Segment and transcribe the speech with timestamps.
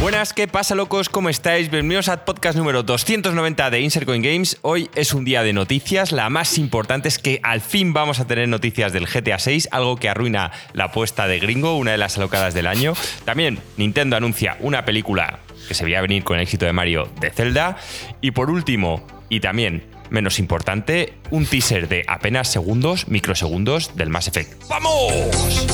[0.00, 1.08] Buenas, ¿qué pasa locos?
[1.08, 1.70] ¿Cómo estáis?
[1.70, 4.56] Bienvenidos al podcast número 290 de Insert Coin Games.
[4.62, 6.12] Hoy es un día de noticias.
[6.12, 9.96] La más importante es que al fin vamos a tener noticias del GTA 6, algo
[9.96, 12.94] que arruina la apuesta de Gringo, una de las alocadas del año.
[13.24, 17.30] También Nintendo anuncia una película que se veía venir con el éxito de Mario de
[17.30, 17.76] Zelda.
[18.20, 24.28] Y por último, y también menos importante, un teaser de apenas segundos, microsegundos del Mass
[24.28, 24.62] Effect.
[24.68, 25.66] ¡Vamos!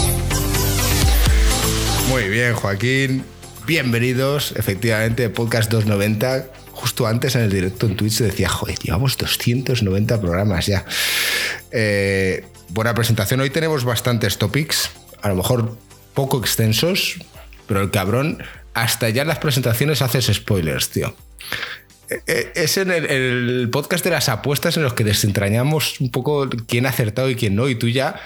[2.08, 3.34] Muy bien, Joaquín.
[3.66, 6.48] Bienvenidos, efectivamente, podcast 290.
[6.72, 10.84] Justo antes en el directo en Twitch decía, joder, llevamos 290 programas ya.
[11.70, 13.40] Eh, buena presentación.
[13.40, 14.90] Hoy tenemos bastantes topics,
[15.22, 15.78] a lo mejor
[16.12, 17.16] poco extensos,
[17.66, 18.42] pero el cabrón
[18.74, 21.16] hasta ya en las presentaciones haces spoilers, tío.
[22.10, 26.10] Eh, eh, Es en el, el podcast de las apuestas en los que desentrañamos un
[26.10, 28.20] poco quién ha acertado y quién no, y tú ya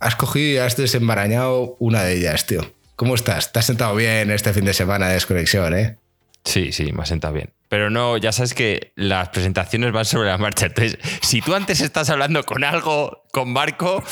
[0.00, 2.74] has cogido y has desenmarañado una de ellas, tío.
[2.96, 3.52] ¿Cómo estás?
[3.52, 5.98] ¿Te has sentado bien este fin de semana de desconexión, eh?
[6.44, 7.52] Sí, sí, me ha sentado bien.
[7.68, 10.66] Pero no, ya sabes que las presentaciones van sobre la marcha.
[10.66, 14.02] Entonces, si tú antes estás hablando con algo, con Marco,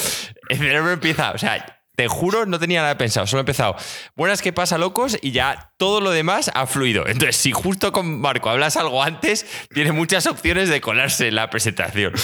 [0.49, 3.77] el cerebro empieza, o sea, te juro, no tenía nada pensado, solo he empezado.
[4.17, 7.07] Buenas que pasa, locos, y ya todo lo demás ha fluido.
[7.07, 11.51] Entonces, si justo con Marco hablas algo antes, tiene muchas opciones de colarse en la
[11.51, 12.15] presentación.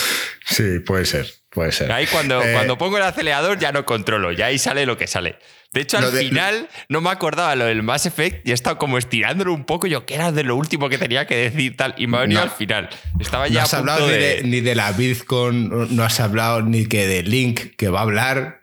[0.46, 1.92] Sí, puede ser, puede ser.
[1.92, 5.06] Ahí cuando, Eh, cuando pongo el acelerador ya no controlo, ya ahí sale lo que
[5.06, 5.38] sale.
[5.72, 8.54] De hecho, al Lo de- final no me acordaba lo del Mass Effect y he
[8.54, 11.76] estado como estirándolo un poco, yo que era de lo último que tenía que decir
[11.76, 12.44] tal, y me ha venido No.
[12.50, 12.88] al final.
[13.20, 14.18] Estaba No ya has a punto hablado ni de...
[14.36, 18.02] de, ni de la BizCon, no has hablado ni que de Link, que va a
[18.02, 18.60] hablar.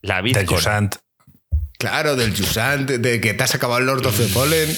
[0.00, 0.22] la.
[0.46, 0.94] Jusant.
[1.78, 4.68] Claro, del Jusant, de que te has acabado el Lord of the Fallen.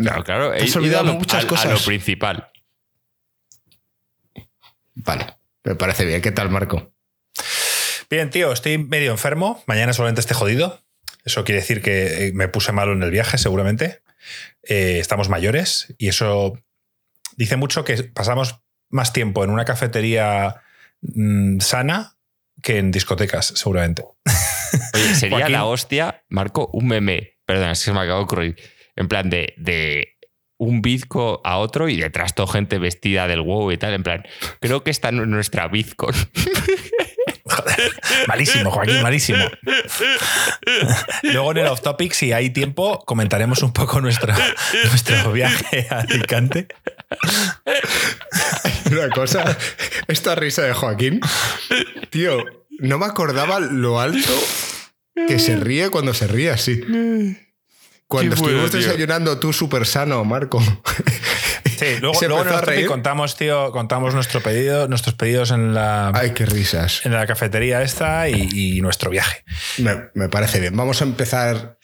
[0.00, 1.72] No, claro, te he has ido a olvidado lo, muchas a- a cosas.
[1.72, 2.48] lo principal.
[4.96, 5.26] Vale,
[5.64, 6.20] me parece bien.
[6.20, 6.92] ¿Qué tal, Marco?
[8.10, 9.62] Bien, tío, estoy medio enfermo.
[9.66, 10.82] Mañana solamente esté jodido.
[11.24, 14.00] Eso quiere decir que eh, me puse malo en el viaje, seguramente.
[14.62, 16.58] Eh, estamos mayores y eso
[17.36, 18.60] dice mucho que pasamos
[18.90, 20.62] más tiempo en una cafetería
[21.02, 22.16] mm, sana
[22.62, 24.04] que en discotecas, seguramente.
[24.94, 25.52] Oye, sería Joaquín.
[25.52, 27.38] la hostia, Marco, un meme.
[27.44, 28.56] Perdón, es que se me acaba de ocurrir.
[28.96, 30.17] En plan de, de
[30.58, 33.94] un bizco a otro y detrás toda gente vestida del huevo y tal.
[33.94, 34.24] En plan,
[34.60, 36.14] creo que está en nuestra bizcon.
[38.26, 39.44] Malísimo, Joaquín, malísimo.
[41.22, 44.34] Luego en el off topic, si hay tiempo, comentaremos un poco nuestro,
[44.84, 46.68] nuestro viaje a Alicante.
[48.90, 49.56] Una cosa,
[50.08, 51.20] esta risa de Joaquín,
[52.10, 52.44] tío,
[52.78, 54.32] no me acordaba lo alto
[55.26, 56.82] que se ríe cuando se ríe así.
[58.08, 60.60] Cuando Qué estuvimos desayunando, tú súper sano, Marco.
[60.62, 62.86] Sí, luego, luego reír.
[62.86, 67.04] contamos, tío, contamos nuestro pedido, nuestros pedidos en la, Ay, qué risas.
[67.04, 69.44] en la cafetería esta y, y nuestro viaje.
[69.76, 70.74] Me, me parece bien.
[70.74, 71.78] Vamos a empezar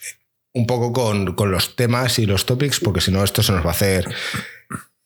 [0.55, 3.63] un poco con, con los temas y los topics, porque si no, esto se nos
[3.63, 4.07] va a hacer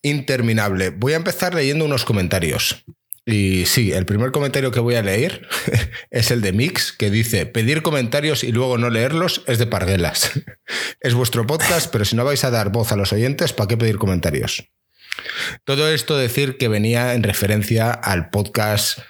[0.03, 0.91] interminable.
[0.91, 2.85] Voy a empezar leyendo unos comentarios.
[3.31, 5.47] Y sí, el primer comentario que voy a leer
[6.11, 10.33] es el de Mix, que dice, pedir comentarios y luego no leerlos es de parguelas.
[11.01, 13.77] Es vuestro podcast, pero si no vais a dar voz a los oyentes, ¿para qué
[13.77, 14.71] pedir comentarios?
[15.65, 19.01] Todo esto decir que venía en referencia al podcast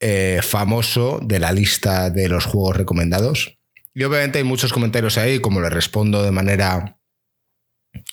[0.00, 3.58] eh, famoso de la lista de los juegos recomendados.
[3.94, 6.98] Y obviamente hay muchos comentarios ahí, como le respondo de manera,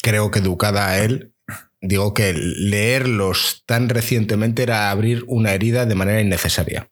[0.02, 1.34] creo que educada a él,
[1.82, 6.90] digo que leerlos tan recientemente era abrir una herida de manera innecesaria.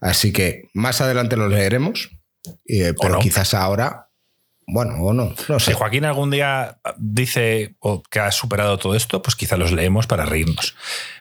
[0.00, 2.10] Así que más adelante los leeremos,
[2.66, 3.18] eh, pero no.
[3.20, 4.08] quizás ahora,
[4.66, 5.74] bueno, o no, no Si sé.
[5.74, 10.24] Joaquín algún día dice o que ha superado todo esto, pues quizá los leemos para
[10.26, 10.76] reírnos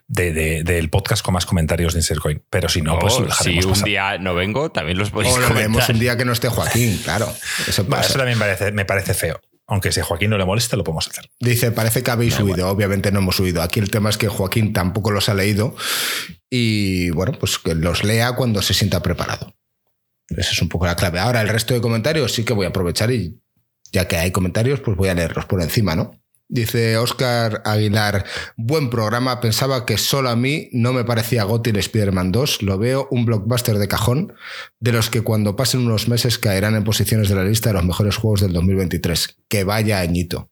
[0.07, 2.43] de- de- del podcast con más comentarios de Insercoin.
[2.51, 3.85] Pero si no, pues O lo dejaremos si un pasar.
[3.87, 6.99] día no vengo, también los podéis O lo leemos un día que no esté Joaquín,
[7.03, 7.27] claro.
[7.67, 9.41] Eso también parece- me parece feo.
[9.69, 11.29] Aunque si a Joaquín no le moleste, lo podemos hacer.
[11.39, 12.67] Dice, parece que habéis Da subido.
[12.67, 13.61] Obviamente no hemos subido.
[13.61, 15.75] Aquí el tema es que Joaquín tampoco los ha leído.
[16.49, 19.53] Y bueno, pues que los lea cuando se sienta preparado.
[20.27, 21.19] Esa es un poco la clave.
[21.19, 23.39] Ahora, el resto de comentarios sí que voy a aprovechar y
[23.91, 26.18] ya que hay comentarios, pues voy a leerlos por encima, ¿no?
[26.51, 28.25] Dice Oscar Aguilar,
[28.57, 32.79] buen programa, pensaba que solo a mí no me parecía Gotti el Spider-Man 2, lo
[32.79, 34.33] veo un blockbuster de cajón,
[34.79, 37.85] de los que cuando pasen unos meses caerán en posiciones de la lista de los
[37.85, 39.37] mejores juegos del 2023.
[39.47, 40.49] Que vaya añito.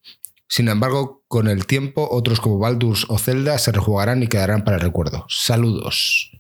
[0.48, 4.78] Sin embargo, con el tiempo, otros como Baldur's o Zelda se rejugarán y quedarán para
[4.78, 5.26] el recuerdo.
[5.30, 6.32] Saludos.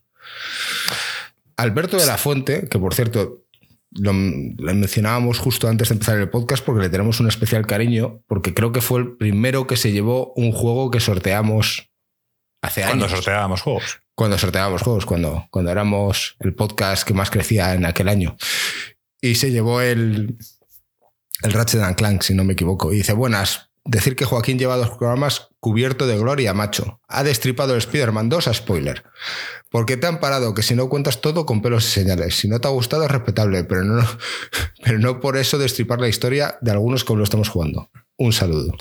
[1.55, 3.46] Alberto de la Fuente, que por cierto
[3.97, 8.23] lo, lo mencionábamos justo antes de empezar el podcast porque le tenemos un especial cariño,
[8.27, 11.89] porque creo que fue el primero que se llevó un juego que sorteamos
[12.61, 13.17] hace Cuando años.
[13.17, 13.99] sorteábamos juegos.
[14.15, 18.35] Cuando sorteábamos juegos, cuando, cuando éramos el podcast que más crecía en aquel año.
[19.21, 20.37] Y se llevó el,
[21.43, 22.93] el Ratchet and Clank, si no me equivoco.
[22.93, 26.99] Y dice, buenas, decir que Joaquín lleva dos programas cubierto de gloria, macho.
[27.07, 29.03] Ha destripado el Spider-Man 2 a spoiler.
[29.69, 32.35] Porque te han parado que si no cuentas todo con pelos y señales.
[32.35, 34.05] Si no te ha gustado es respetable, pero no,
[34.83, 37.89] pero no por eso destripar la historia de algunos como lo estamos jugando.
[38.17, 38.73] Un saludo.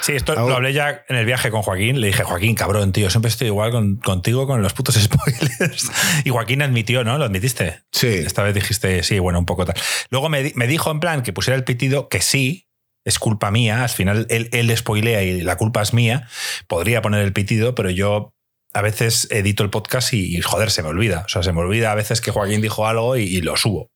[0.00, 2.00] Sí, esto lo hablé ya en el viaje con Joaquín.
[2.00, 5.90] Le dije, Joaquín, cabrón, tío, siempre estoy igual contigo con los putos spoilers.
[6.24, 7.18] Y Joaquín admitió, ¿no?
[7.18, 7.82] ¿Lo admitiste?
[7.92, 8.08] Sí.
[8.08, 9.76] Esta vez dijiste, sí, bueno, un poco tal.
[10.10, 12.68] Luego me, dijo en plan que pusiera el pitido que sí,
[13.04, 13.82] es culpa mía.
[13.82, 16.28] Al final él, él spoilea y la culpa es mía.
[16.66, 18.34] Podría poner el pitido, pero yo
[18.74, 21.22] a veces edito el podcast y, joder, se me olvida.
[21.24, 23.90] O sea, se me olvida a veces que Joaquín dijo algo y lo subo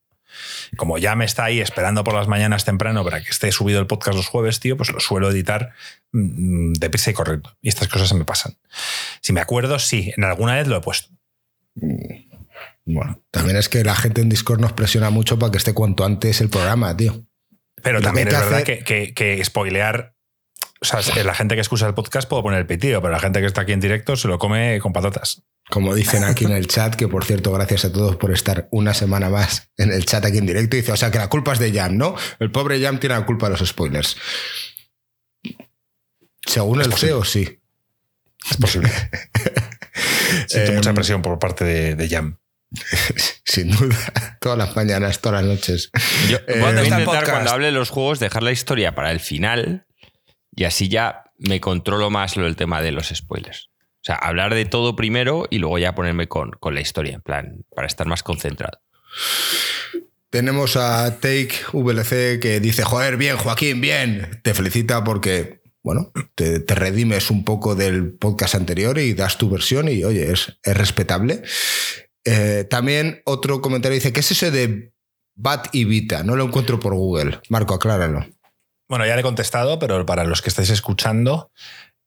[0.76, 3.86] como ya me está ahí esperando por las mañanas temprano para que esté subido el
[3.86, 5.72] podcast los jueves, tío, pues lo suelo editar
[6.12, 7.56] mm, deprisa y correcto.
[7.62, 8.56] Y estas cosas se me pasan.
[9.20, 11.10] Si me acuerdo, sí, en alguna vez lo he puesto.
[11.74, 12.28] Mm,
[12.86, 16.04] bueno, también es que la gente en Discord nos presiona mucho para que esté cuanto
[16.04, 17.24] antes el programa, tío.
[17.82, 20.14] Pero también es verdad que, que, spoilear
[20.80, 23.40] o sea, la gente que escucha el podcast puedo poner el pitido, pero la gente
[23.40, 25.42] que está aquí en directo se lo come con patatas.
[25.70, 28.94] Como dicen aquí en el chat, que por cierto, gracias a todos por estar una
[28.94, 30.76] semana más en el chat aquí en directo.
[30.76, 32.14] Dice, o sea, que la culpa es de Jam, ¿no?
[32.38, 34.16] El pobre Jam tiene la culpa de los spoilers.
[36.46, 37.60] Según el CEO, sí.
[38.48, 38.90] Es posible.
[40.46, 42.38] Siento mucha em, presión por parte de, Jam.
[43.44, 45.90] Sin duda, todas las mañanas, todas las noches.
[46.28, 49.87] Yo voy a intentar cuando hable de los juegos dejar la historia para el final
[50.58, 53.70] y así ya me controlo más lo del tema de los spoilers.
[53.78, 57.64] O sea, hablar de todo primero y luego ya ponerme con, la historia, en plan,
[57.74, 58.80] para estar más concentrado.
[60.30, 64.40] Tenemos a Take VLC que dice, joder, bien, Joaquín, bien.
[64.42, 69.88] Te felicita porque, bueno, te, redimes un poco del podcast anterior y das tu versión
[69.88, 71.42] y, oye, es, es respetable.
[72.24, 74.92] Eh, también otro comentario dice, ¿qué es eso de
[75.36, 76.24] Bat y Vita?
[76.24, 77.38] No lo encuentro por Google.
[77.48, 78.26] Marco, acláralo.
[78.88, 81.50] Bueno, ya le he contestado, pero para los que estáis escuchando,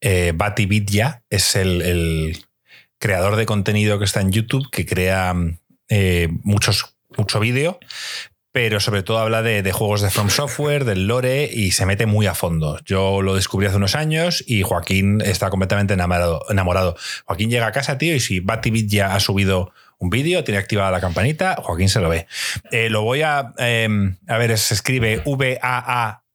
[0.02, 2.44] eh, Bati Vidya es el,
[2.98, 5.34] creador de contenido que está en YouTube, que crea
[5.90, 7.80] eh, muchos, mucho vídeo,
[8.52, 12.28] pero sobre todo habla de, juegos de From Software, del lore y se mete muy
[12.28, 12.80] a fondo.
[12.86, 16.46] Yo lo descubrí hace unos años y Joaquín está completamente enamorado.
[16.50, 16.96] enamorado.
[17.26, 20.92] Joaquín llega a casa, tío, y si Bati ya ha subido un vídeo, tiene activada
[20.92, 22.28] la campanita, Joaquín se lo ve.
[22.72, 25.22] Eh, lo voy a, em, a ver, se escribe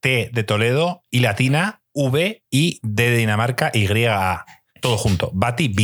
[0.03, 4.45] V-A-A-T de Toledo y latina V y D de Dinamarca Y A.
[4.81, 5.31] Todo junto.
[5.35, 5.75] Bati.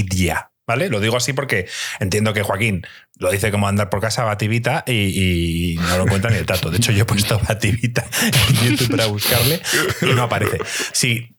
[0.65, 0.89] ¿Vale?
[0.89, 1.67] Lo digo así porque
[1.99, 2.87] entiendo que Joaquín
[3.17, 6.71] lo dice como andar por casa Bativita y, y no lo encuentra ni el tato.
[6.71, 8.07] De hecho, yo he puesto Bativita
[8.49, 9.61] en YouTube para buscarle
[10.03, 10.59] y no aparece.
[10.93, 11.37] Si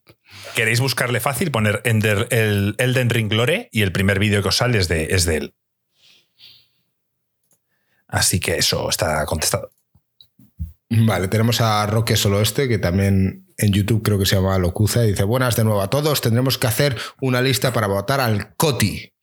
[0.55, 4.77] queréis buscarle fácil, poner el Elden Ring Lore y el primer vídeo que os sale
[4.77, 5.55] es de, es de él.
[8.07, 9.72] Así que eso está contestado.
[11.05, 15.05] Vale, tenemos a Roque Solo Este, que también en YouTube creo que se llama Locuza,
[15.05, 18.55] y dice, buenas de nuevo a todos, tendremos que hacer una lista para votar al
[18.55, 19.13] COTI,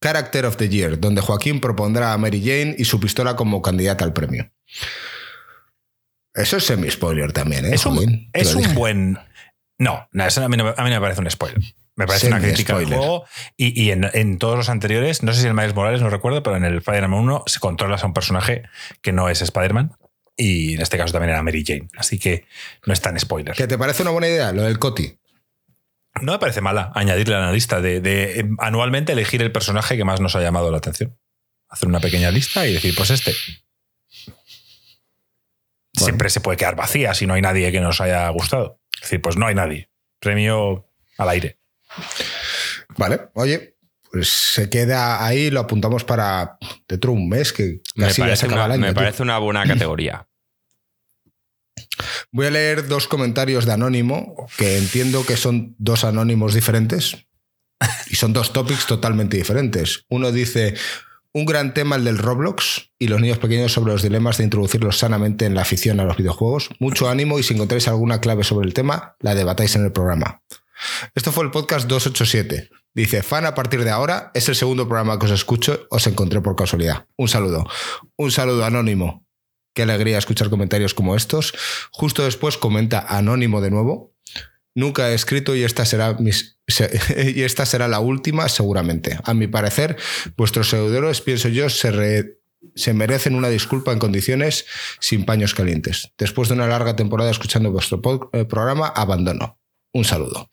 [0.00, 4.04] Character of the Year, donde Joaquín propondrá a Mary Jane y su pistola como candidata
[4.04, 4.50] al premio.
[6.34, 7.74] Eso es semi-spoiler también, ¿eh?
[7.74, 9.18] Es un, es un buen...
[9.78, 11.60] No, eso a mí, no, me parece un spoiler.
[11.94, 13.26] Me parece una crítica al juego.
[13.56, 16.64] Y, en, todos los anteriores, no sé si el Miles Morales, no recuerdo, pero en
[16.64, 18.62] el Spider-Man 1 se controlas a un personaje
[19.02, 19.92] que no es Spider-Man
[20.42, 21.88] y en este caso también era Mary Jane.
[21.96, 22.46] Así que
[22.84, 23.54] no es tan spoiler.
[23.54, 25.16] ¿Qué te parece una buena idea lo del Coti?
[26.20, 30.04] No me parece mala añadirle a la lista de, em, anualmente elegir el personaje que
[30.04, 31.16] más nos ha llamado la atención.
[31.68, 33.34] Hacer una pequeña lista y decir, pues este.
[35.94, 38.80] Siempre se puede quedar vacía si no hay nadie que nos haya gustado.
[38.96, 39.90] Es decir, pues no hay nadie.
[40.18, 41.60] Premio al aire.
[42.96, 43.76] Vale, oye,
[44.10, 48.46] pues se queda ahí, lo apuntamos para dentro de un mes, que casi me parece,
[48.48, 50.26] una, me parece una buena categoría.
[52.30, 57.26] Voy a leer dos comentarios de Anónimo, que entiendo que son dos anónimos diferentes.
[58.10, 60.04] Y son dos topics totalmente diferentes.
[60.08, 60.74] Uno dice,
[61.32, 64.98] un gran tema el del Roblox y los niños pequeños sobre los dilemas de introducirlos
[64.98, 66.70] sanamente en la afición a los videojuegos.
[66.78, 70.42] Mucho ánimo y si encontráis alguna clave sobre el tema, la debatáis en el programa.
[71.14, 72.68] Esto fue el podcast 287.
[72.94, 76.40] Dice, fan a partir de ahora, es el segundo programa que os escucho, os encontré
[76.40, 77.06] por casualidad.
[77.16, 77.64] Un saludo.
[78.16, 79.24] Un saludo anónimo.
[79.74, 81.54] Qué alegría escuchar comentarios como estos.
[81.90, 84.14] Justo después comenta anónimo de nuevo.
[84.74, 86.58] Nunca he escrito y esta será mis,
[87.34, 89.18] y esta será la última seguramente.
[89.24, 89.96] A mi parecer,
[90.36, 92.38] vuestros seguidores, pienso yo, se,
[92.74, 94.66] se merecen una disculpa en condiciones
[95.00, 96.12] sin paños calientes.
[96.16, 98.00] Después de una larga temporada escuchando vuestro
[98.32, 99.58] eh, programa, abandono.
[99.92, 100.50] Un saludo.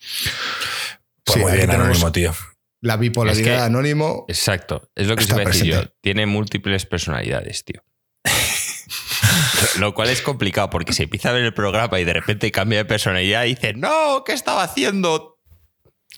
[1.23, 2.33] Pues muy bien, Anónimo, tío.
[2.81, 4.25] La bipolaridad Anónimo.
[4.27, 5.81] Exacto, es lo que se a decir yo.
[6.01, 7.83] Tiene múltiples personalidades, tío.
[9.79, 12.79] Lo cual es complicado porque se empieza a ver el programa y de repente cambia
[12.79, 15.37] de personalidad y dice, no, ¿qué estaba haciendo?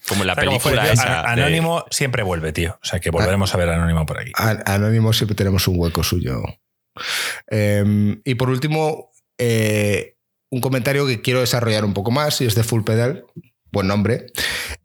[0.08, 0.90] Como en la película de-
[1.32, 2.80] Anónimo siempre vuelve, tío.
[2.82, 4.32] O sea que volveremos a ver a Anónimo por aquí.
[4.66, 6.42] Anónimo siempre tenemos un hueco suyo.
[7.50, 10.18] Eh, y por último, eh,
[10.50, 13.26] un comentario que quiero desarrollar un poco más y es de Full Pedal.
[13.72, 14.26] Buen nombre.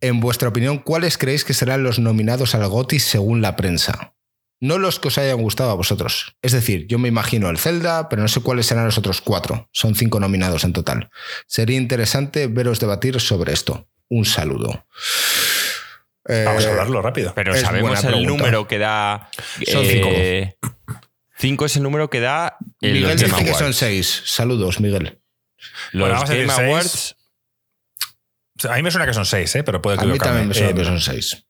[0.01, 4.15] En vuestra opinión, ¿cuáles creéis que serán los nominados al GOTY según la prensa?
[4.61, 6.35] No los que os hayan gustado a vosotros.
[6.43, 9.69] Es decir, yo me imagino el Zelda, pero no sé cuáles serán los otros cuatro.
[9.73, 11.11] Son cinco nominados en total.
[11.47, 13.89] Sería interesante veros debatir sobre esto.
[14.09, 14.87] Un saludo.
[16.29, 17.33] Vamos Eh, a hablarlo rápido.
[17.35, 18.29] Pero Es sabemos buena el pregunta.
[18.45, 19.29] número que da.
[19.67, 20.57] Son eh,
[21.39, 24.23] Cinco es el número que da el Miguel dice que son seis.
[24.25, 25.21] Saludos, Miguel.
[25.93, 26.59] Los Bueno, vamos a Game seis.
[26.67, 27.17] Awards.
[28.59, 29.63] Sea, A mí me suena que son seis, ¿eh?
[29.63, 31.46] pero puede A mí también me suena Eh, que son seis.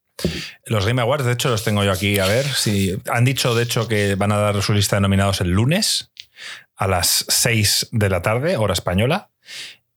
[0.67, 2.47] Los Game Awards, de hecho, los tengo yo aquí a ver.
[2.47, 6.11] Si han dicho, de hecho, que van a dar su lista de nominados el lunes
[6.77, 9.31] a las 6 de la tarde, hora española.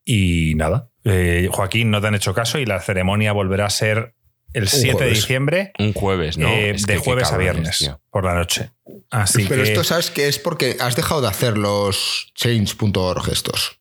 [0.05, 4.15] Y nada, eh, Joaquín, no te han hecho caso y la ceremonia volverá a ser
[4.53, 6.49] el 7 de diciembre, Un jueves, ¿no?
[6.49, 8.01] eh, Es de que jueves a viernes tío.
[8.09, 8.71] por la noche.
[9.11, 13.78] Así Pero que, esto sabes que es porque has dejado de hacer los change.org estos.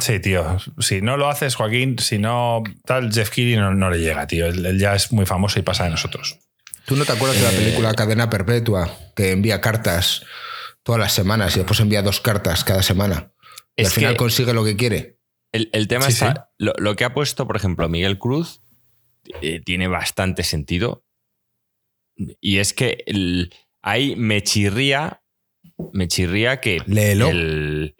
[0.00, 0.58] Sí, tío.
[0.78, 4.46] Si no lo haces, Joaquín, si no, tal, Jeff Keighley no, no le llega, tío.
[4.46, 6.38] Él, él ya es muy famoso y pasa de nosotros.
[6.86, 10.24] ¿Tú no te acuerdas de la película Cadena Perpetua que envía cartas
[10.82, 13.32] todas las semanas y después envía dos cartas cada semana?
[13.76, 15.18] Y Es al final que- consigue lo que quiere.
[15.52, 16.32] El, el tema Sí, está.
[16.34, 16.54] sí.
[16.58, 18.62] Lo, lo que ha puesto, por ejemplo, Miguel Cruz
[19.42, 21.04] eh, tiene bastante sentido.
[22.40, 25.22] Y es que el- ahí me chirría.
[25.92, 26.80] Me chirría que.
[26.86, 27.28] Léelo.
[27.28, 27.96] el-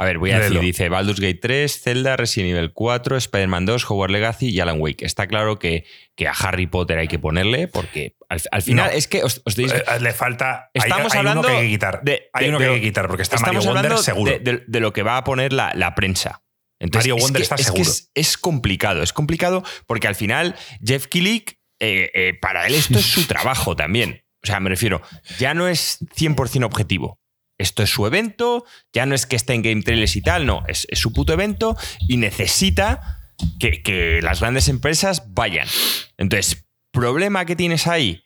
[0.00, 3.90] a ver, voy a decir: dice Baldur's Gate 3, Zelda, Resident Evil 4, Spider-Man 2,
[3.90, 5.04] Hogwarts Legacy y Alan Wake.
[5.04, 5.84] Está claro que,
[6.16, 8.96] que a Harry Potter hay que ponerle, porque al, al final No.
[8.96, 10.70] es que os, os diréis- Eh, le falta.
[10.74, 12.00] hay- Estamos hay, hablando uno que hay que quitar.
[12.02, 14.02] de- hay de- uno que de- hay que quitar porque está Estamos Mario Wonder hablando
[14.02, 14.32] seguro.
[14.66, 16.42] de, lo que va a poner la, la prensa.
[16.78, 17.90] Entonces, Mario es Wonder que- está es que seguro.
[17.90, 22.98] es, es complicado, es complicado porque al final Jeff Killick, eh, eh, para él esto
[22.98, 24.24] es su trabajo también.
[24.42, 25.02] O sea, me refiero,
[25.38, 27.19] ya no es 100% objetivo.
[27.60, 30.64] Esto es su evento, ya no es que esté en Game Trailers y tal, no,
[30.66, 31.76] es, es su puto evento
[32.08, 33.20] y necesita
[33.58, 35.68] que, que las grandes empresas vayan.
[36.16, 38.24] Entonces, problema que tienes ahí,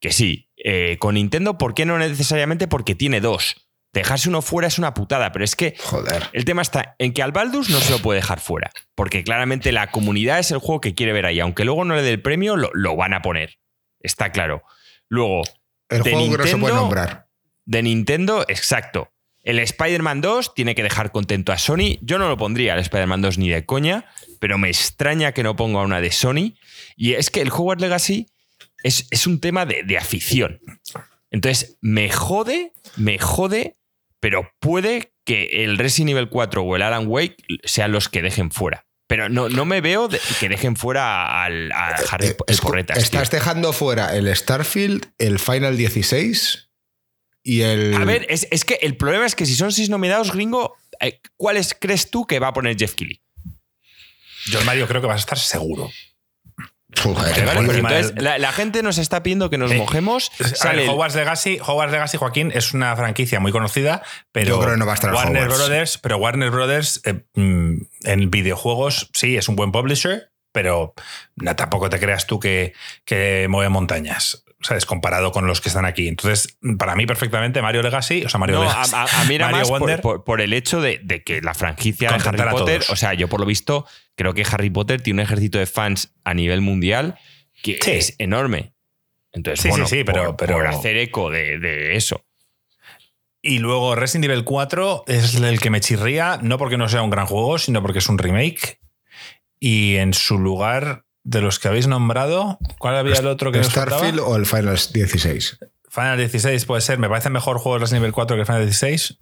[0.00, 2.66] que sí, eh, con Nintendo, ¿por qué no necesariamente?
[2.66, 3.68] Porque tiene dos.
[3.92, 6.28] Dejarse uno fuera es una putada, pero es que Joder.
[6.32, 9.70] el tema está en que al Baldus no se lo puede dejar fuera, porque claramente
[9.70, 12.20] la comunidad es el juego que quiere ver ahí, aunque luego no le dé el
[12.20, 13.60] premio, lo, lo van a poner.
[14.00, 14.64] Está claro.
[15.08, 15.42] Luego,
[15.88, 17.25] El de juego que no se puede nombrar.
[17.66, 19.12] De Nintendo, exacto.
[19.42, 21.98] El Spider-Man 2 tiene que dejar contento a Sony.
[22.00, 24.06] Yo no lo pondría el Spider-Man 2 ni de coña,
[24.40, 26.54] pero me extraña que no ponga una de Sony.
[26.96, 28.26] Y es que el Hogwarts Legacy
[28.82, 30.60] es, es un tema de, de afición.
[31.30, 33.76] Entonces, me jode, me jode,
[34.20, 38.50] pero puede que el Resident Evil 4 o el Alan Wake sean los que dejen
[38.50, 38.86] fuera.
[39.08, 42.96] Pero no, no me veo de- que dejen fuera al, a Harry Eh, el es-
[43.04, 43.38] estás tío.
[43.38, 46.65] dejando fuera el Starfield, el Final 16
[47.46, 47.94] y el.
[47.94, 51.20] A ver, es, es que el problema es que si son seis nominados, gringo, eh,
[51.36, 53.22] ¿cuáles crees tú que va a poner Jeff Keighley?
[54.50, 55.90] Yo, Mario, creo que vas a estar seguro.
[57.02, 57.78] Joder, Vale, ¿Vale?
[57.78, 58.24] Entonces, mal.
[58.24, 60.30] la, la gente nos está pidiendo que nos Eh, mojemos.
[60.38, 64.60] Ver, Sale el- Hogwarts Legacy, Hogwarts Legacy, Joaquín, es una franquicia muy conocida, pero Yo
[64.60, 65.58] creo que no va a estar en Warner Hogwarts.
[65.58, 70.94] Brothers, pero Warner Brothers eh, mm, en videojuegos sí es un buen publisher, pero
[71.36, 72.72] no, tampoco te creas tú que,
[73.04, 74.44] que mueve montañas.
[74.66, 74.84] ¿Sabes?
[74.84, 76.08] Comparado con los que están aquí.
[76.08, 78.92] Entonces, para mí, perfectamente, Mario Legacy, o sea, Mario No, Legacy.
[78.94, 80.00] a- a mí era Mario más por, Wonder.
[80.00, 83.28] por- por el hecho de, de que la franquicia de Harry Potter, o sea, yo
[83.28, 87.16] por lo visto creo que Harry Potter tiene un ejército de fans a nivel mundial
[87.62, 87.90] que Sí.
[87.92, 88.72] es enorme.
[89.32, 92.24] Entonces, Sí, sí, sí, pero- por, pero- por hacer eco de, de eso.
[93.42, 97.10] Y luego Resident Evil 4 es el que me chirría, no porque no sea un
[97.10, 98.80] gran juego, sino porque es un remake.
[99.60, 103.68] Y en su lugar, de los que habéis nombrado, ¿cuál había el otro que nos?
[103.68, 105.58] Starfield o el Final 16.
[105.90, 109.18] Final 16 puede ser, me parece mejor juego de Resident Evil 4 que Final 16.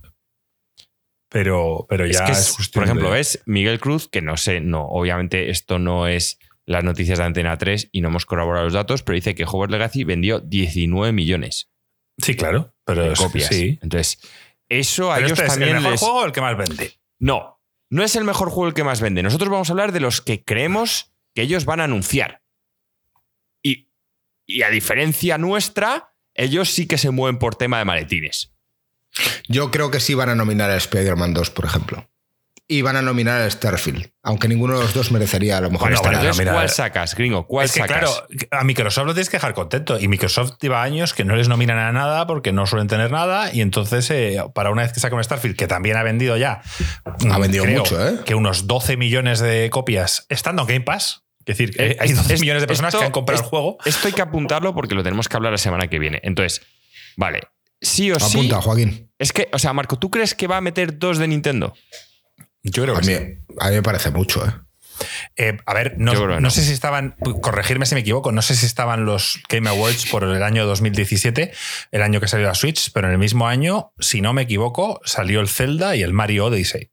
[1.29, 4.23] Pero, pero Es ya que, es, es, cuestión por ejemplo, de- es Miguel Cruz, que
[4.23, 8.25] no sé, no, obviamente esto no es las noticias de Antena 3 y no hemos
[8.27, 11.71] corroborado los datos, pero dice que Hogwarts Legacy vendió 19 millones
[12.19, 12.73] Sí, claro.
[12.85, 13.49] Pero de es- copias.
[13.49, 13.79] sí.
[13.83, 14.21] Entonces,
[14.69, 16.57] eso a Pero ellos este es también el mejor les- juego o el que más
[16.57, 16.93] vende.
[17.19, 19.23] No, no es el mejor juego el que más vende.
[19.23, 22.43] Nosotros vamos a hablar de los que creemos que ellos van a anunciar.
[23.63, 23.89] Y,
[24.47, 28.53] y a diferencia nuestra, ellos sí que se mueven por tema de maletines.
[29.49, 32.09] Yo creo que sí van a nominar a Spider-Man 2, por ejemplo.
[32.67, 35.91] y van a nominar a Starfield, aunque ninguno de los dos merecería a lo mejor
[35.91, 36.15] Bueno, estar.
[36.15, 37.47] Entonces, mira, ¿cuál sacas, gringo?
[37.47, 37.99] ¿Cuál es que, sacas?
[37.99, 40.01] claro, a Microsoft lo tienes que dejar contento.
[40.01, 43.53] Y Microsoft lleva años que no les nominan a nada porque no suelen tener nada.
[43.53, 46.63] Y entonces, eh, para una vez que saca un Starfield, que también ha vendido ya.
[47.31, 48.21] Ha vendido creo mucho, ¿eh?
[48.25, 51.24] Que unos 12 millones de copias estando en Game Pass.
[51.47, 53.45] Es decir, que Eh, hay 12 es- millones de personas esto- que han comprado es-
[53.45, 53.77] el juego.
[53.85, 56.21] Esto hay que apuntarlo porque lo tenemos que hablar la semana que viene.
[56.23, 56.63] Entonces,
[57.17, 57.41] vale,
[57.81, 58.39] sí o sí.
[58.39, 59.11] Apunta, Joaquín.
[59.19, 61.75] Es que, o sea, Marco, ¿tú crees que va a meter dos de Nintendo?
[62.63, 63.55] Yo creo A que mí, sí.
[63.61, 64.53] a mí me parece mucho, ¿eh?
[65.37, 66.51] Eh, a ver, no, no no.
[66.51, 70.23] sé si estaban, corregirme si me equivoco, no sé si estaban los Game Awards por
[70.23, 71.53] el año 2017,
[71.91, 75.01] el año que salió la Switch, pero en el mismo año, si no me equivoco,
[75.05, 76.91] salió el Zelda y el Mario Odyssey.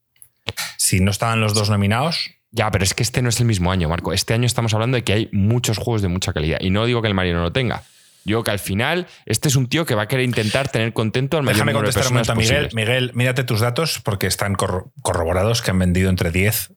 [0.77, 3.71] Si no estaban los dos nominados, Ya, pero es que este no es el mismo
[3.71, 4.11] año, Marco.
[4.13, 6.59] Este año estamos hablando de que hay muchos juegos de mucha calidad.
[6.61, 7.83] Y no digo que el Mario no lo tenga.
[8.25, 11.37] Digo que al final, este es un tío que va a querer intentar tener contento
[11.37, 12.65] al mayor déjame número de contestar un momento a Miguel.
[12.65, 12.75] posibles.
[12.75, 16.73] Miguel, mírate tus datos porque están corro- corroborados que han vendido entre 10,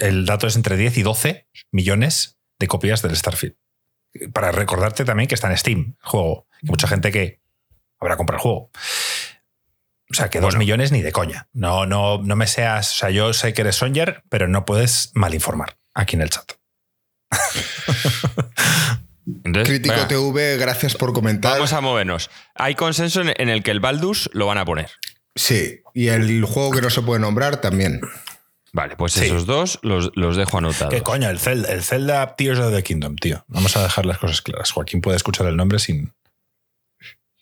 [0.00, 3.54] el dato es entre 10 y 12 millones de copias del Starfield.
[4.34, 6.46] Para recordarte también que está en Steam, el juego.
[6.60, 7.40] Que mucha gente que
[7.98, 8.70] habrá comprado el juego.
[10.12, 11.48] O sea, que dos millones ni de coña.
[11.52, 12.92] No, no, no me seas.
[12.92, 16.52] O sea, yo sé que eres Songer, pero no puedes malinformar aquí en el chat.
[19.44, 21.52] Entonces, Crítico venga, TV, gracias por comentar.
[21.54, 22.30] vamos a movernos.
[22.54, 24.90] Hay consenso en, en el que el Baldus lo van a poner.
[25.34, 28.00] Sí, y el juego que no se puede nombrar también.
[28.74, 29.24] Vale, pues Sí.
[29.26, 30.92] esos dos los, los dejo anotados.
[30.92, 31.28] ¿Qué coño?
[31.30, 33.44] El Zelda, el Zelda Tears of the Kingdom, tío.
[33.48, 34.70] Vamos a dejar las cosas claras.
[34.72, 36.12] Joaquín puede escuchar el nombre sin.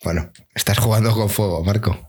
[0.05, 2.07] Bueno, estás jugando con fuego, Marco.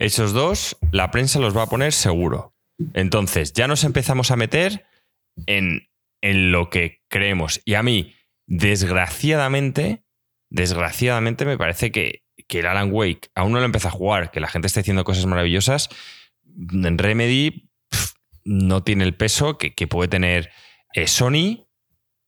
[0.00, 2.54] Esos dos, la prensa los va a poner seguro.
[2.94, 4.86] Entonces, ya nos empezamos a meter
[5.44, 5.90] en,
[6.22, 7.60] en lo que creemos.
[7.66, 8.14] Y a mí,
[8.46, 10.02] desgraciadamente,
[10.48, 14.40] desgraciadamente me parece que, que el Alan Wake aún no lo empieza a jugar, que
[14.40, 15.90] la gente está diciendo cosas maravillosas.
[16.72, 17.68] En Remedy
[18.42, 20.50] no tiene el peso que, que puede tener
[20.94, 21.68] eh, Sony,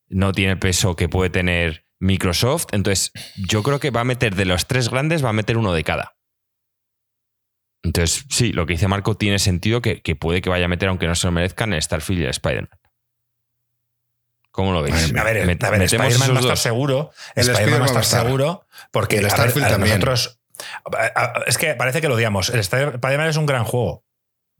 [0.08, 2.66] no tiene el peso que puede tener Microsoft.
[2.72, 3.12] Entonces,
[3.48, 5.84] yo creo que va a meter de los tres grandes, va a meter uno de
[5.84, 6.16] cada.
[7.82, 10.88] Entonces, sí, lo que dice Marco tiene sentido que, que puede que vaya a meter,
[10.88, 12.78] aunque no se lo merezcan, el Starfield y el Spider-Man.
[14.50, 15.14] ¿Cómo lo veis?
[15.16, 17.10] A ver, a Spider-Man va a estar seguro.
[17.34, 18.66] El Spider-Man va a Spider-Man va a estar seguro.
[18.90, 20.00] Porque el a ver, Starfield a también.
[20.00, 20.38] Nosotros,
[21.46, 22.50] es que parece que lo odiamos.
[22.50, 24.04] El Spider-Man es un gran juego.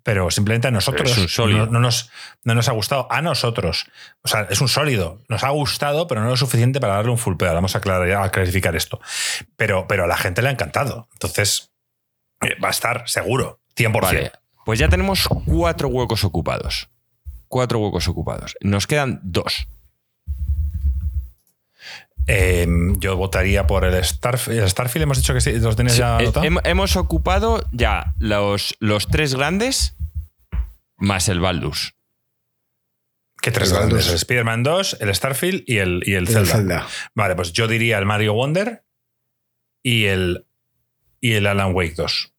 [0.02, 1.66] Pero simplemente a nosotros Pero es un sólido.
[1.66, 2.10] no, no nos,
[2.42, 3.06] no nos ha gustado.
[3.12, 3.86] A nosotros.
[4.22, 5.20] O sea, es un sólido.
[5.28, 7.54] Nos ha gustado, pero no lo suficiente para darle un full pedo.
[7.54, 8.98] Vamos a, aclarar- a clarificar esto.
[9.56, 11.08] Pero, pero a la gente le ha encantado.
[11.12, 11.70] Entonces,
[12.62, 13.60] va a estar seguro.
[13.76, 14.00] 100%.
[14.00, 14.32] Vale,
[14.64, 16.88] pues ya tenemos cuatro huecos ocupados.
[17.48, 18.56] Cuatro huecos ocupados.
[18.60, 19.66] Nos quedan dos.
[22.28, 22.66] Eh,
[22.98, 24.60] yo votaría por el Starfield.
[24.60, 25.58] ¿El Starfield hemos dicho que sí?
[25.58, 29.96] ¿Los tienes ya Eh, hem- hemos ocupado ya los, los tres grandes
[30.96, 31.94] más el Baldus.
[33.40, 34.08] ¿Qué tres El grandes?
[34.08, 36.52] El Spider-Man 2, el Starfield y el, y el El Zelda.
[36.52, 36.86] Zelda.
[37.14, 38.84] Vale, pues yo diría el Mario Wonder
[39.82, 40.46] y el,
[41.22, 42.32] y el Alan Wake 2.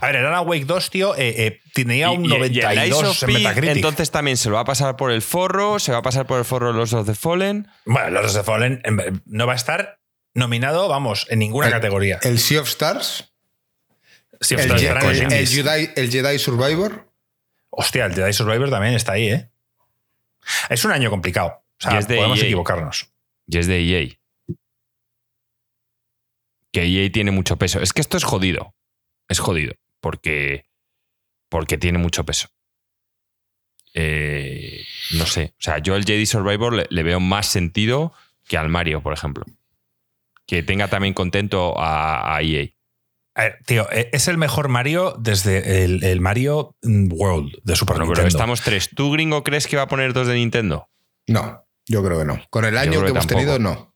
[0.00, 2.42] A ver, el Alan Wake 2, tío, eh, eh, tenía un Y- y- y el
[2.52, 3.76] Lies 92 of en Metacritic.
[3.76, 6.38] entonces también se lo va a pasar por el forro, se va a pasar por
[6.38, 7.68] el forro Los of the Fallen.
[7.84, 10.00] bueno, los de Fallen en- no va a estar
[10.34, 12.18] nominado, vamos, en ninguna El- categoría.
[12.22, 13.32] El Sea of Stars.
[14.32, 15.50] El, Je- estarán en el- los el indies.
[15.54, 17.10] Jedi, el Jedi Survivor.
[17.70, 19.50] Hostia, el Jedi Survivor también está ahí, ¿eh?
[20.68, 21.62] Es un año complicado.
[21.78, 22.44] O sea, podemos EA.
[22.44, 23.10] equivocarnos.
[23.46, 24.08] Y es de EA.
[26.76, 27.80] Que EA tiene mucho peso.
[27.80, 28.74] Es que esto es jodido.
[29.30, 29.72] Es jodido.
[30.02, 30.66] Porque,
[31.48, 32.48] porque tiene mucho peso.
[33.94, 34.84] Eh,
[35.14, 35.54] no sé.
[35.58, 38.12] O sea, yo al Jedi Survivor le, le veo más sentido
[38.46, 39.44] que al Mario, por ejemplo.
[40.46, 42.68] Que tenga también contento a, a E EA.
[43.36, 47.96] A ver, tío, eh, es el mejor Mario desde el, el Mario World de Super
[47.96, 48.28] Bueno, pero Nintendo.
[48.28, 48.90] estamos tres.
[48.94, 50.90] ¿Tú, gringo, crees que va a poner dos de Nintendo?
[51.26, 52.38] No, yo creo que no.
[52.50, 53.40] Con el año que que hemos tampoco.
[53.40, 53.95] tenido, no.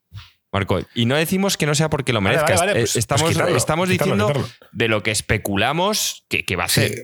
[0.52, 2.54] Marco, y no decimos que no sea porque lo Vale, merezca.
[2.54, 4.68] vale, vale, Eh, pues- pues estamos quitarlo, estamos quitarlo, diciendo quitarlo.
[4.72, 6.90] de lo que especulamos que, que va a ser.
[6.92, 7.02] Sí.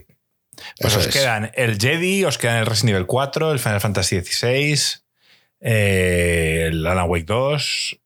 [0.80, 1.12] Pues Eso os es.
[1.14, 5.00] quedan el Jedi, os quedan el Resident Evil 4, el Final Fantasy XVI,
[5.60, 8.00] eh, el Alan Wake 2.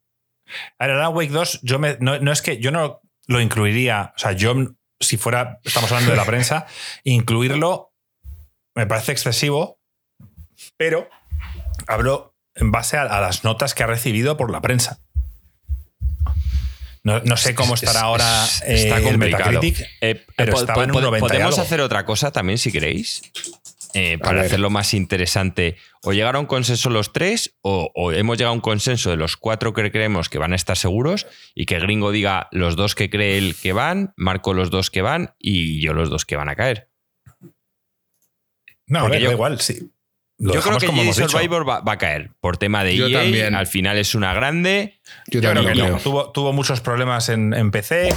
[0.79, 4.13] A ver, Alan Wake 2, yo me- no, no es que yo no lo incluiría,
[4.17, 4.55] o sea, yo
[4.99, 6.67] si fuera, estamos hablando de la prensa,
[7.05, 7.93] incluirlo
[8.75, 9.79] me parece excesivo,
[10.77, 11.09] pero
[11.87, 15.01] hablo en base a, a las notas que ha recibido por la prensa.
[17.03, 19.51] No, no sé cómo Es- estará es- ahora es- eh, está el complicado.
[19.53, 19.87] Metacritic.
[20.01, 22.71] Eh, pero po- estaba en po- un 90 y podemos hacer otra cosa también si
[22.73, 23.23] queréis.
[23.93, 25.77] eh, para hacerlo más interesante.
[26.05, 29.17] O llegar a un consenso los tres, o, o hemos llegado a un consenso de
[29.17, 32.95] los cuatro que creemos que van a estar seguros, y que Gringo diga los dos
[32.95, 36.37] que cree él que van, Marco los dos que van, y yo los dos que
[36.37, 36.89] van a caer.
[38.87, 39.91] No, a ver, yo- da igual, sí.
[40.43, 41.13] Lo Yo creo que como.
[41.13, 43.21] Survivor va, va a caer por tema de Yo EA.
[43.21, 43.55] también.
[43.55, 44.99] Al final es una grande.
[45.27, 45.99] Yo, Yo creo también que no.
[45.99, 48.09] Tuvo, tuvo muchos problemas en, en PC.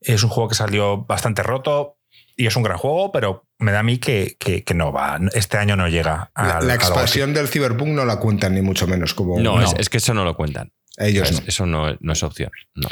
[0.00, 1.96] Es un juego que salió bastante roto
[2.36, 5.20] y es un gran juego, pero me da a mí que, que- que no va.
[5.34, 8.86] Este año no llega a La, la expansión del Cyberpunk no la cuentan ni mucho
[8.88, 9.64] menos como No, No.
[9.64, 10.72] Es, es que eso no lo cuentan.
[10.96, 11.38] ellos no.
[11.46, 12.50] Eso no, no es opción.
[12.74, 12.88] No.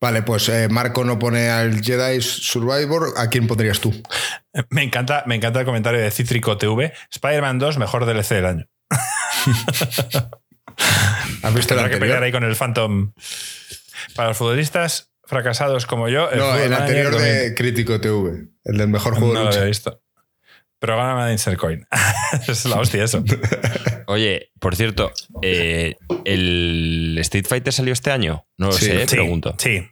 [0.00, 3.14] Vale, pues eh, Marco no pone al Jedi Survivor.
[3.16, 3.92] ¿A quién pondrías tú?
[4.70, 6.92] Me encanta, me encanta el comentario de Cítrico TV.
[7.10, 8.66] Spider-Man 2, mejor DLC del año.
[11.42, 13.12] ¿Has visto Tendrá que pelear ahí con el Phantom.
[14.14, 18.48] Para los futbolistas fracasados como yo, el No, el anterior de Crítico TV.
[18.64, 19.58] El del mejor juego No de lo lucha.
[19.58, 20.00] había visto.
[20.78, 21.86] Programa de Insert Coin.
[22.48, 23.22] es la hostia eso.
[24.06, 25.12] Oye, por cierto,
[25.42, 28.46] eh, ¿el Street Fighter salió este año?
[28.56, 29.54] No lo Sí, sé, Sí, pregunto.
[29.58, 29.88] Sí,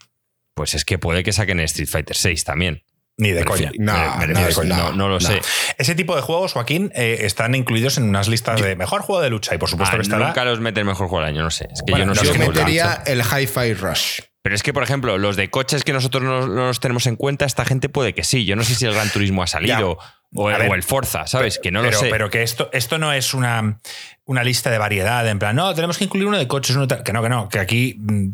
[0.55, 2.83] Pues es que puede que saquen Street Fighter 6 también.
[3.19, 3.73] ni de coña.
[3.79, 5.21] No, me- me no, refiero- no, no, no lo no.
[5.21, 5.41] sé.
[5.79, 9.31] Ese tipo de juegos, Joaquín, eh, están incluidos en unas listas de mejor juego de
[9.31, 10.27] lucha y por supuesto Ah, que estará.
[10.29, 11.67] nunca los meten mejor juego del año, no sé.
[11.73, 14.21] Es que Bueno, yo no los sé Yo han metería el Hi-Fi Rush.
[14.43, 17.17] Pero es que, por ejemplo, los de coches que nosotros no, no los tenemos en
[17.17, 18.45] cuenta, esta gente puede que sí.
[18.45, 19.99] Yo no sé si el Gran Turismo ha salido
[20.35, 21.59] o, A ver, o el Forza, ¿sabes?
[21.59, 22.09] Que no pero, lo sé.
[22.11, 23.81] pero que esto, esto no es una,
[24.25, 26.97] una lista de variedad, en plan, no, tenemos que incluir uno de coches, uno de
[26.97, 27.05] tal.
[27.05, 28.29] Que no, que no, que aquí mm,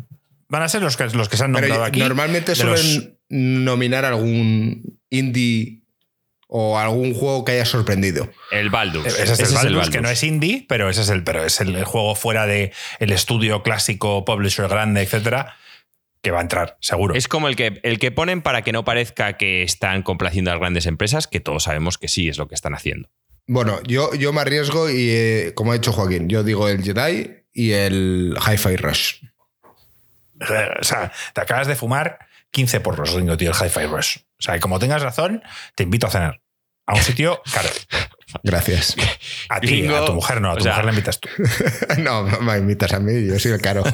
[0.49, 1.99] van a ser los que, los que se han Pero nombrado aquí.
[1.99, 5.81] normalmente de suelen los- nominar algún indie
[6.47, 8.29] o algún juego que haya sorprendido.
[8.51, 9.07] el Baldur's.
[9.07, 9.89] Ese es el Baldur's, Baldur's.
[9.89, 12.71] que no es indie, pero ese es el, pero es el, el juego fuera de
[12.99, 15.55] el estudio clásico, publisher grande, etcétera,
[16.23, 17.13] que va a entrar, seguro.
[17.13, 20.53] Es como el que, el que ponen para que no parezca que están complaciendo a
[20.55, 23.09] las grandes empresas, que todos sabemos que sí es lo que están haciendo.
[23.45, 27.43] Bueno, yo, yo me arriesgo y, eh, como ha dicho Joaquín, yo digo el Jedi
[27.51, 29.15] y el Hi-Fi Rush.
[30.79, 32.19] O sea, te acabas de fumar
[32.51, 34.17] 15 porros, Ringo, tío, el Hi-Fi Rush.
[34.39, 35.43] O sea, que como tengas razón,
[35.75, 36.41] te invito a cenar.
[36.85, 37.69] A un sitio caro.
[38.43, 38.95] Gracias.
[39.49, 41.29] A ti, a tu mujer no, a o tu sea- mujer la invitas tú.
[42.01, 43.83] no, me invitas a mí, yo soy el caro.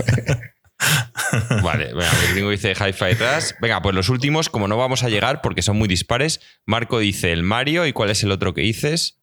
[1.64, 3.52] Vale, venga, el gringo dice Hi-Fi Rush.
[3.62, 7.32] Venga, pues los últimos, como no vamos a llegar porque son muy dispares, Marco dice
[7.32, 9.20] el Mario y ¿cuál es el otro que dices?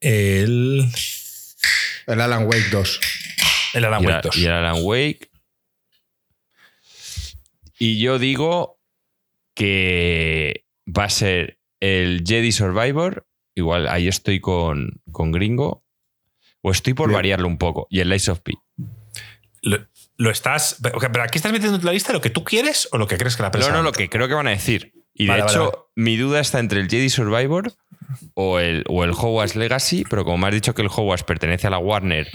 [0.00, 0.88] El,
[2.06, 3.00] El Alan Wake 2.
[3.74, 4.36] el Alan Wake el, 2.
[4.36, 5.30] y el Alan Wake.
[7.78, 8.80] Y yo digo
[9.54, 13.26] que va a ser el Jedi Survivor.
[13.54, 15.84] Igual ahí estoy con, con Gringo.
[16.62, 17.16] O estoy por Bien.
[17.16, 17.88] variarlo un poco.
[17.90, 18.52] Y el Lies of P.
[19.62, 19.84] Lo,
[20.16, 20.78] lo estás.
[20.82, 23.36] Pero aquí estás metiendo en la lista lo que tú quieres o lo que crees
[23.36, 23.72] que la No, prensa.
[23.72, 24.92] no, lo que creo que van a decir.
[25.14, 25.76] Y de vale, hecho, vale.
[25.96, 27.72] mi duda está entre el Jedi Survivor
[28.34, 31.66] o el, o el Hogwarts Legacy, pero como me has dicho que el Hogwarts pertenece
[31.66, 32.28] a la Warner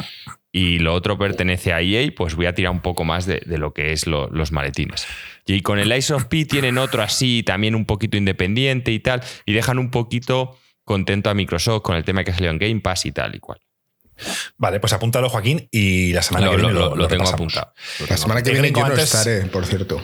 [0.52, 3.58] y lo otro pertenece a EA, pues voy a tirar un poco más de, de
[3.58, 5.08] lo que es lo- los maletines.
[5.46, 9.22] Y con el Ice of P tienen otro así, también un poquito independiente y tal,
[9.46, 13.06] y dejan un poquito contento a Microsoft con el tema que salió en Game Pass
[13.06, 13.60] y tal y cual.
[14.58, 17.34] Vale, pues apúntalo, Joaquín, y la semana Lo, que viene lo- lo, lo tengo repasamos.
[17.58, 17.74] apuntado.
[18.10, 20.02] La semana que viene yo no estaré, por cierto.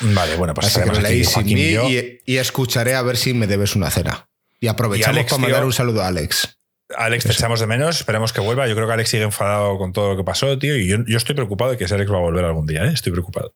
[0.00, 1.88] Vale, bueno, pues Así que leéis sin mí y yo.
[1.88, 4.28] y, y escucharé a ver si me debes una cena.
[4.60, 6.56] Y aprovechamos Y Alex, para mandar tío- un saludo a Alex.
[6.96, 8.66] Alex, te echamos de menos, esperemos que vuelva.
[8.66, 11.16] Yo creo que Alex sigue enfadado con todo lo que pasó, tío, y yo, yo
[11.18, 12.90] estoy preocupado de que ese Alex va a volver algún día, ¿eh?
[12.92, 13.54] Estoy preocupado.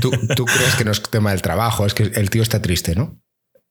[0.00, 2.94] ¿Tú, tú crees que no es tema del trabajo, es que el tío está triste,
[2.94, 3.20] ¿no?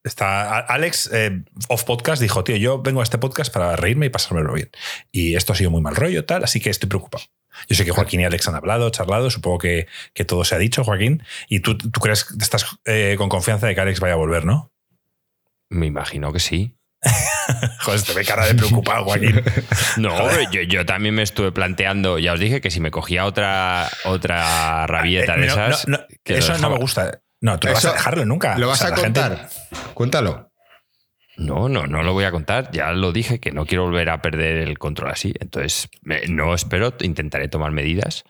[0.04, 4.10] Está, Alex, eh, off podcast, dijo, tío, yo vengo a este podcast para reírme y
[4.10, 4.70] pasármelo bien.
[5.12, 7.26] Y esto ha sido muy mal rollo, tal, así que estoy preocupado.
[7.68, 10.58] Yo sé que Joaquín y Alex han hablado, charlado, supongo que, que todo se ha
[10.58, 11.24] dicho, Joaquín.
[11.50, 14.46] Y tú, tú crees que estás eh, con confianza de que Alex vaya a volver,
[14.46, 14.72] ¿no?
[15.70, 16.76] Me imagino que sí.
[17.82, 19.42] Joder, te ve cara de preocupado, Joaquín.
[19.98, 23.90] No, yo, yo también me estuve planteando, ya os dije que si me cogía otra,
[24.06, 25.88] otra rabieta Eh, de no, esas.
[25.90, 27.22] no, no, eso no me gusta.
[27.42, 28.58] No, tú no vas a dejarlo nunca.
[28.58, 29.50] ¿Lo O vas sea, a gente- contar?
[29.94, 30.52] Cuéntalo.
[31.38, 32.70] No, no, no lo voy a contar.
[32.72, 35.34] Ya lo dije que no quiero volver a perder el control así.
[35.40, 38.26] Entonces, me- no espero, intentaré tomar medidas.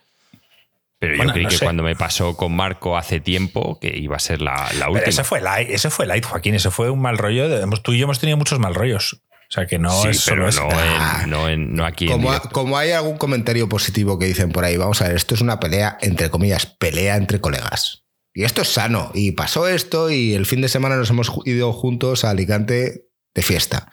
[1.00, 1.64] Pero Bueno, yo creí no que sé.
[1.64, 5.08] cuando me pasó con Marco hace tiempo que iba a ser la, la Pero última.
[5.08, 6.54] eso fue light, eso fue light, Joaquín.
[6.54, 7.48] Eso fue un mal rollo.
[7.48, 9.14] de- hemos- tú y yo hemos tenido muchos mal rollos.
[9.14, 10.80] O sea que no sí, es pero solo no,
[11.24, 14.76] en- no, en- no aquí en como hay algún comentario positivo que dicen por ahí,
[14.76, 18.04] vamos a ver, esto es una pelea, entre comillas, pelea entre colegas.
[18.32, 19.10] Y esto es sano.
[19.14, 23.42] Y pasó esto y el fin de semana nos hemos ido juntos a Alicante de
[23.42, 23.90] fiesta.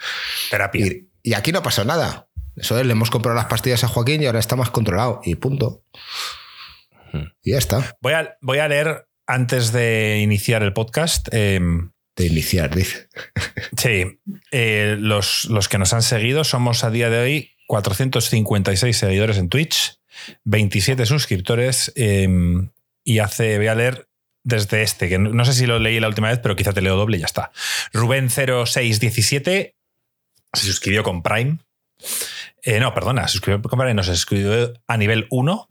[0.49, 0.85] Terapia.
[0.85, 2.29] Y, y aquí no pasó nada.
[2.55, 5.21] Eso es, le hemos comprado las pastillas a Joaquín y ahora está más controlado.
[5.23, 5.83] Y punto.
[7.43, 7.95] Y ya está.
[8.01, 11.27] Voy a, voy a leer antes de iniciar el podcast.
[11.31, 11.59] eh,
[12.15, 13.09] De iniciar, dice.
[13.77, 14.19] sí,
[14.51, 19.49] eh, los, los que nos han seguido somos a día de hoy 456 seguidores en
[19.49, 19.99] Twitch,
[20.45, 22.27] 27 suscriptores eh,
[23.03, 24.06] y hace, voy a leer
[24.47, 26.95] desde este, que no, sé si lo leí la última vez, pero quizá te leo
[26.95, 27.51] doble y ya está.
[27.91, 29.73] Rubén0617
[30.53, 31.57] se suscribió con Prime.
[32.63, 35.69] Eh, no, perdona, se suscribió con Prime, no, se suscribió a nivel 1.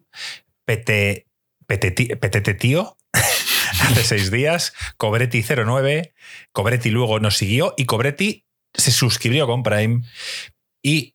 [0.67, 1.27] PT,
[1.67, 4.75] PTT tío, hace seis días.
[4.99, 6.13] Cobretti09,
[6.53, 10.03] Cobretti luego nos siguió y Cobretti se suscribió con Prime.
[10.83, 11.15] Y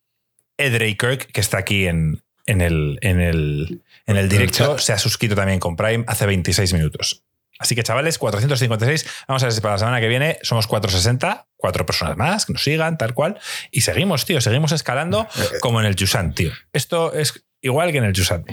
[0.56, 4.98] Edrey Kirk, que está aquí en, en el, en el, en el directo, se ha
[4.98, 7.22] suscrito también con Prime hace 26 minutos.
[7.62, 9.06] Así que, chavales, 456.
[9.28, 12.52] Vamos a ver si para la semana que viene somos 460, cuatro personas más que
[12.52, 13.38] nos sigan, tal cual.
[13.70, 15.28] Y seguimos, tío, seguimos escalando
[15.60, 16.50] como en el Jusan, tío.
[16.72, 18.44] Esto es igual que en el Jusan.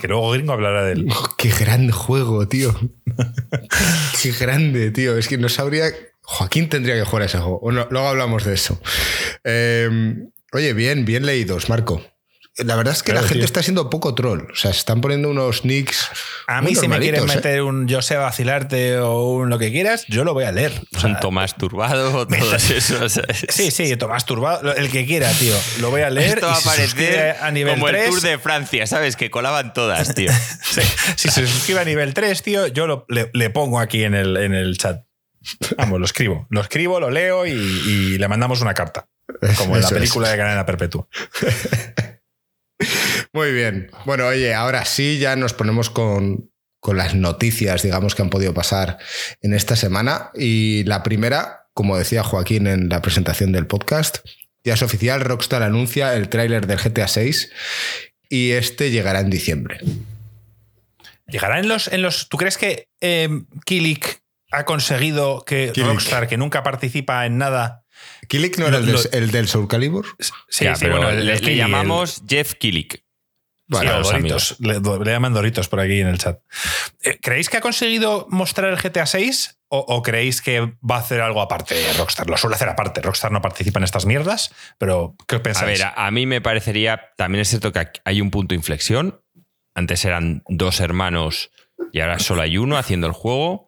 [0.00, 1.06] Que luego Gringo hablará de él.
[1.08, 2.74] Oh, qué gran juego, tío.
[4.22, 5.16] qué grande, tío.
[5.16, 5.86] Es que no sabría.
[6.22, 7.60] Joaquín tendría que jugar ese juego.
[7.60, 8.80] Bueno, luego hablamos de eso.
[9.44, 10.16] Eh,
[10.52, 12.02] oye, bien, bien leídos, Marco.
[12.64, 13.44] La verdad es que Claro, la gente tío.
[13.44, 14.50] está siendo poco troll.
[14.50, 16.08] O sea, se están poniendo unos nicks.
[16.46, 17.48] A mí, si me quieres normalitos, ¿eh?
[17.48, 20.72] meter un yo sé vacilarte o un lo que quieras, yo lo voy a leer.
[20.96, 23.08] O sea, un Tomás turbado, todo eso.
[23.08, 23.46] ¿sabes?
[23.48, 25.54] Sí, sí, Tomás Turbado, el que quiera, tío.
[25.80, 26.38] Lo voy a leer.
[26.38, 28.38] Esto va a y si se suscribe parecer a nivel como 3, el Tour de
[28.38, 29.16] Francia, ¿sabes?
[29.16, 30.30] Que colaban todas, tío.
[30.68, 30.82] Sí,
[31.16, 34.36] si se suscribe a nivel 3, tío, yo lo- le, le pongo aquí en el,
[34.36, 35.04] en el chat.
[35.76, 36.46] Vamos, lo escribo.
[36.50, 39.06] Lo escribo, lo leo y, y le mandamos una carta.
[39.56, 39.92] Como en la es.
[39.94, 41.06] película de Cadena Perpetua.
[43.32, 43.90] Muy bien.
[44.04, 48.54] Bueno, oye, ahora sí ya nos ponemos con, con las noticias, digamos, que han podido
[48.54, 48.98] pasar
[49.40, 50.30] en esta semana.
[50.34, 54.18] Y la primera, como decía Joaquín en la presentación del podcast,
[54.64, 57.50] ya es oficial, Rockstar anuncia el tráiler del GTA 6
[58.28, 59.80] y este llegará en diciembre.
[61.26, 62.28] ¿Llegará en los, en los.
[62.28, 63.28] ¿Tú crees que eh,
[63.64, 65.88] Kilik ha conseguido que Kilik.
[65.88, 67.84] Rockstar, que nunca participa en nada.
[68.28, 70.06] ¿Kilik no era el, Lo- del- el del Soul Calibur?
[70.48, 72.94] Sí, Ya, sí, pero bueno, el- le, le Kilik, el- llamamos Jeff Killick.
[72.94, 74.56] Sí, Vale, o los Doritos.
[74.60, 74.80] Le,
[75.12, 76.40] llaman Doritos por aquí en el chat.
[77.02, 80.98] Eh, ¿Creéis que ha conseguido mostrar el GTA 6 o, o creéis que va a
[81.00, 82.30] hacer algo aparte Rockstar?
[82.30, 83.02] Lo suele hacer aparte.
[83.02, 85.80] Rockstar no participa en estas mierdas, pero ¿qué A pensáis?
[85.80, 89.20] ver, a, a mí me parecería, también es cierto que hay un punto de inflexión.
[89.74, 91.50] Antes eran dos hermanos
[91.92, 93.67] y ahora solo hay uno haciendo el juego.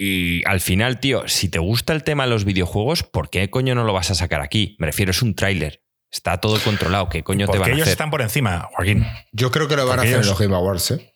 [0.00, 3.74] Y al final, tío, si te gusta el tema de los videojuegos, ¿por qué coño
[3.74, 4.76] no lo vas a sacar aquí?
[4.78, 5.82] Me refiero, es un tráiler.
[6.10, 7.08] Está todo controlado.
[7.08, 7.92] ¿Qué coño te Porque van a ellos hacer?
[7.92, 9.04] están por encima, Joaquín.
[9.32, 11.14] Yo creo que lo van a Porque hacer en ellos- los Game Awards, ¿eh?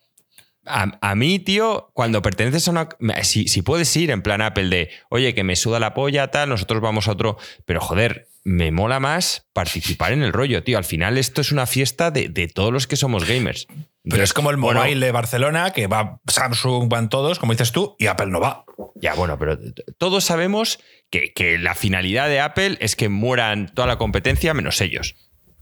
[0.67, 2.89] A, a mí, tío, cuando perteneces a una.
[3.23, 6.49] Si, si puedes ir en plan Apple de, oye, que me suda la polla, tal,
[6.51, 7.37] nosotros vamos a otro.
[7.65, 10.77] Pero joder, me mola más participar en el rollo, tío.
[10.79, 13.67] Al final, esto es una fiesta de, de todos los que somos gamers.
[14.05, 17.71] Pero es como el bueno, mobile de Barcelona, que va Samsung, van todos, como dices
[17.71, 18.65] tú, y Apple no va.
[18.97, 19.59] Ya, bueno, pero
[19.99, 24.81] todos sabemos que, que la finalidad de Apple es que mueran toda la competencia menos
[24.81, 25.15] ellos.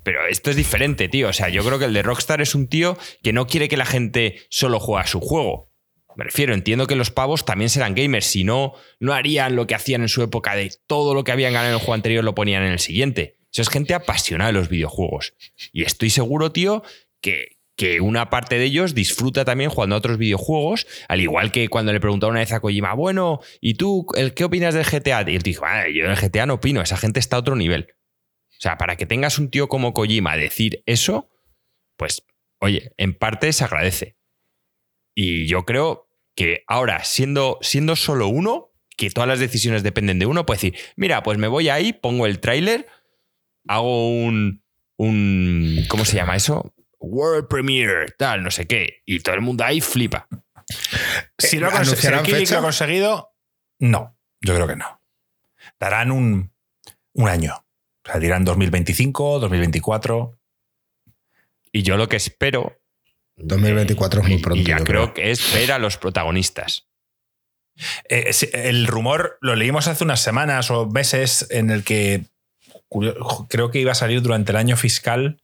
[0.03, 1.29] Pero esto es diferente, tío.
[1.29, 3.77] O sea, yo creo que el de Rockstar es un tío que no quiere que
[3.77, 5.71] la gente solo juegue a su juego.
[6.17, 8.27] Me refiero, entiendo que los pavos también serán gamers.
[8.27, 11.53] Si no, no harían lo que hacían en su época de todo lo que habían
[11.53, 13.37] ganado en el juego anterior lo ponían en el siguiente.
[13.53, 15.35] Eso es gente apasionada de los videojuegos.
[15.73, 16.83] Y estoy seguro, tío,
[17.21, 21.69] que, que una parte de ellos disfruta también jugando a otros videojuegos, al igual que
[21.69, 25.25] cuando le preguntaba una vez a Kojima, bueno, ¿y tú el, qué opinas del GTA?
[25.27, 27.95] Y él dijo, "Ah, yo del GTA no opino, esa gente está a otro nivel.
[28.51, 31.31] O sea, para que tengas un tío como Kojima decir eso,
[31.97, 32.23] pues,
[32.59, 34.19] oye, en parte se agradece.
[35.15, 40.27] Y yo creo que ahora, siendo, siendo solo uno, que todas las decisiones dependen de
[40.27, 42.87] uno, puede decir, mira, pues me voy ahí, pongo el tráiler,
[43.67, 44.63] hago un,
[44.99, 45.87] un.
[45.89, 46.75] ¿Cómo se llama eso?
[47.01, 49.03] World Premiere, tal, no sé qué.
[49.07, 50.29] Y todo el mundo ahí flipa.
[51.39, 52.55] Si, Eh, lo si el ¿anunciarán fecha?
[52.55, 53.35] lo ha conseguido,
[53.79, 54.17] no.
[54.41, 55.01] Yo creo que no.
[55.79, 56.53] Darán un,
[57.15, 57.55] un año.
[58.05, 60.39] O sea, dirán 2025, 2024.
[61.73, 62.81] Y yo lo que espero.
[63.37, 64.61] 2024 es muy pronto.
[64.61, 66.89] Y ya yo creo que es ver a los protagonistas.
[68.09, 72.25] Eh, sí, el rumor lo leímos hace unas semanas o meses en el que
[73.49, 75.41] creo que iba a salir durante el año fiscal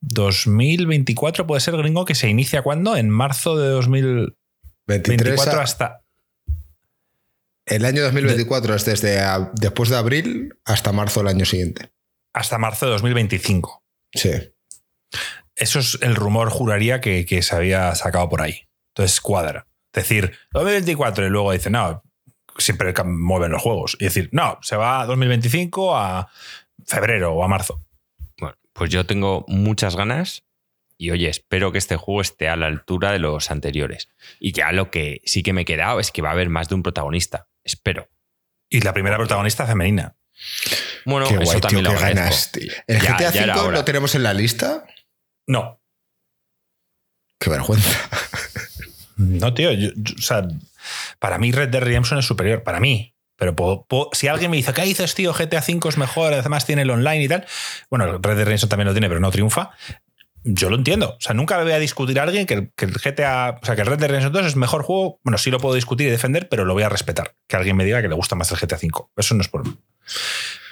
[0.00, 2.96] 2024, puede ser gringo, que se inicia cuando?
[2.96, 4.36] En marzo de 2024
[4.86, 6.04] 23 a- hasta...
[7.66, 11.90] El año 2024 es desde a- después de abril hasta marzo del año siguiente.
[12.32, 13.82] hasta marzo de 2025.
[14.14, 14.30] Sí.
[15.56, 18.68] Eso es el rumor, juraría, que, que se había sacado por ahí.
[18.94, 19.66] Entonces cuadra.
[19.92, 22.02] Decir 2024 y luego dice, no,
[22.58, 23.96] siempre mueven los juegos.
[24.00, 26.30] Y decir, no, se va a 2025 a
[26.86, 27.84] febrero o a marzo.
[28.78, 30.44] Pues yo tengo muchas ganas
[30.96, 34.08] y oye, espero que este juego esté a la altura de los anteriores.
[34.40, 36.68] Y ya lo que sí que me he quedado es que va a haber más
[36.68, 37.48] de un protagonista.
[37.64, 38.08] Espero.
[38.70, 40.14] Y la primera protagonista femenina.
[41.04, 42.52] Bueno, qué eso guay, también lo ganas.
[42.52, 42.72] tío.
[42.86, 43.78] ¿El Ya- GTA V hora.
[43.78, 44.86] lo tenemos en la lista?
[45.46, 45.80] No,
[47.40, 48.08] Qué vergüenza.
[49.16, 49.72] no, tío.
[49.72, 50.46] yo- yo- o sea,
[51.18, 52.62] para mí Red Dead Redemption es superior.
[52.62, 53.14] Para mí.
[53.38, 55.32] Pero puedo- puedo- si alguien me dice, ¿qué dices, tío?
[55.32, 57.46] GTA V es mejor, además tiene el online y tal.
[57.88, 59.70] Bueno, el Red Dead Redemption también lo tiene, pero no triunfa.
[60.44, 61.10] Yo lo entiendo.
[61.10, 63.74] O sea, nunca voy a discutir a alguien que el, que el GTA, o sea,
[63.76, 65.20] que el Red Dead Redemption 2 es mejor juego.
[65.22, 67.36] Bueno, sí lo puedo discutir y defender, pero lo voy a respetar.
[67.46, 69.08] Que alguien me diga que le gusta más el GTA V.
[69.16, 69.76] Eso no es por mí.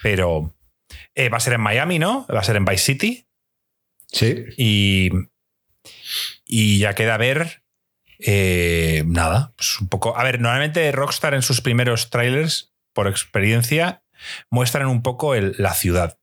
[0.03, 0.55] Pero
[1.15, 2.27] eh, va a ser en Miami, ¿no?
[2.33, 3.29] Va a ser en Vice City.
[4.11, 4.45] Sí.
[4.57, 5.11] Y,
[6.45, 7.63] y ya queda ver.
[8.19, 10.17] Eh, nada, pues un poco.
[10.17, 14.03] A ver, normalmente Rockstar en sus primeros trailers, por experiencia,
[14.51, 16.19] muestran un poco la ciudad.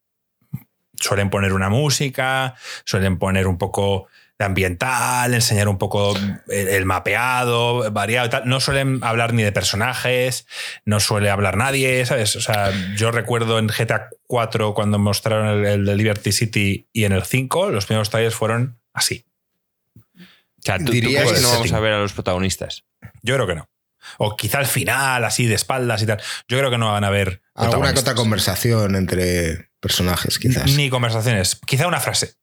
[0.96, 4.08] Suelen poner una música, suelen poner un poco
[4.40, 6.16] de ambiental, enseñar un poco
[6.48, 8.48] el, el mapeado, variado y tal.
[8.48, 10.48] No suelen hablar ni de personajes,
[10.86, 12.36] no suele hablar nadie, ¿sabes?
[12.36, 17.04] O sea, yo recuerdo en GTA 4 cuando mostraron el, el de Liberty City y
[17.04, 19.26] en el 5, los primeros trailers fueron así.
[20.64, 21.76] O sea, ¿tú, tú Dirías- crees que no vamos setting.
[21.76, 22.84] a ver a los protagonistas?
[23.22, 23.70] Yo creo que no.
[24.18, 26.22] O quizá al final, así de espaldas y tal.
[26.48, 27.42] Yo creo que no van a haber.
[27.56, 30.72] Alguna que otra conversación entre personajes, quizás.
[30.76, 31.60] Ni conversaciones.
[31.66, 32.34] Quizá una frase.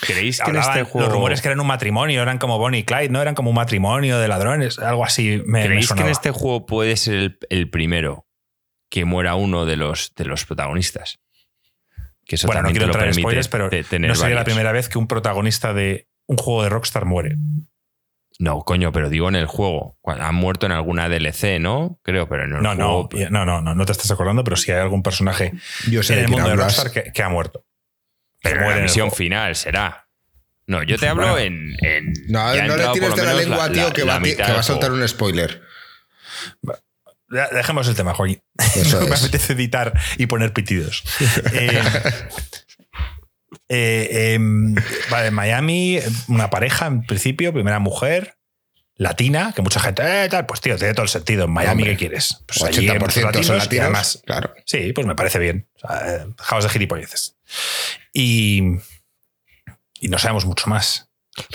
[0.00, 1.06] ¿Creéis que en este juego...
[1.06, 3.22] Los rumores que eran un matrimonio, eran como Bonnie y Clyde, ¿no?
[3.22, 5.42] Eran como un matrimonio de ladrones, algo así.
[5.46, 8.26] Me, me ¿Creéis que en este juego puede ser el, el primero
[8.90, 11.20] que muera uno de los, de los protagonistas?
[12.24, 13.64] Que eso Bueno, no quiero lo entrar en permite spoilers, pero
[14.08, 17.36] no sería la primera vez que un protagonista de un juego de Rockstar muere.
[18.38, 19.98] No, coño, pero digo en el juego.
[20.04, 22.00] Han muerto en alguna DLC, ¿no?
[22.02, 23.08] Creo, pero en el No, juego...
[23.30, 25.52] no, no, no, no, no te estás acordando, pero sí hay algún personaje
[25.90, 26.56] Yo sé en el mundo de.
[26.56, 27.64] Rockstar que, que ha muerto.
[28.42, 30.08] Pero Que muere la misión final será.
[30.66, 31.38] No, yo te hablo Bueno.
[31.38, 34.60] en, en- No, no le tires de la lengua, tío, que, la va, que va
[34.60, 35.62] a soltar un spoiler.
[37.52, 38.41] Dejemos el tema, Joaquín.
[38.76, 39.22] Eso me es.
[39.22, 41.04] apetece editar y poner pitidos.
[41.54, 41.82] Eh,
[43.68, 44.74] eh, em,
[45.10, 48.36] vale, en Miami, una pareja en principio, primera mujer,
[48.96, 51.44] latina, que mucha gente, eh, tal, pues tío, tiene todo el sentido.
[51.44, 52.42] En Miami, Hombre, ¿qué quieres?
[52.46, 53.82] Pues allí hay 80% muchos son latinos y latinos.
[53.84, 54.54] además, claro.
[54.66, 55.68] sí, pues me parece bien.
[55.76, 57.36] O sea, dejaos de gilipolleces.
[58.12, 58.62] Y,
[60.00, 61.08] y no sabemos mucho más.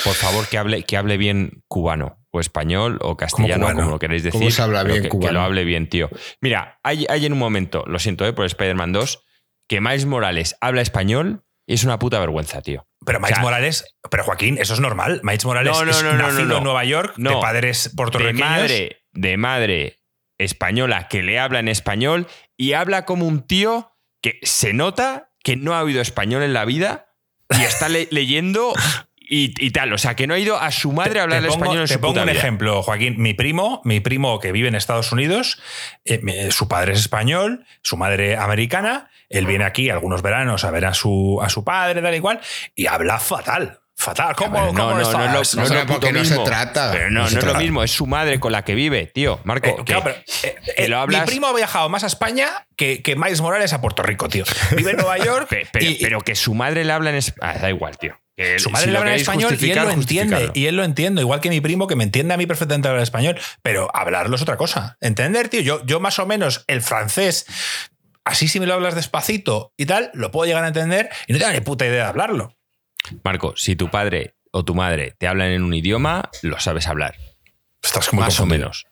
[0.04, 3.92] Por favor, que hable, que hable bien cubano, o español, o castellano, como, cubano?
[3.92, 4.40] lo queréis decir.
[4.40, 5.28] ¿Cómo se habla bien que, cubano?
[5.28, 6.10] Que lo hable bien, tío.
[6.42, 9.24] Mira, hay, hay en un momento, lo siento eh, por Spider-Man 2,
[9.68, 12.88] que Miles Morales habla español y es una puta vergüenza, tío.
[13.06, 15.20] Pero Miles O sea, Morales, pero Joaquín, eso es normal.
[15.24, 16.58] Miles Morales No, no, es no, nacido no, no.
[16.60, 18.40] en Nueva York, de padres De puertorriqueños.
[18.50, 20.00] madre, de madre
[20.38, 25.56] española que le habla en español y habla como un tío que se nota que
[25.56, 27.14] no ha oído español en la vida
[27.58, 28.74] y está le- leyendo
[29.30, 29.94] y, y tal.
[29.94, 31.88] O sea, que no ha ido a su madre a hablar te pongo, español en
[31.88, 32.40] te su pongo puta un vida.
[32.40, 33.16] ejemplo, Joaquín.
[33.18, 35.62] Mi primo, mi primo que vive en Estados Unidos,
[36.06, 39.10] eh, su padre es español, su madre americana.
[39.30, 42.40] Él viene aquí algunos veranos a ver a su, a su padre, tal y cual,
[42.76, 43.80] y habla fatal.
[44.00, 44.36] Fatal.
[44.36, 46.24] ¿Cómo, Pero cómo no, no, no, no, no, No, es no, lo puto porque no
[46.24, 46.44] se mismo.
[46.44, 46.92] trata.
[46.92, 49.08] Pero no, No no, se es lo mismo, es su madre con la que vive,
[49.08, 49.40] tío.
[49.44, 52.04] Marco, Eh, que- claro, pero, eh, que eh, lo hablas- Mi primo ha viajado más
[52.04, 54.46] a España que, que Miles Morales a Puerto Rico, tío.
[54.76, 55.48] Vive en Nueva York.
[55.50, 57.60] pe- pero, y- pero que su madre le habla en español.
[57.60, 58.16] da igual, tío.
[58.38, 60.52] Que Su madre si le habla en español y él lo entiende.
[60.54, 63.02] Y él lo entiende, igual que mi primo, que me entiende a mí perfectamente hablar
[63.02, 63.40] español.
[63.64, 64.96] Pero hablarlo es otra cosa.
[65.02, 65.62] Entender, tío.
[65.62, 67.48] Yo, yo más o menos el francés,
[68.24, 71.40] así si me lo hablas despacito y tal, lo puedo llegar a entender y no
[71.40, 72.56] tengo ni puta idea de hablarlo.
[73.24, 77.16] Marco, si tu padre o tu madre te hablan en un idioma, lo sabes hablar.
[77.82, 78.86] Estás muy más o menos.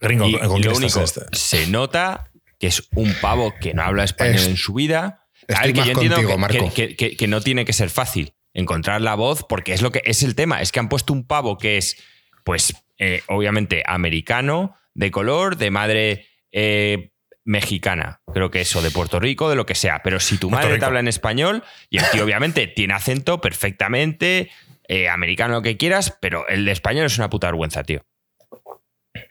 [0.00, 1.22] Gringo, Y, ¿con y lo único, este?
[1.32, 5.23] se nota que es un pavo que no habla español Es- en su vida.
[5.48, 6.74] Estoy A ver, que más yo entiendo contigo, que- Marco.
[6.74, 10.02] que, que- que no tiene que ser fácil encontrar la voz, porque es lo que
[10.04, 10.60] es el tema.
[10.62, 11.96] Es que han puesto un pavo que es,
[12.44, 17.10] pues, eh, obviamente, americano, de color, de madre eh,
[17.44, 18.20] mexicana.
[18.32, 20.02] Creo que eso, de Puerto Rico, de lo que sea.
[20.04, 24.50] Pero si tu madre te habla en español, y el tío, obviamente, tiene acento perfectamente.
[24.86, 28.04] eh, americano lo que quieras, pero el de español es una puta vergüenza, tío.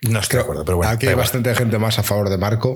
[0.01, 0.91] No estoy de acuerdo, pero bueno.
[0.91, 2.73] Aquí hay bastante gente más a favor de Marco.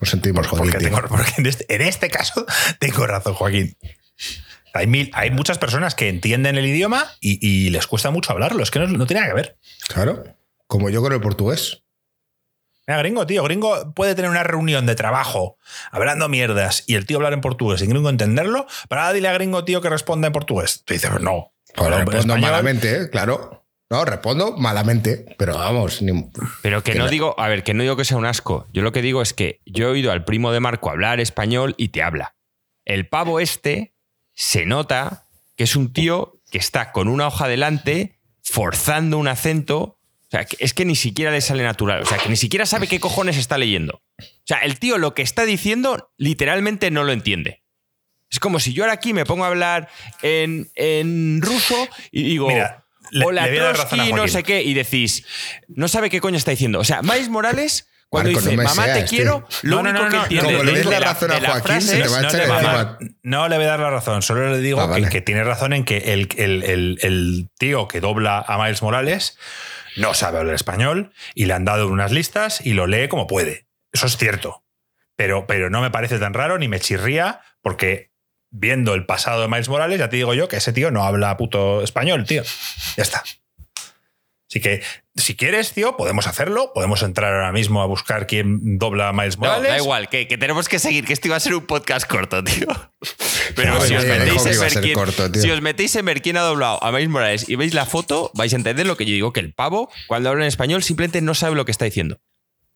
[0.00, 2.46] Lo sentimos, Porque, tengo- porque en, este, en este caso
[2.78, 3.76] tengo razón, Joaquín.
[4.72, 8.62] Hay, mil, hay muchas personas que entienden el idioma y, y les cuesta mucho hablarlo.
[8.62, 9.58] Es que no, no tiene nada que ver.
[9.88, 10.24] Claro.
[10.66, 11.82] Como yo con el portugués.
[12.86, 13.42] Mira, gringo, tío.
[13.44, 15.58] Gringo puede tener una reunión de trabajo
[15.90, 18.66] hablando mierdas y el tío hablar en portugués y gringo entenderlo.
[18.88, 20.82] Pero ahora dile a gringo, tío, que responda en portugués.
[20.84, 21.52] Tú dices, no.
[21.74, 22.40] Respondo español.
[22.40, 23.10] malamente, ¿eh?
[23.10, 23.59] claro.
[23.90, 26.30] No, respondo malamente, pero vamos, ni-
[26.62, 28.68] Pero que Que no la- digo, a ver, que no digo que sea un asco.
[28.72, 31.74] Yo lo que digo es que yo he oído al primo de Marco hablar español
[31.76, 32.36] y te habla.
[32.84, 33.94] El pavo este
[34.34, 35.26] se nota
[35.56, 39.76] que es un tío que está con una hoja delante forzando un acento.
[39.78, 42.02] O sea, es que ni siquiera le sale natural.
[42.02, 44.02] O sea, que ni siquiera sabe qué cojones está leyendo.
[44.20, 47.64] O sea, el tío lo que está diciendo literalmente no lo entiende.
[48.30, 49.88] Es como si yo ahora aquí me pongo a hablar
[50.22, 51.74] en, en ruso
[52.12, 52.79] y digo, Mira.
[53.10, 55.24] Le- hola le voy a dar razón a Trotsky, no sé qué, y decís,
[55.68, 56.78] no sabe qué coño está diciendo.
[56.80, 59.58] O sea, Miles Morales, cuando Marco, dice, no mamá te quiero, tío.
[59.70, 61.66] lo único no, que no, entiende como le des la razón a de la Joaquín,
[61.66, 64.22] frase se te es, va a no, echar le, no voy a dar la razón,
[64.22, 65.04] solo le digo Ah, vale.
[65.04, 68.82] que, que tiene razón en que el, el- el- el tío que dobla a Miles
[68.82, 69.38] Morales
[69.96, 73.66] no sabe hablar español y le han dado unas listas y lo lee como puede.
[73.92, 74.64] Eso es cierto.
[75.16, 78.09] Pero, pero no me parece tan raro ni me chirría porque
[78.50, 81.36] viendo el pasado de Miles Morales ya te digo yo que ese tío no habla
[81.36, 82.42] puto español, tío.
[82.96, 83.22] Ya está.
[84.50, 84.82] Así que,
[85.14, 86.72] si quieres, tío, podemos hacerlo.
[86.74, 89.70] Podemos entrar ahora mismo a buscar quién dobla a Miles No, Morales.
[89.70, 92.42] da igual, que, que tenemos que seguir, que esto iba a ser un podcast corto,
[92.42, 92.66] tío.
[93.54, 95.40] Pero si, os me metéis en ver quién, corto, tío.
[95.40, 98.32] si os metéis en ver quién ha doblado a Miles Morales y veis la foto,
[98.34, 101.20] vais a entender lo que yo digo, que el pavo, cuando habla en español, simplemente
[101.20, 102.20] no sabe lo que está diciendo.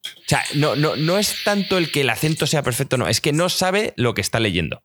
[0.06, 3.20] O sea, no, no, no es tanto el que el acento sea perfecto, no, es
[3.20, 4.84] que no sabe lo que está leyendo.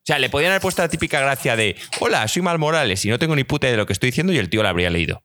[0.00, 3.10] O sea, le podían haber puesto la típica gracia de, hola, soy Mal Morales y
[3.10, 4.88] no tengo ni puta idea de lo que estoy diciendo y el tío lo habría
[4.88, 5.22] leído.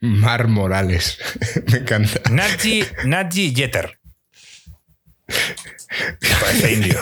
[0.00, 1.18] Mar Morales.
[1.72, 2.20] Me encanta.
[2.30, 3.98] Naji, Naji Jeter.
[6.40, 7.00] Parece indio.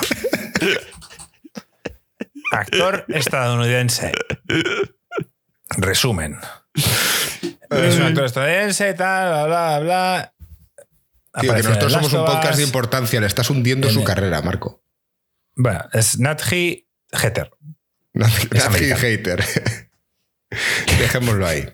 [2.53, 4.13] Actor estadounidense.
[5.77, 6.39] Resumen.
[7.71, 10.33] Es un actor estadounidense, tal, bla, bla, bla.
[11.41, 13.21] Tío, que nosotros somos un podcast de importancia.
[13.21, 14.83] Le estás hundiendo su carrera, Marco.
[15.57, 17.51] Bueno, es Naji Jeter.
[18.15, 19.41] Nazi hater.
[20.99, 21.67] Dejémoslo ahí.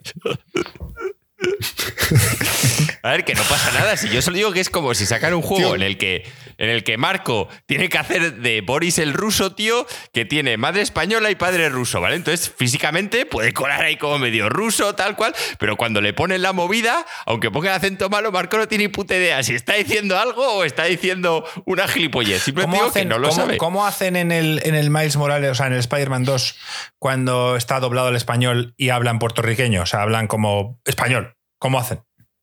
[3.03, 3.97] A ver, que no pasa nada.
[3.97, 5.75] Si yo solo digo que es como si sacan un juego Tío.
[5.75, 6.25] en el que
[6.59, 10.83] en el que Marco tiene que hacer de Boris el ruso, tío, que tiene madre
[10.83, 12.15] española y padre ruso, ¿vale?
[12.15, 16.53] Entonces, físicamente puede colar ahí como medio ruso, tal cual, pero cuando le ponen la
[16.53, 20.17] movida, aunque ponga el acento malo, Marco no tiene ni puta idea si está diciendo
[20.19, 22.43] algo o está diciendo una gilipollez.
[22.43, 23.57] Simplemente digo que no lo cómo- sabe.
[23.57, 26.57] cómo hacen en el, en el Miles Morales, o sea, en el Spider-Man 2,
[26.99, 29.83] cuando está doblado al español y hablan puertorriqueño?
[29.83, 31.35] O sea, hablan como español.
[31.59, 32.01] ¿Cómo hacen?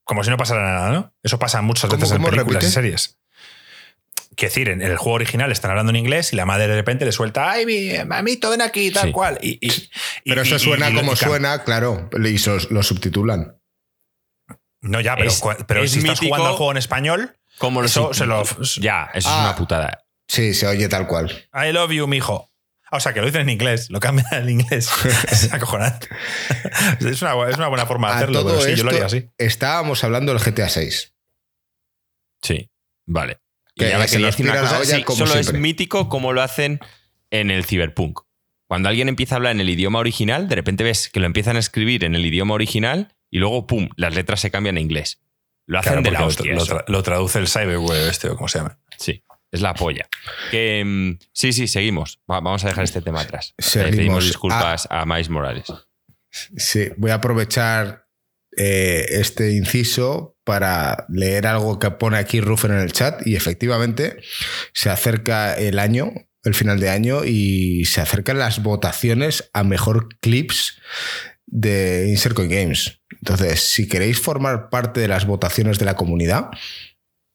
[0.10, 1.14] Como si no pasara nada, ¿no?
[1.22, 3.20] Eso pasa muchas ¿Cómo- veces en películas y series.
[4.36, 7.05] Quiero decir, en el juego original están hablando en inglés y la madre de repente
[7.05, 8.89] le suelta, ¡ay, mi mamito, ven aquí!
[8.89, 9.12] Tal Sí.
[9.12, 9.38] cual.
[9.39, 12.10] Y, y- y- Pero eso suena y- como y- suena, claro.
[12.26, 13.55] Y so- lo subtitulan.
[14.82, 17.84] No, ya, pero, Es- cua- pero es si estás jugando al juego en español, Como
[17.84, 18.43] los Eso se lo-
[18.80, 19.36] Ya, eso Ah.
[19.41, 20.05] es una putada.
[20.28, 21.30] Sí, se oye tal cual.
[21.53, 22.49] I love you, mijo.
[22.91, 24.89] O sea, que lo dicen en inglés, lo cambian al inglés.
[25.31, 26.07] es acojonante.
[26.99, 29.05] Es una, es una buena forma de A hacerlo, todo pero sí, yo lo haría
[29.05, 29.29] así.
[29.37, 31.13] estábamos hablando del GTA 6.
[32.41, 32.69] Sí,
[33.05, 33.39] vale.
[33.75, 36.09] Y Que ahora se quería nos tira la cosa, olla sí, como solo es mítico
[36.09, 36.79] como lo hacen
[37.31, 38.21] en el Cyberpunk.
[38.67, 41.55] Cuando alguien empieza a hablar en el idioma original, de repente ves que lo empiezan
[41.55, 45.19] a escribir en el idioma original y luego, ¡pum!, las letras se cambian a inglés.
[45.65, 46.53] Lo hacen Claro, de la hostia.
[46.53, 46.75] lo, eso.
[46.77, 48.79] tra- lo traduce el cyberweb este, o como se llama.
[48.97, 50.08] Sí, es la polla.
[50.52, 52.20] Que, mm, sí, sí, seguimos.
[52.30, 53.54] Va- vamos a dejar este tema atrás.
[53.58, 53.95] Le Seguimos.
[53.95, 55.66] pedimos disculpas a Miles Morales.
[56.58, 58.06] Sí, voy a aprovechar
[58.58, 64.18] eh, este inciso para leer algo que pone aquí Rufen en el chat y efectivamente
[64.74, 66.12] se acerca el año,
[66.43, 70.80] el final de año y se acercan las votaciones a mejor clips
[71.45, 73.02] de Insert Coin Games.
[73.22, 76.50] Entonces, si queréis formar parte de las votaciones de la comunidad,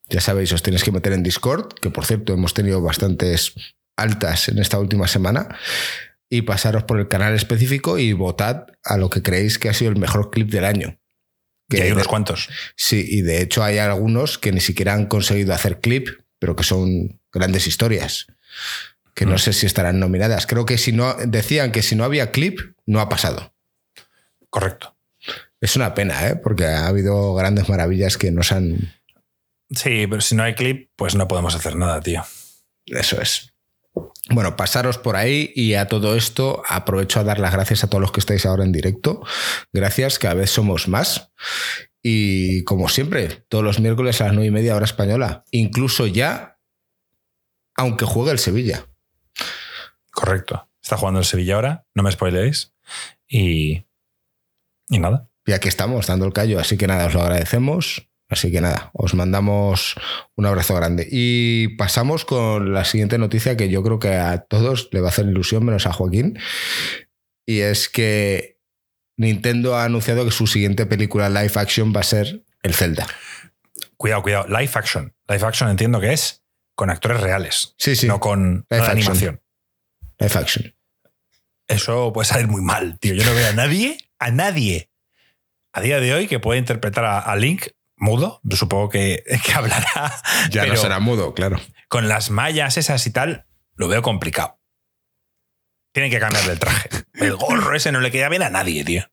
[0.09, 3.55] ya sabéis, os tenéis que meter en Discord, que por cierto hemos tenido bastantes
[3.97, 5.57] altas en esta última semana
[6.29, 9.91] y pasaros por el canal específico y votad a lo que creéis que ha sido
[9.91, 10.99] el mejor clip del año.
[11.69, 12.49] Que hay de- unos cuantos.
[12.77, 16.65] Sí, y de hecho hay algunos que ni siquiera han conseguido hacer clip, pero que
[16.65, 18.27] son grandes historias.
[19.15, 19.39] Que no Mm.
[19.39, 20.47] sé si estarán nominadas.
[20.47, 23.55] Creo que si no, decían que si no había clip, no ha pasado.
[24.51, 24.97] Correcto.
[25.61, 26.37] Es una pena, ¿eh?
[26.37, 28.93] porque ha habido grandes maravillas que nos han.
[29.71, 32.23] Sí, pero si no hay clip, pues no podemos hacer nada, tío.
[32.87, 33.55] Eso es.
[34.31, 38.01] Bueno, pasaros por ahí y a todo esto aprovecho a dar las gracias a todos
[38.01, 39.23] los que estáis ahora en directo.
[39.73, 41.31] Gracias, cada vez somos más.
[42.03, 45.45] Y como siempre, todos los miércoles a las nueve y media hora española.
[45.51, 46.59] Incluso ya,
[47.77, 48.87] aunque juegue el Sevilla.
[50.11, 50.69] Correcto.
[50.83, 52.75] Está jugando el Sevilla ahora, no me spoileéis.
[53.27, 53.87] Y.
[54.89, 55.31] Y nada.
[55.47, 56.61] Y aquí estamos, dando el callo.
[56.61, 58.09] Así que nada, os lo agradecemos.
[58.29, 59.95] Así que nada, os mandamos
[60.35, 61.07] un abrazo grande.
[61.11, 65.11] Y pasamos con la siguiente noticia que yo creo que a todos le va a
[65.11, 66.39] hacer ilusión, menos a Joaquín.
[67.47, 68.59] Y es que
[69.17, 73.07] Nintendo ha anunciado que su siguiente película live action va a ser el Zelda.
[73.97, 74.47] Cuidado, cuidado.
[74.49, 75.15] Live action.
[75.29, 76.43] Live action entiendo que es
[76.75, 79.41] con actores reales, Sí, sí, no con Live no animación.
[80.19, 80.75] live action.
[81.69, 83.15] Eso puede salir muy mal, tío.
[83.15, 84.91] Yo no veo a nadie, a nadie,
[85.73, 88.41] a día de hoy que pueda interpretar a Link mudo.
[88.43, 90.21] Yo supongo que, que hablará.
[90.51, 91.61] Ya pero no será mudo, claro.
[91.89, 94.59] Con las mallas esas y tal, lo veo complicado.
[95.93, 96.89] Tienen que cambiarle el traje.
[97.15, 99.05] El gorro ese no le queda bien a nadie, tío.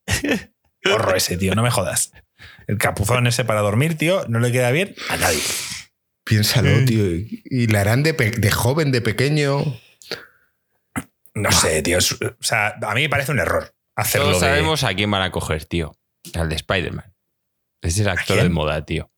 [0.84, 2.12] gorro ese, tío, no me jodas.
[2.68, 5.42] El capuzón ese para dormir, tío, no le queda bien a nadie.
[6.24, 7.04] Piénsalo, tío.
[7.46, 9.64] Y la harán de, joven, de pequeño.
[11.34, 11.98] No sé, tío.
[12.00, 15.12] es- o sea, a mí me parece un error hacerlo Todos de- sabemos a quién
[15.12, 15.96] van a coger, tío.
[16.34, 17.11] Al de Spider-Man.
[17.82, 19.10] Es el actor de moda, tío.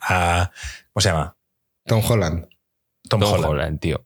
[0.00, 0.50] a-
[0.92, 1.36] ¿Cómo se llama?
[1.86, 2.46] Tom Holland.
[3.08, 3.44] Tom, Tom Holland.
[3.46, 4.04] Holland, tío.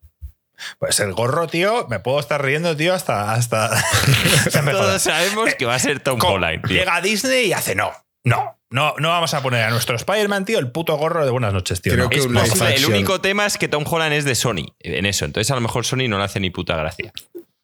[0.78, 3.32] Pues el gorro, tío, me puedo estar riendo, tío, hasta.
[3.34, 3.70] hasta...
[4.70, 6.76] Todos sabemos que va a ser Tom Holland, tío.
[6.78, 7.90] Llega a Disney y hace no.
[8.24, 11.52] No, no, no vamos a poner a nuestro Spider-Man, tío, el puto gorro de buenas
[11.52, 11.92] noches, tío.
[11.94, 12.10] Creo no.
[12.10, 12.74] que Es un live posible.
[12.76, 15.24] El único tema es que Tom Holland es de Sony en eso.
[15.24, 17.12] Entonces a lo mejor Sony no le hace ni puta gracia.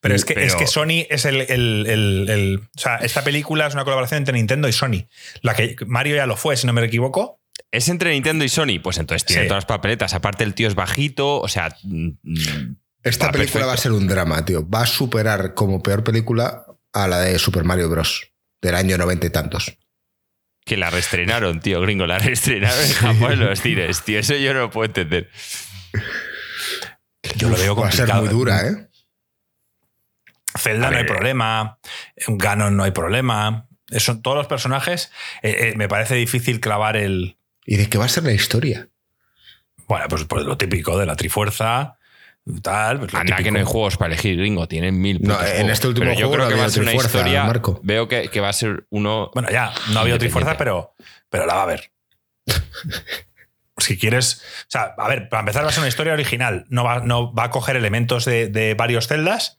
[0.01, 3.25] Pero es que, Pero- es que Sony es el, el- el- el- O sea, esta
[3.25, 5.07] película es una colaboración entre Nintendo y Sony.
[5.43, 7.41] La que Mario ya lo fue, si no me equivoco.
[7.73, 8.79] ¿Es entre Nintendo y Sony?
[8.83, 9.49] Pues entonces tiene Sí.
[9.49, 10.15] todas las papeletas.
[10.15, 11.75] Aparte el tío es bajito, o sea...
[11.83, 12.11] mm,
[13.03, 14.69] Esta Va, película va a ser un drama, tío.
[14.69, 18.31] Va a superar como peor película a la de Super Mario Bros.
[18.63, 19.77] del año noventa y tantos.
[20.65, 22.07] Que la reestrenaron, tío, gringo.
[22.07, 24.19] La reestrenaron en Japón en los cines, tío.
[24.21, 25.31] Eso yo no lo puedo entender.
[27.37, 28.23] Yo lo veo Va a ser complicado.
[28.25, 28.88] muy dura, ¿eh?
[30.59, 31.79] Zelda no hay problema.
[32.27, 33.69] Ganon no hay problema.
[33.99, 35.11] Son todos los personajes.
[35.43, 37.37] eh, eh, me parece difícil clavar el.
[37.65, 38.89] ¿Y de qué va a ser la historia?
[39.87, 41.95] Bueno, pues, pues lo típico de la trifuerza.
[42.63, 42.99] Tal.
[43.01, 44.67] pues Anda que no hay juegos para elegir, gringo.
[44.69, 45.71] Tienen mil No, en juegos.
[45.73, 47.45] este último Pero yo juego creo no que va a ser una historia...
[47.45, 47.81] Marco.
[47.83, 49.31] Veo que, que va a ser uno...
[49.35, 50.95] Bueno, ya, no ha habido trifuerza, pero,
[51.29, 51.93] pero la va a haber.
[53.79, 54.43] si quieres.
[54.63, 56.65] O sea, a ver, para empezar va a ser una historia original.
[56.69, 59.59] No va, no va a coger elementos de, de varios celdas,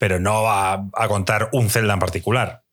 [0.00, 2.64] pero no va a contar un celda en particular.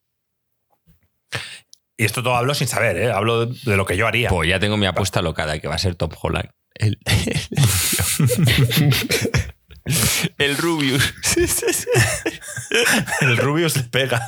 [1.97, 3.11] Y esto todo hablo sin saber, ¿eh?
[3.11, 4.30] Hablo de lo que yo haría.
[4.30, 6.51] Pues ya tengo mi apuesta locada, que va a ser Tom Holland.
[6.73, 6.97] El,
[10.38, 11.13] el Rubius.
[13.19, 14.25] El Rubius le pega.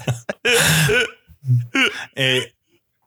[2.15, 2.53] Eh,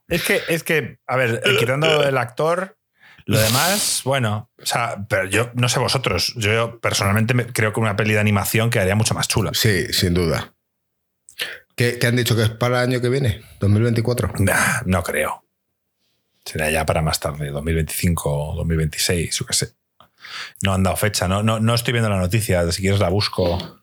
[0.08, 2.78] es que, es que, a ver, eh, quitando el actor,
[3.26, 7.80] lo demás, bueno, o sea, pero yo no sé vosotros, yo personalmente me- creo que
[7.80, 9.50] una peli de animación quedaría mucho más chula.
[9.54, 10.54] Sí, sin duda.
[11.76, 13.42] ¿Qué, qué han dicho que es para el año que viene?
[13.60, 14.38] ¿2024?
[14.40, 15.44] Nah, no creo.
[16.44, 19.72] Será ya para más tarde, 2025 o 2026, yo qué sé.
[20.62, 23.78] No han dado fecha, no, no, no estoy viendo la noticia, si quieres la busco.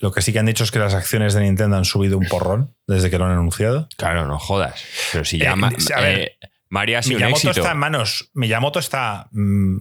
[0.00, 2.26] Lo que sí que han dicho es que las acciones de Nintendo han subido un
[2.26, 3.88] porrón desde que lo han anunciado.
[3.96, 4.82] Claro, no jodas.
[5.12, 6.38] Pero si Eh, ya a ver, eh,
[6.68, 7.60] Mario ha sido un Miyamoto éxito.
[7.60, 8.30] está en manos.
[8.34, 9.78] Miyamoto está mm,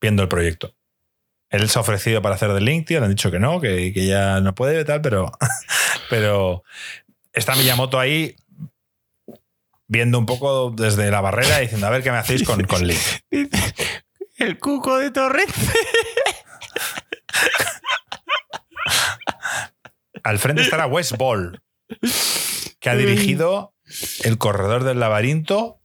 [0.00, 0.74] viendo el proyecto.
[1.48, 3.00] Él se ha ofrecido para hacer The Link, tío.
[3.00, 5.32] Le han dicho que no, que, que ya no puede y tal, pero,
[6.10, 6.62] pero
[7.32, 8.36] está Miyamoto ahí
[9.88, 13.00] viendo un poco desde la barrera diciendo, a ver qué me hacéis con, con Link.
[14.36, 15.54] El cuco de Torrente.
[20.22, 21.62] Al frente estará Wes Ball,
[22.80, 23.74] que ha dirigido
[24.24, 25.80] El Corredor del Laberinto.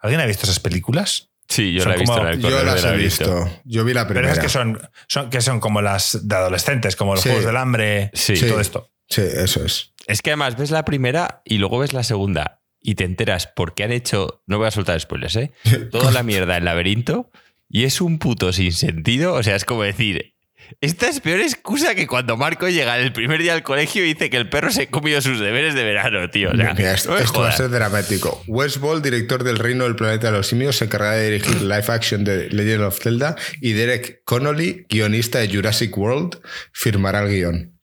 [0.00, 1.28] ¿Alguien ha visto esas películas?
[1.48, 3.50] Sí, yo la he visto como- en el Yo correo las he visto.
[3.64, 4.32] Yo vi la Pero primera.
[4.34, 7.28] es que son, son, que son como las de adolescentes, como los Sí.
[7.30, 8.34] Juegos del Hambre Sí.
[8.34, 8.46] y Sí.
[8.48, 8.88] todo esto.
[9.08, 9.92] Sí, eso es.
[10.06, 13.74] Es que además ves la primera y luego ves la segunda y te enteras por
[13.74, 15.52] qué han hecho, no voy a soltar spoilers, ¿eh?
[15.90, 17.30] Toda la mierda el laberinto
[17.68, 19.34] y es un puto sin sentido.
[19.34, 20.34] O sea, es como decir,
[20.80, 24.30] esta es peor excusa que cuando Marco llega el primer día al colegio y dice
[24.30, 26.50] que el perro se ha comido sus deberes de verano, tío.
[26.50, 28.42] O sea, Mira, esto, no me esto va a ser dramático.
[28.46, 31.84] Wes Ball, director del Reino del Planeta de los Simios, se encargará de dirigir live
[31.88, 36.40] action de Legend of Zelda y Derek Connolly, guionista de Jurassic World,
[36.72, 37.80] firmará el guion.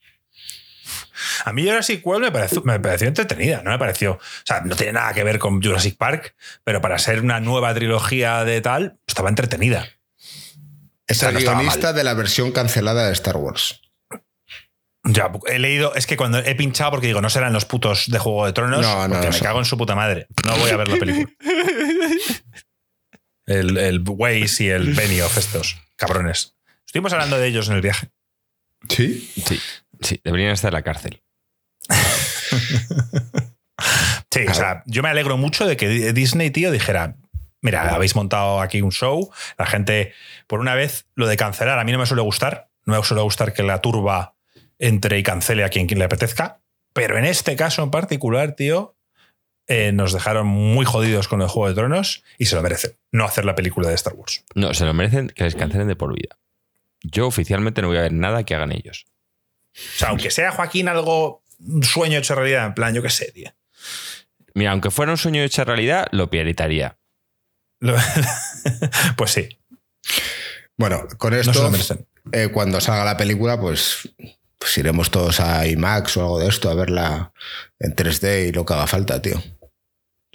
[1.46, 4.14] A mí Jurassic World me pareció, me pareció entretenida, no me pareció.
[4.14, 7.74] O sea, no tiene nada que ver con Jurassic Park, pero para ser una nueva
[7.74, 9.97] trilogía de tal, estaba entretenida.
[11.08, 13.82] Es el guionista de la versión cancelada de Star Wars.
[15.04, 18.20] Ya, he leído, es que cuando he pinchado porque digo, no serán los putos de
[18.20, 20.28] Juego de Tronos, No, no, porque no me cago en su puta madre.
[20.46, 21.30] No voy a ver la película.
[23.46, 26.58] El, el Waze y el Benioff, estos cabrones.
[26.86, 28.10] Estuvimos hablando de ellos en el viaje.
[28.90, 29.32] ¿Sí?
[29.48, 29.58] Sí,
[30.02, 31.24] sí, deberían estar en la cárcel.
[34.30, 37.16] Sí, o sea, yo me alegro mucho de que Disney, tío, dijera,
[37.62, 40.14] mira, habéis montado aquí un show, la gente,
[40.48, 43.24] por una vez, lo de cancelar, a mí no me suele gustar, no me suele
[43.24, 44.36] gustar que la turba
[44.80, 46.62] entre y cancele a quien, quien le apetezca,
[46.94, 48.96] pero en este caso en particular, tío,
[49.68, 53.26] eh, nos dejaron muy jodidos con el Juego de Tronos y se lo merecen, no
[53.26, 54.44] hacer la película de Star Wars.
[54.56, 56.38] No, se lo merecen que les cancelen de por vida.
[57.04, 59.06] Yo oficialmente no voy a ver nada que hagan ellos.
[59.76, 63.32] O sea, aunque sea Joaquín algo, un sueño hecho realidad, en plan, yo qué sé,
[63.32, 63.52] tío.
[64.54, 66.98] Mira, aunque fuera un sueño hecho realidad, lo pianitaría.
[69.18, 69.50] Pues sí,
[70.78, 71.72] Bueno, con esto,
[72.32, 74.10] eh, cuando salga la película, pues
[74.58, 77.32] Pues iremos todos a IMAX o algo de esto a verla
[77.80, 79.42] en 3D y lo que haga falta, tío.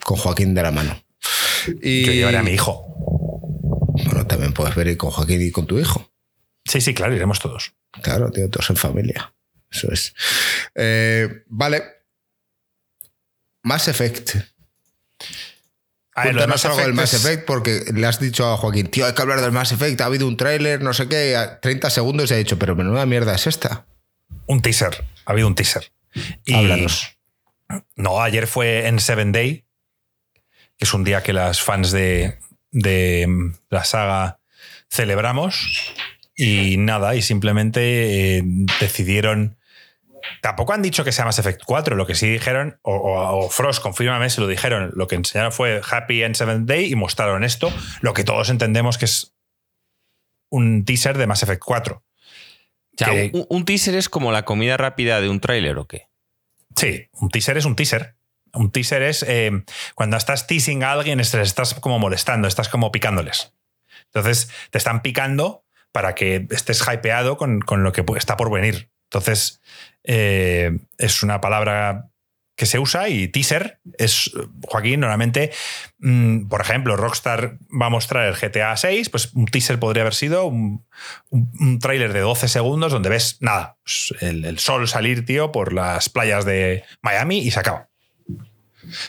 [0.05, 1.03] Con Joaquín de la mano.
[1.83, 2.87] Y, Yo llevaré a mi hijo.
[4.05, 6.11] Bueno, también puedes ver ir con Joaquín y con tu hijo.
[6.65, 7.75] Sí, sí, claro, iremos todos.
[8.03, 9.35] Claro, tío, todos en familia.
[9.71, 10.15] Eso es.
[10.75, 11.83] Eh, vale.
[13.63, 14.37] Mass Effect.
[16.15, 19.15] A ver, Cuéntanos algo del Mass Effect porque le has dicho a Joaquín, tío, hay
[19.15, 22.31] que hablar del Mass Effect, ha habido un tráiler, no sé qué, a 30 segundos
[22.31, 23.87] y ha dicho, pero menuda mierda es esta.
[24.47, 25.05] Un teaser.
[25.25, 25.91] Ha habido un teaser.
[26.45, 27.17] Y- Háblanos.
[27.97, 29.65] No, ayer fue en Seven Day,
[30.77, 32.39] que es un día que las fans de,
[32.71, 34.41] de mm, la saga
[34.91, 35.95] celebramos.
[36.37, 38.43] Y nada, y simplemente eh,
[38.81, 39.57] decidieron.
[40.41, 43.51] Tampoco han dicho que sea Mass Effect 4, lo que sí dijeron, o, o- o
[43.51, 47.45] Frost, confírmame si lo dijeron, lo que enseñaron fue Happy en Seventh Day y mostraron
[47.45, 49.33] esto, lo que todos entendemos que es
[50.51, 51.97] un teaser de Mass Effect 4.
[51.97, 52.05] O
[52.97, 56.09] sea, Que- un, un teaser es como la comida rápida de un tráiler o qué?
[56.77, 58.15] Sí, un teaser es un teaser.
[58.55, 59.51] Un teaser es eh,
[59.95, 63.55] cuando estás teasing a alguien, estás como molestando, estás como picándoles.
[64.07, 68.91] Entonces te están picando para que estés hypeado con, con lo que está por venir.
[69.13, 69.61] Entonces
[70.05, 72.09] eh, es una palabra
[72.57, 74.31] que se usa y teaser es,
[74.67, 75.53] Joaquín, normalmente,
[75.99, 80.15] mm, por ejemplo, Rockstar va a mostrar el GTA 6, pues un teaser podría haber
[80.15, 80.87] sido un,
[81.31, 85.53] un, un tráiler de 12 segundos donde ves nada, pues, el, el sol salir, tío,
[85.53, 87.89] por las playas de Miami y se acaba.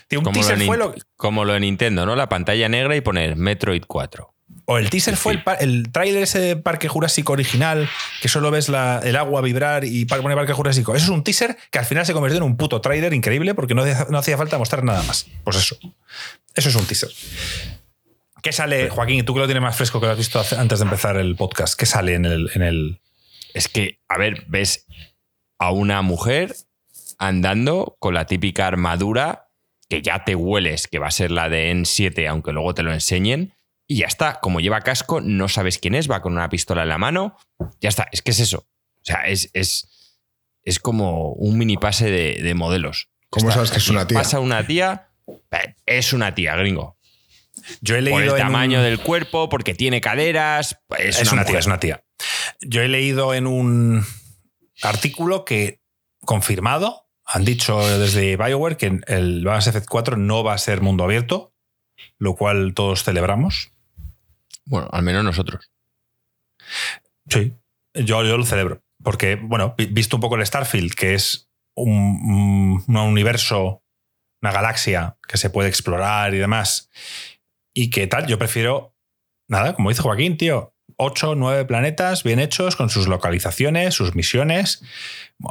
[0.08, 2.16] Tío, un Como teaser fue lo, como lo de Nintendo, ¿no?
[2.16, 4.33] La pantalla negra y poner Metroid 4.
[4.66, 7.88] O el teaser fue el, el tráiler ese de Parque Jurásico original,
[8.22, 10.94] que solo ves la- el agua vibrar y pone Parque Jurásico.
[10.94, 13.74] Eso es un teaser que al final se convirtió en un puto tráiler increíble porque
[13.74, 15.26] no, hacía- no hacía falta mostrar nada más.
[15.44, 15.76] Pues eso.
[16.54, 17.10] Eso es un teaser.
[18.42, 19.24] ¿Qué sale, Joaquín?
[19.24, 21.78] Tú que lo tienes más fresco que lo has visto antes de empezar el podcast.
[21.78, 23.00] ¿Qué sale en el, en el,
[23.54, 24.86] Es que, a ver, ves
[25.58, 26.54] a una mujer
[27.18, 29.48] andando con la típica armadura
[29.88, 32.92] que ya te hueles que va a ser la de N7, aunque luego te lo
[32.92, 33.54] enseñen,
[33.86, 34.40] y ya está.
[34.40, 37.36] Como lleva casco, no sabes quién es, va con una pistola en la mano,
[37.80, 38.08] ya está.
[38.12, 38.66] Es que es eso.
[38.96, 40.18] O sea, es, es,
[40.62, 43.08] es como un mini pase de, de modelos.
[43.30, 44.18] ¿Cómo Está- sabes que es una tía?
[44.18, 45.10] Pasa una tía,
[45.50, 46.96] eh, es una tía, gringo.
[47.80, 50.78] Yo he Por leído el en un- tamaño del cuerpo, porque tiene caderas.
[50.98, 52.04] Es, Es, una, tía, es una tía.
[52.60, 54.04] Yo he leído en un
[54.82, 55.80] artículo que,
[56.20, 61.04] confirmado, han dicho desde BioWare que el Mass Effect 4 no va a ser mundo
[61.04, 61.54] abierto,
[62.18, 63.72] lo cual todos celebramos.
[64.66, 65.70] Bueno, al menos nosotros.
[67.28, 67.54] Sí.
[67.94, 68.82] Yo, yo lo celebro.
[69.02, 73.82] Porque, bueno, vi- visto un poco el Starfield, que es un, un universo,
[74.42, 76.90] una galaxia que se puede explorar y demás,
[77.74, 78.94] y que tal, yo prefiero,
[79.48, 84.82] nada, como dice Joaquín, tío, 8, 9 planetas bien hechos, con sus localizaciones, sus misiones,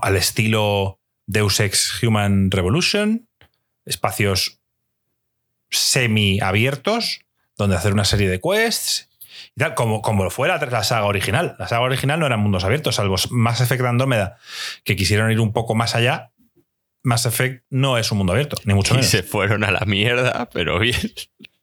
[0.02, 3.28] al estilo Deus Ex Human Revolution,
[3.86, 4.62] espacios
[5.70, 7.23] semi abiertos,
[7.58, 9.10] donde hacer una serie de quests
[9.56, 11.56] y tal, como, como fue la, saga original.
[11.60, 14.38] La saga original no eran mundos abiertos, salvo Mass Effect Andrómeda,
[14.84, 16.32] que quisieron ir un poco más allá.
[17.04, 19.12] Mass Effect no es un mundo abierto, ni mucho Y menos.
[19.12, 21.00] se fueron a la mierda, pero bien.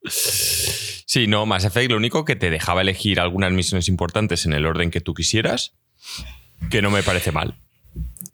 [0.06, 4.66] Sí, no, Mass Effect lo único que te dejaba elegir algunas misiones importantes en el
[4.66, 5.74] orden que tú quisieras,
[6.70, 7.56] que no me parece mal.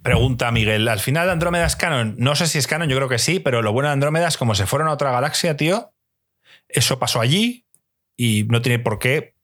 [0.02, 2.14] Pregunta Miguel, al final Andrómeda es canon.
[2.18, 4.36] No sé si es canon, yo creo que sí, pero lo bueno de Andrómeda es
[4.36, 5.92] como se fueron a otra galaxia, tío.
[6.68, 7.66] Eso pasó allí
[8.16, 9.34] y no tiene por qué.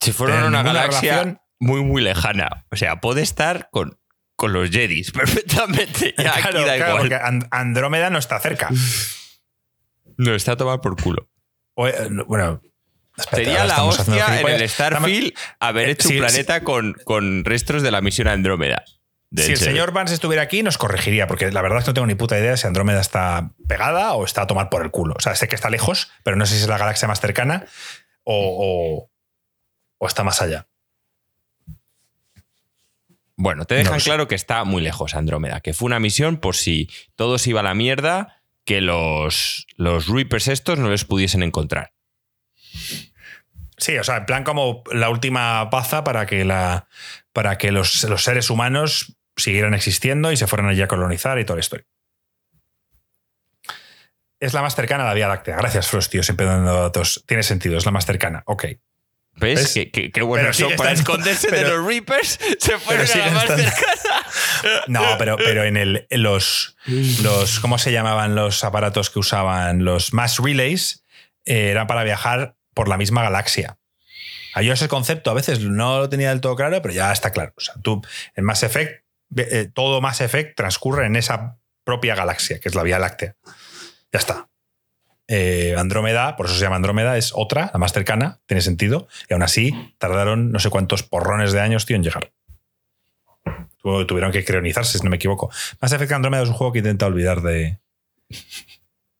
[0.00, 1.40] Si fueron una galaxia relación.
[1.58, 2.64] muy, muy lejana.
[2.70, 3.98] O sea, puede estar con,
[4.36, 6.14] con los Jedis perfectamente.
[6.16, 6.98] Ya, aquí Claro, da claro, igual.
[7.02, 8.70] porque And- Andrómeda no está cerca.
[10.16, 11.28] No, está a tomar por culo.
[11.74, 12.60] O, eh, no, bueno,
[13.30, 17.82] Sería la hostia en el Starfield haber Eh, hecho sí, un planeta con, con restos
[17.82, 18.82] de la misión Andrómeda.
[19.36, 22.06] Si el señor Vance estuviera aquí, nos corregiría, porque la verdad es que no tengo
[22.08, 25.14] ni puta idea si Andrómeda está pegada o está a tomar por el culo.
[25.16, 27.66] O sea, sé que está lejos, pero no sé si es la galaxia más cercana
[28.24, 28.34] o,
[29.06, 29.10] o-
[29.98, 30.66] o está más allá.
[33.36, 36.56] Bueno, te dejan No claro que está muy lejos Andrómeda, que fue una misión por
[36.56, 41.42] si todo se iba a la mierda, que los, los Reapers estos no les pudiesen
[41.42, 41.92] encontrar.
[43.78, 46.86] Sí, o sea, en plan como la última paza para que, la,
[47.32, 51.44] para que los, los seres humanos siguieran existiendo y se fueran allí a colonizar y
[51.44, 51.86] toda la historia.
[54.40, 55.56] Es la más cercana a la Vía Láctea.
[55.56, 57.24] Gracias, Frost, tío, siempre dando datos.
[57.26, 58.42] Tiene sentido, es la más cercana.
[58.46, 58.64] Ok.
[59.36, 59.74] ¿Ves?
[59.74, 59.90] ¿Ves?
[59.92, 62.38] Qué, qué- bueno son para esconderse de los Reapers.
[62.58, 63.96] Se fueron a la más estando- cercana.
[64.88, 66.76] No, pero, pero en, el, en los,
[67.22, 67.60] los.
[67.60, 69.84] ¿Cómo se llamaban los aparatos que usaban?
[69.84, 71.04] Los mass relays
[71.46, 73.78] eh, eran para viajar por la misma galaxia.
[74.54, 77.30] A yo ese concepto a veces no lo tenía del todo claro, pero ya está
[77.30, 77.54] claro.
[77.56, 78.02] O sea, tú
[78.34, 79.04] en Mass Effect
[79.36, 83.36] eh, todo Mass Effect transcurre en esa propia galaxia, que es la Vía Láctea.
[84.12, 84.48] Ya está.
[85.28, 89.06] Eh, Andrómeda, por eso se llama Andrómeda, es otra, la más cercana, tiene sentido.
[89.28, 92.32] Y aún así, tardaron no sé cuántos porrones de años, tío, en llegar.
[93.82, 95.50] Tu- Tuvieron que creonizarse, si no me equivoco.
[95.80, 97.78] Mass Effect Andrómeda es un juego que intenta olvidar de,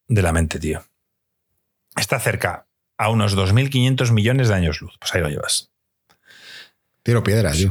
[0.09, 0.83] de la mente, tío.
[1.97, 2.67] Está cerca
[2.99, 4.97] a unos 2.500 millones de años luz.
[4.99, 5.71] Pues ahí lo llevas.
[7.03, 7.71] Tiro piedra, tío.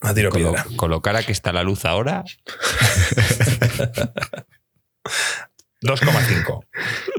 [0.00, 0.64] A tiro piedra.
[0.88, 2.24] lo cara que está la luz ahora,
[5.82, 6.66] 2,5.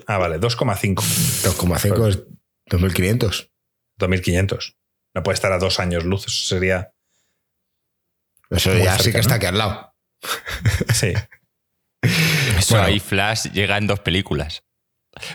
[0.08, 0.96] Ah, vale, 2,5.
[0.96, 2.24] 2,5 es
[2.70, 3.50] 2.500.
[4.00, 4.76] 2.500.
[5.14, 6.26] No puede estar a dos años luz.
[6.28, 6.94] Eso sería.
[8.50, 9.94] Eso ya sí cerca, que está aquí al lado.
[10.94, 11.14] Sí.
[12.58, 12.88] eso Bueno.
[12.88, 14.64] ahí Flash llega en dos películas.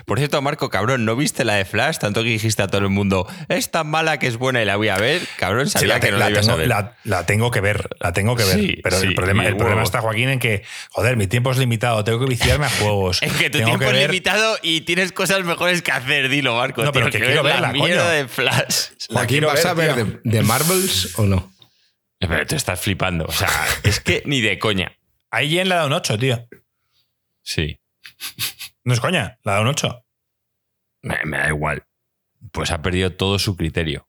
[0.05, 1.97] Por cierto, Marco, cabrón, ¿no viste la de Flash?
[1.99, 4.75] Tanto que dijiste a todo el mundo, es tan mala que es buena y la
[4.75, 5.21] voy a ver.
[5.37, 6.67] Cabrón, Sí, sabía la, que no la la ibas a tengo, ver.
[6.67, 8.55] la- la tengo que ver, la tengo que ver.
[8.59, 12.03] Sí, pero sí, el problema, el está, Joaquín, en que, joder, mi tiempo es limitado,
[12.03, 13.19] tengo que viciarme a juegos.
[13.21, 16.55] Es que tu Tengo tiempo es ver- limitado y tienes cosas mejores que hacer, dilo,
[16.55, 16.83] Marco.
[16.83, 18.09] No, pero tío, que quiero verla, la mierda coño.
[18.15, 18.75] de Flash.
[19.09, 21.53] La Joaquín, ¿vas a ver de, de Marvels o no?
[22.19, 23.25] Pero te estás flipando.
[23.25, 23.47] O sea,
[23.83, 24.91] es que ni de coña.
[25.29, 26.47] Ahí Jen le da un 8, tío.
[27.43, 27.79] Sí.
[28.87, 30.05] No es coña, le da un 8.
[31.01, 31.83] Me, me da igual.
[32.53, 34.07] Pues ha perdido todo su criterio.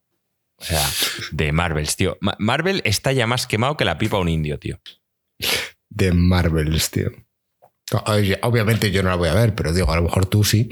[0.57, 0.87] O sea,
[1.33, 2.17] de Marvels, tío.
[2.21, 4.81] Ma- Marvel está ya más quemado que la pipa a un indio, tío.
[5.89, 7.11] De Marvels, tío.
[8.07, 10.69] Oye, Obviamente yo no la voy a ver, pero digo, a lo mejor tú sí.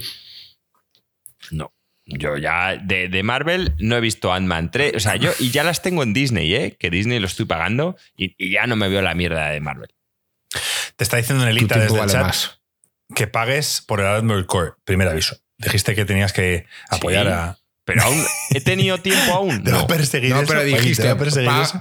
[1.51, 1.73] No.
[2.05, 4.95] Yo ya de, de Marvel no he visto Ant-Man 3.
[4.95, 6.77] O sea, yo y ya las tengo en Disney, ¿eh?
[6.79, 9.89] Que Disney lo estoy pagando y, y ya no me veo la mierda de Marvel.
[10.95, 12.61] Te está diciendo Nelita desde el chat más.
[13.15, 14.73] Que pagues por el Armored Core.
[14.85, 15.37] Primer aviso.
[15.59, 17.33] Dijiste que tenías que apoyar Sí.
[17.33, 17.59] a.
[17.85, 19.63] Pero aún he tenido tiempo aún.
[19.65, 20.49] ¿Te No, perseguir No, eso?
[20.49, 21.15] pero dijiste,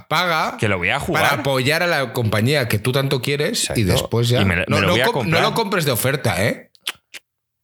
[0.08, 1.40] paga que lo voy a para jugar.
[1.40, 4.40] apoyar a la compañía que tú tanto quieres y después ya.
[4.40, 5.42] Y me lo- no, me lo no voy a com- comprar.
[5.42, 6.70] no lo compres de oferta, ¿eh?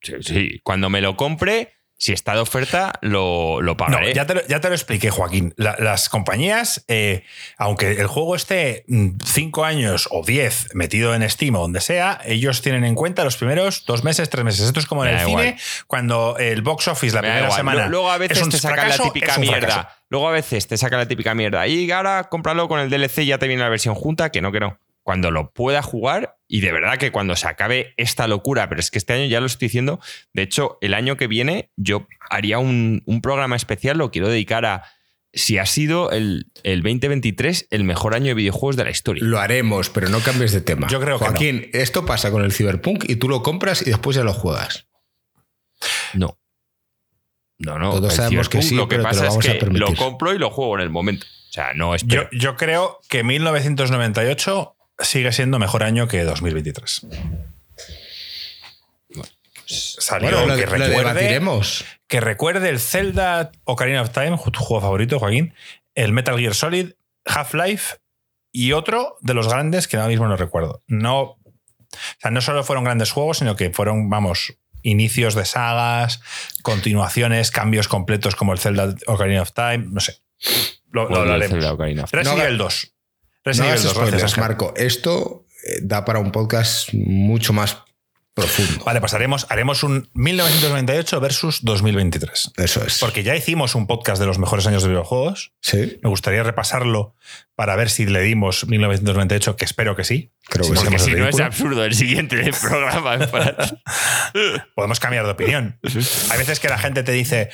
[0.03, 0.61] Sí, sí.
[0.65, 1.73] Cuando me lo compre,
[2.03, 4.13] si está de oferta, lo, lo No, pagaré.
[4.13, 5.55] ya te, lo, ya te lo expliqué, Joaquín.
[5.57, 7.23] La- las compañías, eh,
[7.59, 8.85] aunque el juego esté
[9.25, 13.37] 5 años o 10 metido en Steam o donde sea, ellos tienen en cuenta los
[13.37, 14.67] primeros dos meses, tres meses.
[14.67, 17.85] Esto es como en el cine, cuando el box office la Me primera semana.
[17.85, 19.97] Lu- Luego a veces es un te sacan fracaso, la típica mierda.
[20.09, 21.69] Luego a veces te sacan la típica mierda.
[21.69, 24.51] Y ahora cómpralo con el DLC y ya te viene la versión junta, que no,
[24.51, 24.77] que no.
[25.03, 28.91] Cuando lo pueda jugar, y de verdad que cuando se acabe esta locura, pero es
[28.91, 30.01] que este año ya lo estoy diciendo.
[30.33, 34.65] De hecho, el año que viene yo haría un, un programa especial, lo quiero dedicar
[34.65, 34.85] a
[35.35, 39.25] si ha sido el, el 2023 el mejor año de videojuegos de la historia.
[39.25, 40.89] Lo haremos, pero no cambies de tema.
[40.89, 44.15] Yo creo que Joaquín, esto pasa con el Cyberpunk y tú lo compras y después
[44.15, 44.87] ya lo juegas.
[46.13, 46.39] No.
[47.59, 47.93] No, no.
[47.93, 49.89] Todos sabemos que sí, Lo que pero te pasa lo vamos es a que permitir.
[49.89, 51.27] lo compro y lo juego en el momento.
[51.49, 52.29] O sea, no Yo, espero.
[52.33, 57.07] yo creo que 1998 sigue siendo mejor año que 2023.
[59.67, 61.85] Salió Bueno, lo, que, lo recuerde, debatiremos.
[62.07, 65.55] que recuerde el Zelda Ocarina of Time, tu juego favorito, Joaquín,
[65.95, 66.93] el Metal Gear Solid,
[67.25, 67.97] Half-Life
[68.51, 70.83] y otro de los grandes que ahora mismo no recuerdo.
[70.89, 71.39] No, o
[72.21, 76.21] sea, no solo fueron grandes juegos, sino que fueron, vamos, inicios de sagas,
[76.63, 80.19] continuaciones, cambios completos como el Zelda Ocarina of Time, no sé.
[80.91, 81.51] Lo, lo hablaremos.
[81.51, 82.23] Zelda Ocarina of Time.
[82.25, 82.92] Resident No Evil haga- 2.
[83.45, 84.39] No Resident hagas Evil 2, spoilers, gracias.
[84.39, 84.75] Marco.
[84.77, 87.79] Esto eh, da para un podcast mucho más
[88.35, 88.85] profundo.
[88.85, 92.53] Vale, pues haremos, haremos un 1998 versus 2023.
[92.57, 92.99] Eso es.
[93.01, 95.53] Porque ya hicimos un podcast de los mejores años de videojuegos.
[95.61, 97.15] Sí, Me gustaría repasarlo
[97.55, 100.33] para ver si le dimos 1998, que espero que sí.
[100.49, 100.85] creo que sí.
[100.85, 103.19] Porque si no es absurdo el siguiente programa.
[104.75, 105.79] Podemos cambiar de opinión.
[106.31, 107.51] Hay veces que la gente te dice,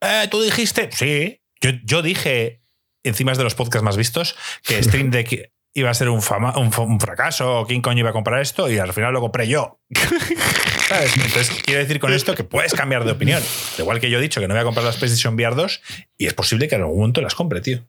[0.00, 2.61] "Eh, tú dijiste, sí, yo, yo dije,
[3.04, 7.00] encima de los podcasts más vistos, que Stream Deck iba a ser un, fama- un,
[7.00, 9.80] fracaso, o quién coño iba a comprar esto, y al final lo compré yo.
[10.88, 11.16] ¿Sabes?
[11.16, 13.42] Entonces, quiero decir con esto que puedes cambiar de opinión.
[13.78, 15.80] Igual que yo he dicho que no voy a comprar las PlayStation VR 2,
[16.18, 17.86] y es posible que en algún momento las compre, tío.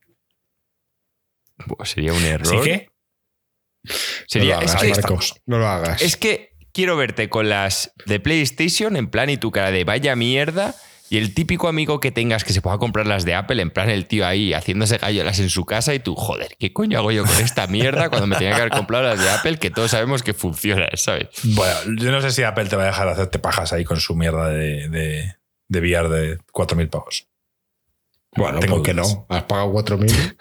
[1.84, 2.48] Sería un error.
[2.48, 2.90] Así que,
[4.28, 5.40] Sería, no lo es, que.
[5.46, 6.02] No lo hagas.
[6.02, 10.16] es que quiero verte con las de PlayStation en plan y tu cara de vaya
[10.16, 10.74] mierda.
[11.10, 13.90] Y el típico amigo que tengas que se pueda comprar las de Apple, en plan
[13.90, 17.24] el tío ahí haciéndose gallolas en su casa y tú, joder, ¿qué coño hago yo
[17.26, 20.24] con esta mierda cuando me tenía que haber comprado las de Apple que todos sabemos
[20.24, 21.28] que funcionan, ¿sabes?
[21.44, 24.16] Bueno, yo no sé si Apple te va a dejar hacerte pajas ahí con su
[24.16, 25.36] mierda de, de,
[25.68, 27.28] de VR de 4.000 pavos.
[28.36, 29.14] bueno, tengo ¿por qué dudas.
[29.14, 29.26] no?
[29.30, 30.36] ¿Has pagado 4.000?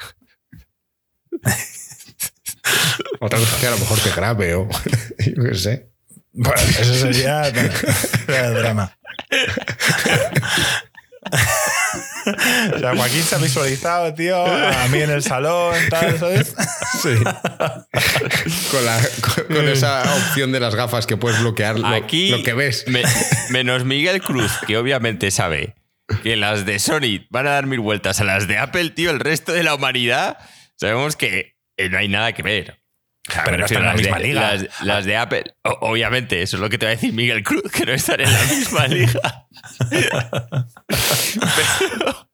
[3.21, 4.69] Otra cosa que a lo mejor te grabe o
[5.37, 5.92] yo qué sé.
[6.33, 7.43] Bueno, eso sería
[8.27, 8.97] bueno, drama.
[12.79, 16.55] sea, Joaquín se ha visualizado, tío, a mí en el salón, tal, ¿sabes?
[17.03, 17.15] Sí.
[18.71, 22.43] con, la- con- con esa opción de las gafas que puedes bloquear lo, Aquí, lo
[22.43, 22.85] que ves.
[22.89, 23.03] me-
[23.51, 25.75] menos Miguel Cruz, que obviamente sabe
[26.23, 29.21] que las de Sony van a dar mil vueltas a las de Apple, tío, el
[29.21, 30.39] resto de la humanidad
[30.77, 32.82] sabemos que eh, no hay nada que ver.
[33.45, 34.41] Pero no están en la de- misma liga.
[34.55, 37.43] Las, las de Apple, o- obviamente, eso es lo que te va a decir Miguel
[37.45, 39.47] Cruz, que no están en la misma liga.
[41.57, 42.29] Pero,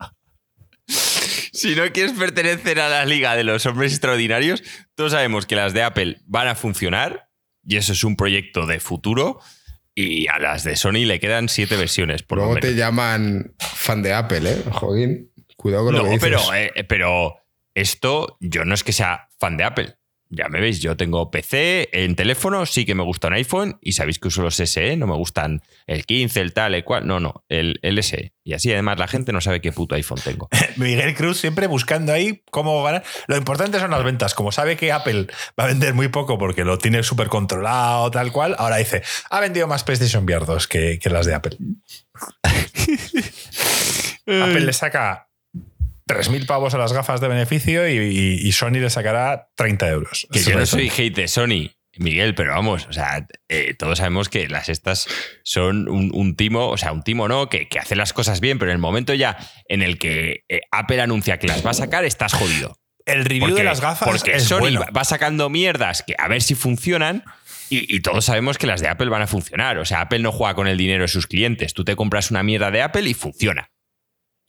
[1.53, 4.63] si no quieres pertenecer a la liga de los hombres extraordinarios,
[4.95, 7.29] todos sabemos que las de Apple van a funcionar
[7.67, 9.41] y eso es un proyecto de futuro.
[9.95, 14.01] Y a las de Sony le quedan siete versiones, por Luego lo te llaman fan
[14.03, 14.63] de Apple, ¿eh?
[14.71, 15.33] Joaquín.
[15.57, 16.29] Cuidado con lo que No, dices.
[16.31, 17.37] pero, eh, pero
[17.75, 19.97] esto, yo no es que sea fan de Apple.
[20.31, 23.93] Ya me veis, yo tengo PC, en teléfono sí que me gusta un iPhone y
[23.93, 27.19] sabéis que uso los SE, no me gustan el 15, el tal, el cual, no,
[27.19, 28.35] no, el, el SE.
[28.45, 30.49] Y así además la gente no sabe qué puto iPhone tengo.
[30.77, 33.05] Miguel Cruz siempre buscando ahí cómo ganar.
[33.27, 34.35] Lo importante son las ventas.
[34.35, 35.27] Como sabe que Apple
[35.59, 39.41] va a vender muy poco porque lo tiene súper controlado, tal cual, ahora dice, ha
[39.41, 41.57] vendido más PlayStation VR 2 que, que las de Apple.
[44.27, 45.28] Apple le saca
[46.09, 50.27] 3.000 pavos a las gafas de beneficio y, y- y Sony le sacará 30 euros.
[50.33, 54.29] Que yo no soy hate de Sony, Miguel, pero vamos, o sea, eh, todos sabemos
[54.29, 55.07] que las estas
[55.43, 58.59] son un, un timo, o sea, un timo no, que, que hace las cosas bien,
[58.59, 59.37] pero en el momento ya
[59.69, 62.79] en el que eh, Apple anuncia que las va a sacar, estás jodido.
[63.05, 64.85] El review de las gafas porque es Sony bueno.
[64.97, 67.25] va sacando mierdas que a ver si funcionan.
[67.71, 69.79] Y, y todos sabemos que las de Apple van a funcionar.
[69.79, 71.75] O sea, Apple no juega con el dinero de sus clientes.
[71.75, 73.71] Tú te compras una mierda de Apple y funciona.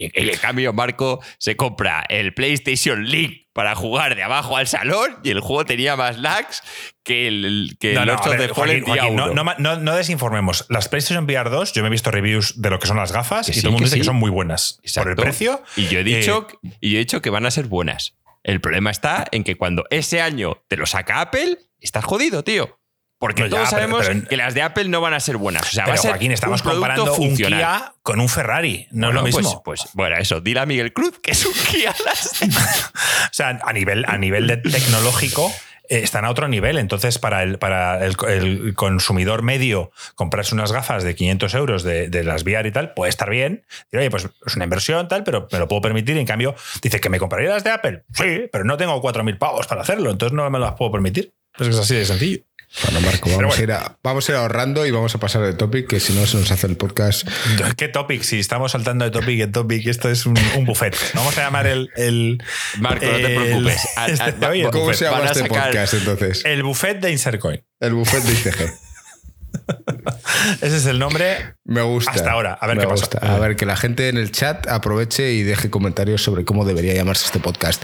[0.01, 5.17] Y en, cambio, Marco se compra el PlayStation Link para jugar de abajo al salón
[5.23, 6.63] y el juego tenía más lags
[7.03, 10.65] que el, que No, el no, ver, Joaquín, Joaquín, desinformemos.
[10.69, 13.47] Las PlayStation VR 2, yo me he visto reviews de lo que son las gafas
[13.47, 14.79] Que y sí, todo el mundo dice que son muy buenas.
[14.95, 15.61] Por el precio.
[15.75, 18.15] Y yo he dicho, Eh, y yo he dicho que van a ser buenas.
[18.43, 22.78] El problema está en que cuando ese año te lo saca Apple, estás jodido, tío.
[23.19, 25.63] Porque No, ya, todos sabemos pero- que las de Apple no van a ser buenas.
[25.63, 27.59] O sea, va Pero a ser Joaquín, estamos un comparando un funcional.
[27.59, 28.87] Kia con un Ferrari.
[28.91, 29.63] No Bueno, es lo pues- mismo.
[29.63, 31.93] Pues, bueno, eso, dile a Miguel Cruz que es un Kia.
[32.05, 35.51] las- O sea, a nivel, a nivel de tecnológico
[35.89, 36.77] eh, están a otro nivel.
[36.77, 42.07] Entonces, para el, para el, el consumidor medio, comprarse unas gafas de 500 euros de,
[42.09, 43.65] de las VR y tal, puede estar bien.
[43.91, 46.17] Oye, pues es una inversión, tal, pero me lo puedo permitir.
[46.17, 48.03] En cambio, dice que me compraría las de Apple.
[48.13, 51.33] Sí, pero no tengo 4.000 pavos para hacerlo, entonces no me las puedo permitir.
[51.57, 52.39] Pues es así de sencillo.
[52.83, 53.53] Bueno, Marco, vamos, bueno.
[53.59, 56.13] a ir a- vamos a ir ahorrando y vamos a pasar de topic, que si
[56.13, 57.27] no se nos hace el podcast.
[57.77, 58.21] ¿Qué topic?
[58.21, 60.95] Si estamos saltando de topic en topic, esto es un, un buffet.
[61.15, 61.89] Vamos a llamar el.
[61.95, 62.43] el
[62.79, 63.87] Marco, no te el- preocupes.
[63.97, 64.33] A- a- este
[64.71, 64.95] ¿Cómo buffet.
[64.99, 66.45] se llama este podcast entonces?
[66.45, 67.63] El buffet de Insercoin.
[67.79, 68.71] El buffet de ICG.
[70.61, 71.55] Ese es el nombre.
[71.65, 72.11] Me gusta.
[72.11, 73.01] Hasta ahora, a ver Me qué pasa.
[73.01, 73.17] gusta.
[73.35, 76.93] A ver, que la gente en el chat aproveche y deje comentarios sobre cómo debería
[76.93, 77.83] llamarse este podcast.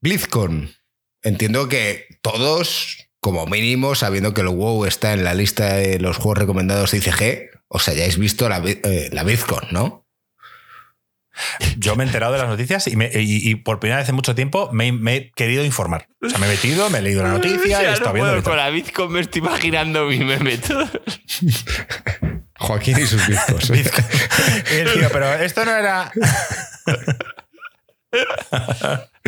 [0.00, 0.70] BlizzCon.
[1.22, 6.16] Entiendo que todos, como mínimo, sabiendo que el WoW está en la lista de los
[6.16, 9.24] juegos recomendados de ICG, os hayáis visto la, eh, la
[9.72, 10.06] ¿no?
[11.76, 14.16] Yo me he enterado de las noticias y, me- y- y por primera vez en
[14.16, 16.08] mucho tiempo me, me he querido informar.
[16.20, 18.14] O sea, me he metido, me he leído la noticia y Ya he estado no
[18.14, 18.38] viendo.
[18.38, 20.88] y con la Bitcoin me estoy imaginando mi meme todo.
[22.58, 23.22] Joaquín y sus.
[23.28, 26.10] Y tío, pero esto no era.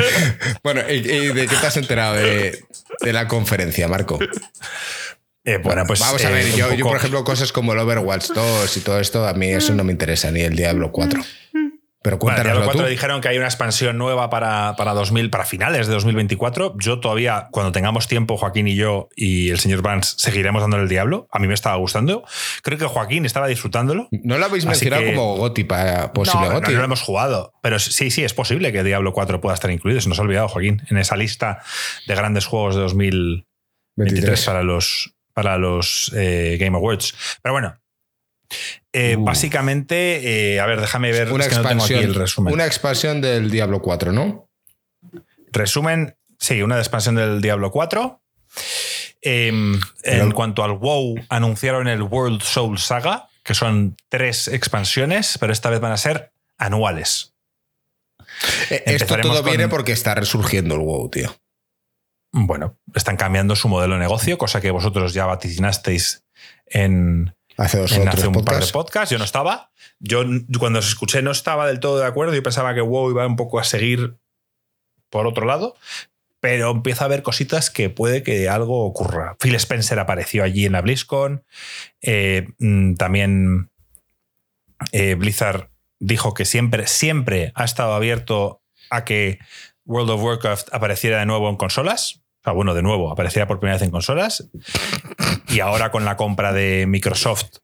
[0.63, 2.63] bueno, ¿y, y de qué te has enterado de,
[3.01, 4.19] de la conferencia, Marco?
[5.45, 6.01] Eh, bueno, pues.
[6.01, 8.81] Vamos a eh, ver, un yo, yo, por ejemplo, cosas como el Overwatch 2 y
[8.81, 11.23] todo esto, a mí eso no me interesa, ni el Diablo 4.
[12.03, 12.89] Pero Bueno, Diablo cuéntanoslo 4 tú.
[12.91, 16.75] dijeron que hay una expansión nueva para, para 2000, para finales de 2024.
[16.79, 20.89] Yo todavía, cuando tengamos tiempo, Joaquín y yo y el señor Vance seguiremos dándole el
[20.89, 21.29] Diablo.
[21.31, 22.25] A mí me estaba gustando.
[22.63, 24.09] Creo que Joaquín estaba disfrutándolo.
[24.13, 26.73] No lo habéis mencionado que- como Goti para posible no, no, Goti.
[26.73, 27.53] no lo hemos jugado.
[27.63, 30.01] Pero sí, sí, es posible que Diablo 4 pueda estar incluido.
[30.01, 31.63] Se nos ha olvidado, Joaquín, en esa lista
[32.07, 33.45] de grandes juegos de 2023
[33.97, 34.45] 23.
[34.47, 37.15] para los, para los eh, Game Awards.
[37.43, 37.77] Pero bueno.
[38.93, 39.24] Eh, Uh.
[39.24, 41.32] Básicamente, eh, a ver, déjame ver.
[41.32, 42.55] Una es que no tengo aquí expansión, el resumen.
[42.55, 44.49] una expansión del Diablo 4, ¿no?
[45.53, 48.20] Resumen, sí, una expansión del Diablo 4.
[49.22, 55.36] Em, en Pero- cuanto al WoW, anunciaron el World Soul Saga, que son tres expansiones,
[55.38, 57.34] pero esta vez van a ser anuales.
[58.70, 61.36] Eh, Esto todo con- viene porque está resurgiendo el WoW, tío.
[62.32, 66.24] Bueno, están cambiando su modelo de negocio, cosa que vosotros ya vaticinasteis
[66.66, 68.73] en, Hace dos en o hace un par de podcasts.
[68.73, 69.11] podcasts.
[69.11, 69.71] Yo no estaba.
[69.99, 70.25] Yo
[70.59, 72.35] cuando os escuché no estaba del todo de acuerdo.
[72.35, 74.17] Yo pensaba que WoW iba un poco a seguir
[75.11, 75.77] por otro lado.
[76.41, 79.37] Pero empiezo a ver cositas que puede que algo ocurra.
[79.39, 81.45] Phil Spencer apareció allí en la BlizzCon.
[82.01, 83.71] Eh, mm, también
[84.93, 89.39] eh, Blizzard dijo que siempre, siempre ha estado abierto a que
[89.85, 92.20] World of Warcraft apareciera de nuevo en consolas.
[92.41, 94.49] O sea, bueno, de nuevo, apareciera por primera vez en consolas.
[95.49, 97.59] Y ahora con la compra de Microsoft,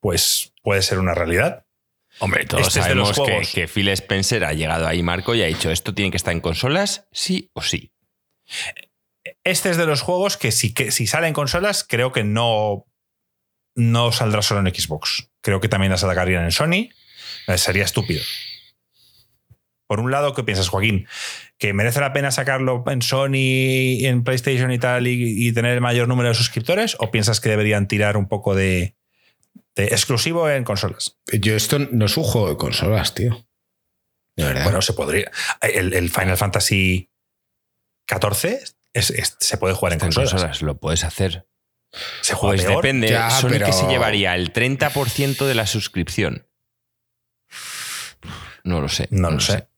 [0.00, 1.64] pues puede ser una realidad.
[2.18, 5.70] Hombre, todos Este sabemos que, que Phil Spencer ha llegado ahí, Marco, y ha dicho
[5.70, 7.92] esto tiene que estar en consolas, sí o sí.
[9.44, 12.86] Este es de los juegos que si, que si sale en consolas, creo que no,
[13.74, 15.30] no saldrá solo en Xbox.
[15.40, 16.90] Creo que también la sacarían en Sony.
[17.48, 18.22] Eh, Sería estúpido.
[19.92, 21.06] Por un lado, ¿qué piensas, Joaquín?
[21.58, 25.82] ¿Que merece la pena sacarlo en Sony, en PlayStation y tal, y, y tener el
[25.82, 26.96] mayor número de suscriptores?
[26.98, 28.96] ¿O piensas que deberían tirar un poco de,
[29.76, 31.18] de exclusivo en consolas?
[31.30, 33.46] Yo esto no es un juego de consolas, tío.
[34.34, 34.64] De verdad.
[34.64, 35.30] Bueno, se podría.
[35.60, 37.10] El, el Final Fantasy
[38.10, 38.60] XIV
[38.94, 40.30] es- es- se puede jugar en En consolas.
[40.30, 41.46] consolas lo puedes hacer.
[42.22, 42.82] Se juega Pues peor.
[42.82, 43.10] depende.
[43.10, 46.46] Ya, Sony que se llevaría el 30% de la suscripción.
[48.64, 49.08] No lo sé.
[49.10, 49.52] No lo sé.
[49.52, 49.68] No lo sé.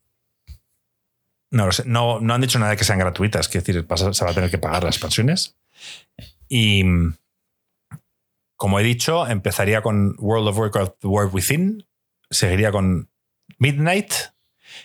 [1.55, 3.49] No, no han dicho nada de que sean gratuitas.
[3.49, 5.57] Quiero decir, se va a tener que pagar las expansiones.
[6.49, 6.85] Y
[8.57, 11.87] como he dicho, empezaría con World of Warcraft The World Within,
[12.31, 13.11] seguiría con
[13.59, 14.13] Midnight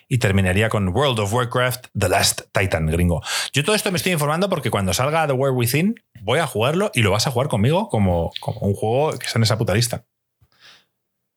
[0.07, 3.21] y terminaría con World of Warcraft The Last Titan, gringo.
[3.53, 6.91] Yo todo esto me estoy informando porque cuando salga The World Within voy a jugarlo
[6.93, 9.73] y lo vas a jugar conmigo como, como un juego que está en esa puta
[9.73, 10.05] lista.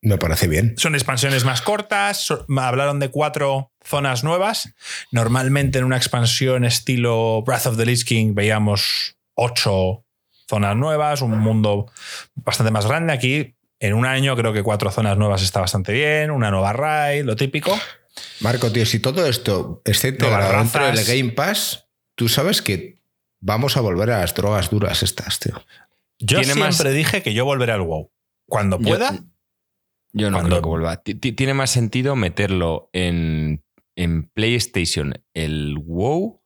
[0.05, 0.75] Me parece bien.
[0.77, 4.75] Son expansiones más cortas, so- hablaron de cuatro zonas nuevas.
[5.13, 10.05] Normalmente en una expansión estilo Breath of the Lich King veíamos ocho
[10.49, 11.91] zonas nuevas, un mundo
[12.35, 13.13] bastante más grande.
[13.13, 17.25] Aquí en un año creo que cuatro zonas nuevas está bastante bien, una nueva raid,
[17.25, 17.79] lo típico.
[18.41, 21.05] Marco, tío, si todo esto está integrado dentro del.
[21.07, 21.87] Game Pass,
[22.17, 22.97] tú sabes que
[23.41, 25.65] vamos a volver a las drogas duras estas, tío.
[26.19, 28.11] Yo siempre más- dije que yo volveré al WoW.
[28.47, 29.19] Cuando pueda, Yo
[30.31, 31.03] no Cuando- creo que vuelva.
[31.03, 33.65] Ti- ti- Tiene más sentido meterlo en,
[33.97, 36.43] en PlayStation el WoW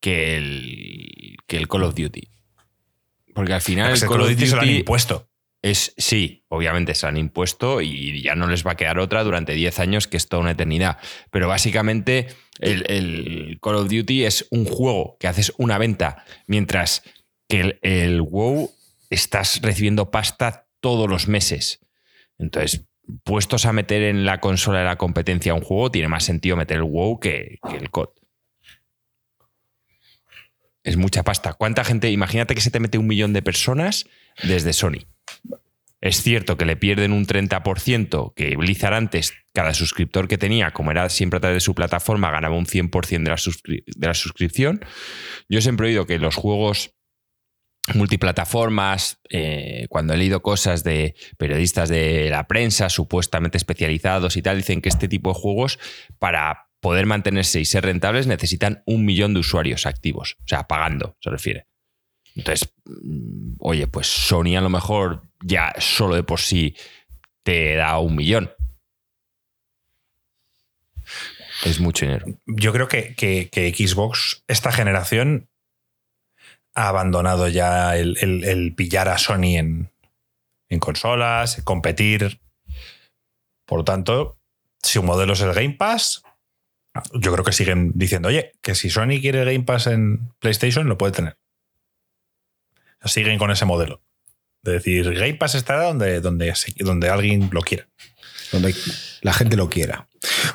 [0.00, 2.28] que el, que el Call of Duty.
[3.34, 5.28] Porque al final el Call of Duty se lo han impuesto.
[5.62, 9.54] es, sí, obviamente se han impuesto y ya no les va a quedar otra durante
[9.54, 10.98] 10 años, que es toda una eternidad.
[11.30, 12.26] Pero básicamente
[12.58, 17.02] el, el Call of Duty es un juego que haces una venta, mientras
[17.48, 18.70] que el, el WoW
[19.08, 21.78] estás recibiendo pasta todos los meses.
[22.38, 22.86] Entonces,
[23.24, 26.78] puestos a meter en la consola de la competencia un juego, tiene más sentido meter
[26.78, 28.10] el WoW que, el COD.
[30.84, 31.52] Es mucha pasta.
[31.52, 32.10] ¿Cuánta gente?
[32.10, 34.06] Imagínate que se te mete un millón de personas
[34.42, 35.06] desde Sony.
[36.00, 40.90] Es cierto que le pierden un 30%, que Blizzard antes, cada suscriptor que tenía, como
[40.90, 43.36] era siempre a través de su plataforma, ganaba un 100% de la,
[43.86, 44.84] de la suscripción.
[45.48, 46.96] Yo siempre he oído que los juegos
[47.94, 54.56] multiplataformas, eh, cuando he leído cosas de periodistas de la prensa, supuestamente especializados y tal,
[54.58, 55.78] dicen que este tipo de juegos,
[56.18, 61.16] para poder mantenerse y ser rentables, necesitan un millón de usuarios activos, o sea, pagando,
[61.20, 61.66] se refiere.
[62.34, 66.74] Entonces, mm, oye, pues Sony a lo mejor ya solo de por sí
[67.44, 68.50] te da un millón.
[71.64, 72.26] Es mucho dinero.
[72.46, 75.48] yo creo que, que- que Xbox, esta generación,
[76.74, 79.90] ha abandonado ya el, el- pillar a Sony en,
[80.68, 82.40] en consolas, competir.
[83.66, 84.38] Por lo tanto,
[84.82, 86.22] si un modelo es el Game Pass,
[87.14, 90.98] yo creo que siguen diciendo, oye, que si Sony quiere Game Pass en PlayStation, lo
[90.98, 91.36] puede tener.
[93.04, 94.00] Siguen con ese modelo.
[94.62, 97.88] De decir, Game Pass estará donde, donde, donde alguien lo quiera.
[98.52, 98.74] Donde
[99.22, 100.08] la gente lo quiera.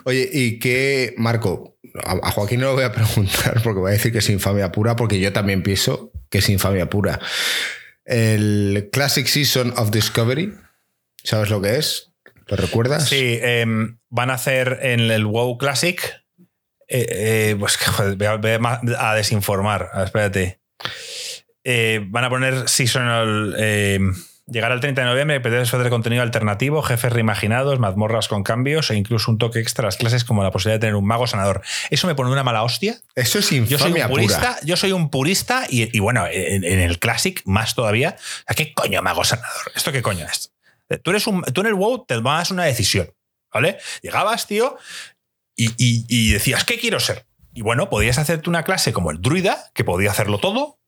[0.06, 1.78] Oye, ¿y qué, Marco?
[2.04, 4.96] A Joaquín no lo voy a preguntar porque va a decir que es infamia pura,
[4.96, 7.20] porque yo también pienso que es infamia pura.
[8.06, 10.54] El Classic Season of Discovery,
[11.24, 12.14] ¿sabes lo que es?
[12.48, 13.10] ¿Lo recuerdas?
[13.10, 16.02] Sí, em, van a hacer en el WoW Classic.
[16.88, 19.90] eh, eh, pues joder, voy a, voy a ma- a desinformar.
[20.06, 20.62] Espérate.
[21.66, 23.56] Eh, van a poner seasonal.
[24.50, 28.96] Llegar al 30 de noviembre, perder de contenido alternativo, jefes reimaginados, mazmorras con cambios e
[28.96, 31.62] incluso un toque extra a las clases como la posibilidad de tener un mago sanador.
[31.90, 32.98] Eso me pone una mala hostia.
[33.16, 34.60] Eso es Yo soy infamia un purista, pura.
[34.64, 38.16] yo soy un purista y, y bueno, en, en el Classic más todavía.
[38.56, 39.72] ¿Qué coño mago sanador?
[39.76, 40.54] ¿Esto qué coño es?
[41.04, 43.12] Tú, eres un, tú en el WoW te tomas una decisión,
[43.54, 43.78] ¿vale?
[44.02, 44.78] Llegabas, tío,
[45.56, 47.26] y, y- y decías, ¿qué quiero ser?
[47.54, 50.80] Y bueno, podías hacerte una clase como el druida, que podía hacerlo todo.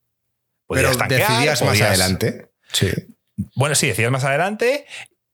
[0.70, 2.51] Pero Podías tanquear, decidías más adelante.
[2.72, 2.88] Sí.
[3.56, 4.86] Bueno, sí, decías más adelante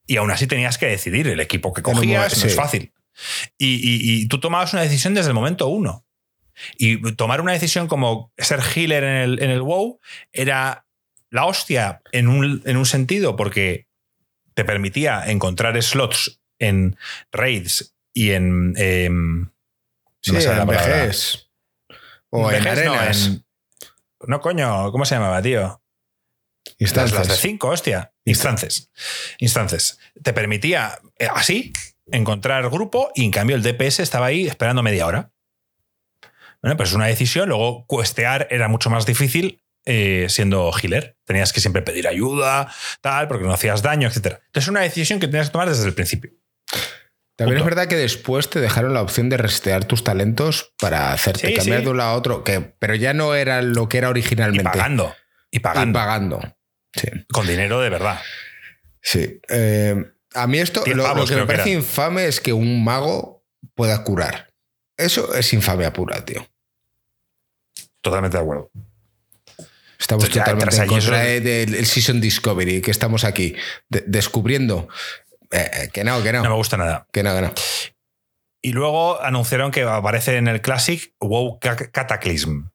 [0.07, 2.93] y aún así tenías que decidir el equipo que cogías, no es fácil.
[3.57, 6.05] Y, y- y tú tomabas una decisión desde el momento uno.
[6.77, 9.99] Y tomar una decisión como ser healer en el, en el WoW
[10.31, 10.85] era
[11.29, 13.87] la hostia en un, en un sentido porque
[14.53, 16.97] te permitía encontrar slots en
[17.31, 18.71] raids y en.
[18.71, 19.51] no
[20.21, 20.65] Sí, en.
[20.65, 21.49] VGs.
[22.29, 23.25] O en VGs no, arenas.
[23.27, 23.45] en-
[24.27, 25.81] no, coño, ¿cómo se llamaba, tío?
[26.77, 27.19] Instancias.
[27.19, 28.13] las de 5, hostia.
[28.25, 28.89] Instances.
[29.39, 29.99] Instances.
[30.21, 31.71] Te permitía eh, así
[32.11, 35.31] encontrar grupo y en cambio el DPS estaba ahí esperando media hora.
[36.61, 37.49] Bueno, pues es una decisión.
[37.49, 41.17] Luego, cuestear era mucho más difícil eh, siendo healer.
[41.25, 44.17] Tenías que siempre pedir ayuda, tal, porque no hacías daño, etc.
[44.17, 46.31] Entonces, es una decisión que tenías que tomar desde el principio.
[47.37, 47.69] También Punto.
[47.69, 51.53] es verdad que después te dejaron la opción de restear tus talentos para hacerte Sí,
[51.53, 51.85] cambiar sí.
[51.85, 54.63] de un lado a otro, que, pero ya no era lo que era Y originalmente.
[54.63, 55.13] pagando.
[55.55, 56.39] Y Y pagando.
[56.93, 57.07] Sí.
[57.31, 58.21] Con dinero de verdad.
[59.01, 59.39] sí.
[59.49, 64.03] Eh, a mí esto, lo, que me que parece infame es que un mago pueda
[64.03, 64.49] curar.
[64.97, 66.45] Eso es infamia pura, tío.
[68.01, 68.69] Totalmente de acuerdo.
[69.97, 73.55] Estamos totalmente en contra de- del Season Discovery, que estamos aquí
[73.89, 74.89] de- descubriendo.
[75.51, 77.07] Eh, eh, que no, que no, No me gusta nada.
[77.13, 77.53] que no, que no.
[78.61, 82.67] Y luego anunciaron que aparece en el Classic WoW Ca- Cataclysm.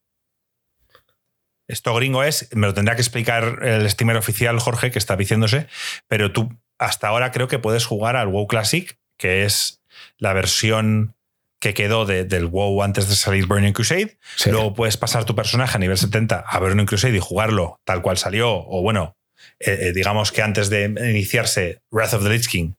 [1.71, 5.67] Esto gringo es, me lo tendrá que explicar el streamer oficial Jorge, que está diciéndose,
[6.09, 9.83] pero tú hasta ahora creo que puedes jugar al WoW Classic, que es
[10.19, 11.15] la versión
[11.61, 14.17] que quedó de- del WoW antes de salir Burning Crusade.
[14.37, 14.51] Sí.
[14.51, 18.17] Luego puedes pasar tu personaje a nivel 70 a Burning Crusade y jugarlo tal cual
[18.17, 19.15] salió, o bueno,
[19.59, 22.73] eh, eh, digamos que antes de iniciarse Wrath of the Lich King,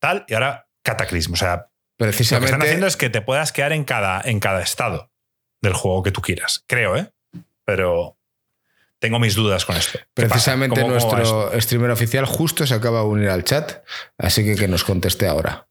[0.00, 1.32] tal, y ahora Cataclysm.
[1.34, 2.46] O sea, lo que Precisamente.
[2.46, 5.12] están haciendo es que te puedas quedar en cada, en cada estado
[5.62, 6.64] del juego que tú quieras.
[6.66, 7.12] Creo, ¿eh?
[7.64, 8.18] Pero
[9.04, 9.98] tengo mis dudas con esto.
[10.14, 11.34] Precisamente ¿Cómo- cómo va esto?
[11.42, 13.84] nuestro streamer oficial justo se acaba de unir al chat,
[14.18, 15.66] así que que nos conteste ahora,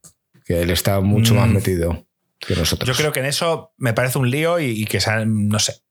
[0.46, 1.38] que él está mucho Mm.
[1.38, 2.06] más metido
[2.40, 2.88] que nosotros.
[2.88, 5.82] Yo creo que en eso me parece un lío y, y que sea- no sé.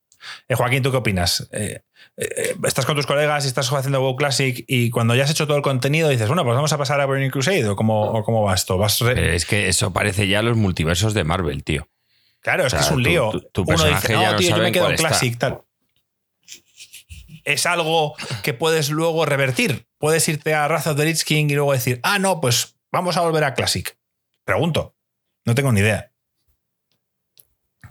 [0.49, 1.49] Eh, Joaquín, ¿tú qué opinas?
[1.53, 1.81] Eh,
[2.17, 5.47] eh, estás con tus colegas y estás haciendo WoW Classic y cuando ya has hecho
[5.49, 8.23] todo el contenido dices, bueno, pues vamos a pasar a Burning Crusade o cómo, o
[8.23, 8.79] cómo va esto.
[8.79, 11.89] ¿Vas re- Pero es que eso parece ya los multiversos de Marvel, tío.
[12.41, 13.31] Claro, es O que sea, es un lío.
[13.31, 15.09] tu- tu personaje dice, ya no, no tío, yo me quedo en está".
[15.09, 15.63] Classic, tal.
[17.45, 19.87] Es algo que puedes luego revertir.
[19.99, 23.17] Puedes irte a Wrath of the Lich King y luego decir, ah, no, pues vamos
[23.17, 23.97] a volver a Classic.
[24.45, 24.97] Pregunto.
[25.45, 26.13] No tengo ni idea.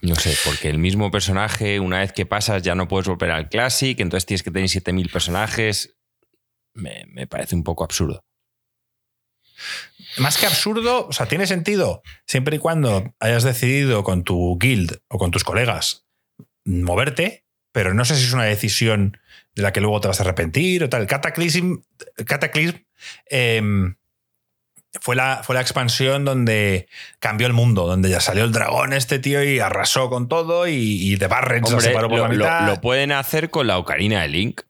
[0.01, 3.49] No sé, porque el mismo personaje, una vez que pasas, ya no puedes volver al
[3.49, 5.95] Classic, entonces tienes que tener 7000 personajes.
[6.73, 8.25] Me, me parece un poco absurdo.
[10.17, 15.01] Más que absurdo, o sea, tiene sentido siempre y cuando hayas decidido con tu guild
[15.07, 16.07] o con tus colegas
[16.65, 19.17] moverte, pero no sé si es una decisión
[19.55, 21.07] de la que luego te vas a arrepentir o tal.
[21.07, 21.77] Cataclysm,
[22.25, 22.77] Cataclysm
[23.27, 23.95] em,
[25.01, 26.87] fue, la, fue la expansión donde
[27.19, 30.73] cambió el mundo, donde ya salió el dragón este tío y arrasó con todo y,
[31.13, 32.67] y The Barrens separó por lo, la lo- mitad.
[32.67, 34.61] lo pueden hacer con la ocarina de Link.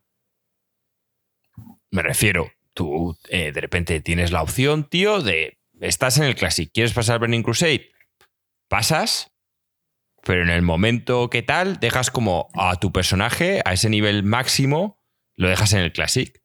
[1.92, 6.72] Me refiero, tú eh, de repente tienes la opción, tío, de estás en el Classic,
[6.74, 7.90] ¿quieres pasar Burning Crusade?
[8.70, 9.31] Pasas,
[10.24, 15.00] pero en el momento que tal, dejas como a tu personaje a ese nivel máximo,
[15.36, 16.42] lo dejas en el Classic.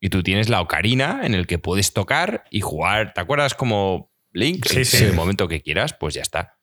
[0.00, 3.14] Y tú tienes la ocarina en el que puedes tocar y jugar.
[3.14, 4.66] ¿Te acuerdas como Link?
[4.66, 4.96] Sí, en, sí.
[4.98, 6.58] en el momento que quieras, pues ya está.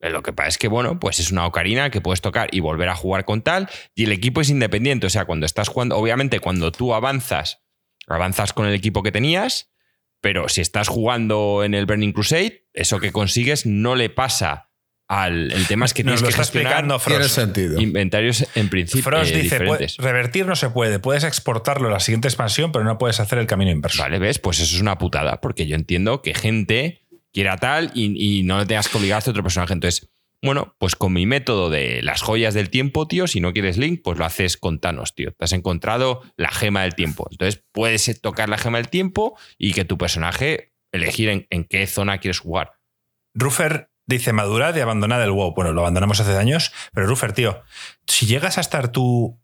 [0.00, 2.60] Eh, Lo que pasa es que, bueno, pues es una ocarina que puedes tocar y
[2.60, 3.68] volver a jugar con tal.
[3.94, 5.06] Y el equipo es independiente.
[5.06, 7.62] O sea, cuando estás jugando, obviamente, cuando tú avanzas,
[8.06, 9.70] avanzas con el equipo que tenías.
[10.20, 14.67] Pero si estás jugando en el Burning Crusade, eso que consigues no le pasa
[15.08, 15.50] al.
[15.52, 17.34] El tema es que Nos tienes lo que está gestionar explicando Tiene Frost.
[17.34, 17.80] sentido.
[17.80, 19.96] inventarios en principio Frost eh, dice, "Puede- diferentes.
[19.96, 23.46] revertir no se puede, puedes exportarlo a la siguiente expansión, pero no puedes hacer el
[23.46, 24.02] camino inverso.
[24.02, 24.38] Vale, ¿ves?
[24.38, 27.02] Pues eso es una putada, porque yo entiendo que gente
[27.32, 29.72] quiera tal y, y no le tengas que obligar a hacer otro personaje.
[29.72, 30.08] Entonces,
[30.42, 34.02] bueno, pues con mi método de las joyas del tiempo, tío, si no quieres Link,
[34.04, 35.32] pues lo haces con Thanos, tío.
[35.32, 37.26] Te has encontrado la gema del tiempo.
[37.30, 41.86] Entonces, puedes tocar la gema del tiempo y que tu personaje elegir en, en qué
[41.88, 42.74] zona quieres jugar.
[43.34, 45.54] Ruffer dice madurad y abandonad el WoW.
[45.54, 47.62] Bueno, lo abandonamos hace años, pero Ruffer, tío,
[48.06, 49.40] si llegas a estar tú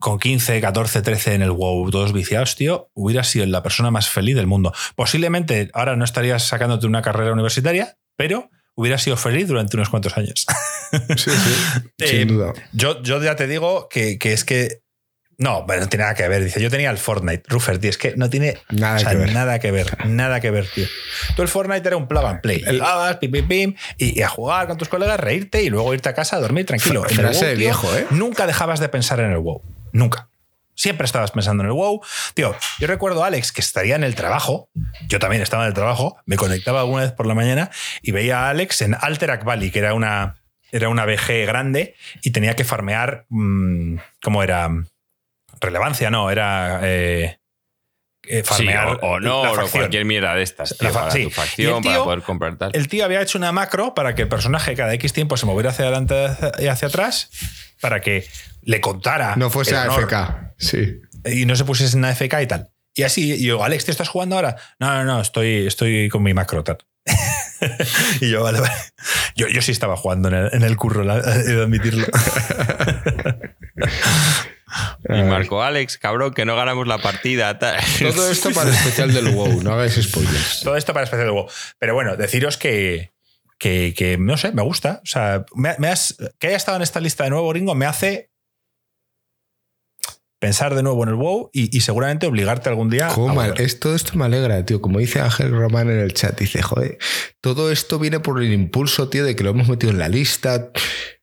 [0.00, 4.08] con 15, 14, 13 en el WoW, todos viciados, tío, hubieras sido la persona más
[4.08, 4.72] feliz del mundo.
[4.96, 10.16] Posiblemente ahora no estarías sacándote una carrera universitaria, pero hubieras sido feliz durante unos cuantos
[10.16, 10.46] años.
[11.16, 12.54] Sí, sí, Eh, sin duda.
[12.72, 14.82] Yo, yo ya te digo que, que es que.
[15.40, 16.42] No, bueno, no tiene nada que ver.
[16.42, 17.44] Dice, yo tenía el Fortnite.
[17.46, 19.32] Ruffer, tío, es que no tiene Nada o sea, que ver.
[19.32, 20.06] nada que ver.
[20.08, 20.86] Nada que ver, tío.
[21.36, 22.60] Tú el Fortnite era un plug and play.
[22.66, 25.94] El- Llegabas, pim, pim, pim, y, y a jugar con tus colegas, reírte y luego
[25.94, 27.04] irte a casa a dormir tranquilo.
[27.08, 28.06] En el WoW, de tío, viejo, ¿eh?
[28.10, 29.62] Nunca dejabas de pensar en el WoW.
[29.92, 30.28] Nunca.
[30.74, 32.00] Siempre estabas pensando en el WoW.
[32.34, 34.70] Tío, yo recuerdo a Alex que estaría en el trabajo.
[35.08, 36.16] Yo también estaba en el trabajo.
[36.26, 37.70] Me conectaba alguna vez por la mañana
[38.02, 40.36] y veía a Alex en Alterac Valley, que era una,
[40.72, 43.24] era una BG grande y tenía que farmear.
[43.28, 44.68] mm, ¿Cómo era?
[45.60, 46.80] Relevancia, no, era.
[46.82, 47.38] eh,
[48.30, 50.72] eh, farmear Sí, o, o no, la o cualquier mierda de estas.
[50.72, 51.24] La tío, fa- para sí.
[51.24, 52.70] tu facción, el tío- para poder comprar tal.
[52.74, 55.70] El tío había hecho una macro para que el personaje cada X tiempo se moviera
[55.70, 56.26] hacia adelante
[56.58, 57.30] y hacia atrás
[57.80, 58.26] para que
[58.62, 59.34] le contara.
[59.36, 60.54] No fuese el honor AFK.
[60.58, 61.00] Sí.
[61.24, 62.70] Y no se pusiese en AFK y tal.
[62.94, 64.56] Y así, y yo, Alex, ¿te estás jugando ahora?
[64.80, 66.78] No, no, no, estoy, estoy con mi macro tal.
[68.20, 68.72] y yo, vale, vale.
[69.36, 72.04] Yo, yo sí estaba jugando en el, en el curro, he de admitirlo.
[75.08, 77.58] Y Marco Alex, cabrón, que no ganamos la partida.
[77.58, 77.78] tal.
[77.98, 80.60] Todo esto para el especial del WoW, no hagáis spoilers.
[80.62, 81.48] Todo esto para especial de WoW.
[81.78, 83.12] Pero bueno, deciros que,
[83.58, 85.00] que, que, no sé, me gusta.
[85.02, 87.86] O sea, me, me has, que haya estado en esta lista de nuevo, Ringo, me
[87.86, 88.30] hace
[90.40, 93.08] pensar de nuevo en el WoW y, y seguramente obligarte algún día.
[93.08, 93.66] a Cómo mal- volver.
[93.66, 94.80] es, todo esto me alegra, tío.
[94.80, 96.98] Como dice Ángel Román en el chat, dice, joder,
[97.40, 100.70] todo esto viene por el impulso, tío, de que lo hemos metido en la lista.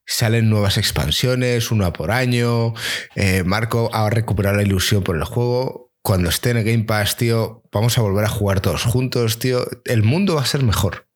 [0.08, 2.74] Salen nuevas expansiones, una por año.
[3.16, 5.92] eh, Marco ha recuperado la ilusión por el juego.
[6.02, 9.66] Cuando esté en el Game Pass, tío, vamos a volver a jugar todos juntos, tío.
[9.86, 11.08] El mundo va a ser mejor.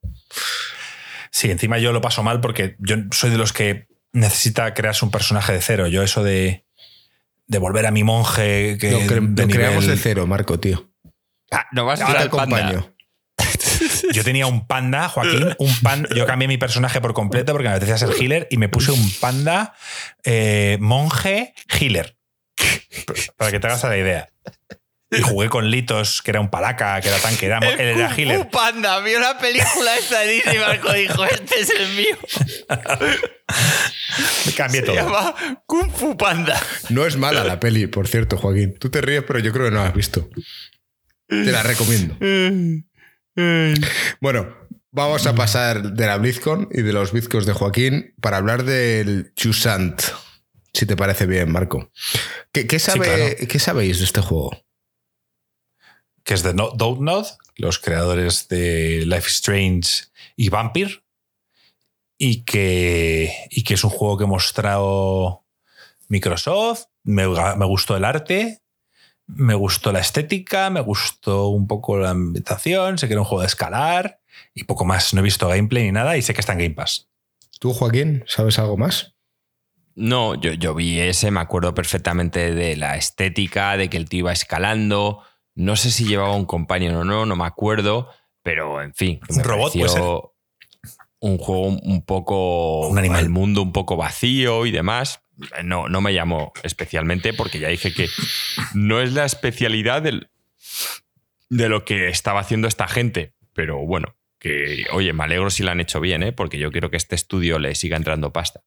[1.31, 5.11] Sí, encima yo lo paso mal porque yo soy de los que necesita crearse un
[5.11, 5.87] personaje de cero.
[5.87, 6.65] Yo eso de,
[7.45, 10.89] de volver a mi monje que Lo, cre- de lo creamos de cero, Marco, tío.
[11.51, 12.95] Ah, no vas a ir al acompaño.
[14.11, 16.09] Yo tenía un panda, Joaquín, un panda.
[16.15, 19.11] Yo cambié mi personaje por completo porque me apetecía ser healer y me puse un
[19.19, 19.73] panda
[20.23, 22.17] eh, monje healer.
[23.37, 24.29] Para que te hagas la idea.
[25.11, 28.37] Y jugué con Litos, que era un palaca, que era tanque, era, él era healer.
[28.37, 31.95] Kung Fu Panda, vio la película esta de Disney y Marco dijo, este es el
[31.95, 32.15] mío.
[34.55, 34.95] Cambié Se todo.
[34.95, 36.61] llama Kung Fu Panda.
[36.89, 38.77] No es mala la peli, por cierto, Joaquín.
[38.77, 40.29] Tú te ríes, pero yo creo que no la has visto.
[41.27, 42.15] Te la recomiendo.
[44.21, 44.55] Bueno,
[44.91, 49.33] vamos a pasar de la BlizzCon y de los bizcos de Joaquín para hablar del
[49.35, 50.01] Chusant.
[50.73, 51.91] Si te parece bien, Marco.
[52.51, 53.47] ¿Qué, qué sabe- claro.
[53.47, 54.51] ¿qué sabéis de este juego?
[56.23, 57.25] que es de No- Dontnod,
[57.55, 59.89] los creadores de Life is Strange
[60.35, 61.01] y Vampire,
[62.19, 65.45] y que, y que es un juego que ha mostrado
[66.07, 66.83] Microsoft.
[67.03, 68.61] Me, me gustó el arte,
[69.35, 73.41] me gustó la estética, me gustó un poco la ambientación, sé que era un juego
[73.41, 74.19] de escalar
[74.53, 75.13] y poco más.
[75.13, 77.09] No he visto gameplay ni nada y sé que está en Game Pass.
[77.59, 79.15] ¿Tú, Joaquín, sabes algo más?
[79.95, 84.19] No, yo, yo vi ese, me acuerdo perfectamente de la estética, de que el tío
[84.19, 85.21] iba escalando.
[85.55, 88.09] No sé si llevaba un compañero o no, no me acuerdo,
[88.41, 89.19] pero en fin.
[89.29, 90.21] Un robot, puede
[91.19, 92.87] Un juego un poco.
[92.87, 93.25] Un animal.
[93.25, 95.21] El mundo un poco vacío y demás.
[95.63, 98.07] No, no me llamó especialmente porque ya dije que
[98.73, 103.33] no es la especialidad de lo que estaba haciendo esta gente.
[103.53, 106.31] Pero bueno, que oye, me alegro si lo han hecho bien, ¿eh?
[106.31, 108.61] porque yo quiero que este estudio le siga entrando pasta.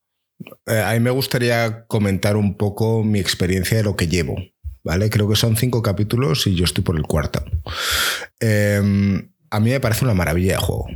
[0.66, 4.36] Eh, a mí me gustaría comentar un poco mi experiencia de lo que llevo.
[4.84, 5.10] ¿Vale?
[5.10, 7.44] Creo que son cinco capítulos y yo estoy por el cuarto.
[8.40, 8.82] Eh,
[9.50, 10.88] a mí me parece una maravilla de juego.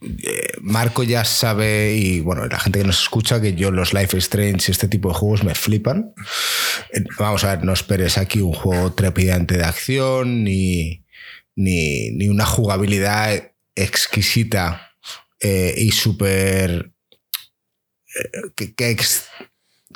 [0.00, 4.16] Eh, Marco ya sabe, y bueno, la gente que nos escucha, que yo los Life
[4.16, 6.14] is Strange y este tipo de juegos me flipan.
[6.92, 11.04] Eh, Vamos a ver, no esperes aquí un juego trepidante de acción ni,
[11.54, 14.92] ni, ni una jugabilidad exquisita
[15.40, 16.92] eh, y súper
[18.56, 18.96] que, que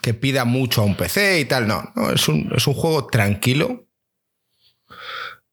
[0.01, 1.66] que pida mucho a un PC y tal.
[1.66, 3.86] No, no, es, un, es un juego tranquilo,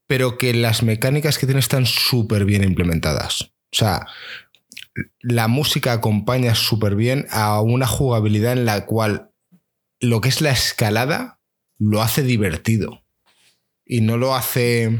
[0.07, 3.51] pero que las mecánicas que tiene están súper bien implementadas.
[3.71, 4.07] O sea,
[5.21, 9.31] la música acompaña súper bien a una jugabilidad en la cual
[9.99, 11.39] lo que es la escalada
[11.77, 13.03] lo hace divertido
[13.85, 14.99] y no lo hace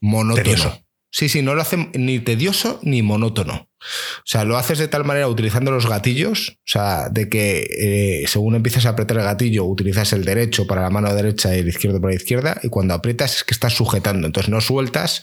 [0.00, 0.44] monótono.
[0.44, 0.84] Tedioso.
[1.10, 3.67] Sí, sí, no lo hace ni tedioso ni monótono.
[3.80, 8.26] O sea, lo haces de tal manera utilizando los gatillos, o sea, de que eh,
[8.26, 11.68] según empiezas a apretar el gatillo, utilizas el derecho para la mano derecha y el
[11.68, 15.22] izquierdo para la izquierda, y cuando aprietas es que estás sujetando, entonces no sueltas.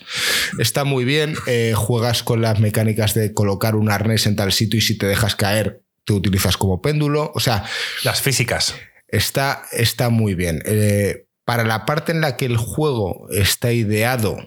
[0.60, 4.78] Está muy bien, eh, juegas con las mecánicas de colocar un arnés en tal sitio
[4.78, 7.32] y si te dejas caer, te utilizas como péndulo.
[7.36, 7.66] O sea,
[8.04, 8.76] Las físicas.
[9.08, 10.62] está, está muy bien.
[10.66, 14.38] Eh, para la parte en la que el juego está ideado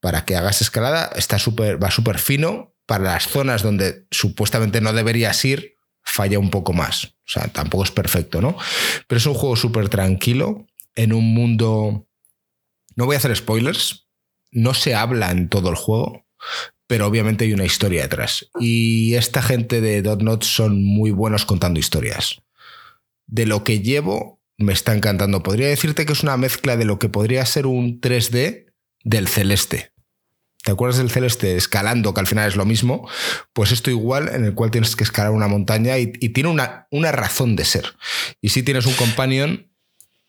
[0.00, 2.74] para que hagas escalada, está súper, va súper fino.
[2.88, 7.04] Para las zonas donde supuestamente no deberías ir, falla un poco más.
[7.04, 8.56] O sea, tampoco es perfecto, ¿no?
[9.06, 10.66] Pero es un juego súper tranquilo,
[10.96, 12.08] en un mundo...
[12.96, 14.08] No voy a hacer spoilers,
[14.50, 16.26] no se habla en todo el juego,
[16.86, 18.48] pero obviamente hay una historia detrás.
[18.58, 22.40] Y esta gente de Dotnot son muy buenos contando historias
[23.28, 25.44] de lo que llevo me está encantando.
[25.44, 28.72] Podría decirte que es una mezcla de lo que podría ser un 3D
[29.04, 29.92] del celeste.
[30.64, 33.08] ¿Te acuerdas del celeste escalando, que al final es lo mismo?
[33.52, 36.86] Pues esto igual, en el cual tienes que escalar una montaña y, y tiene una,
[36.90, 37.94] una razón de ser.
[38.40, 39.70] Y si tienes un companion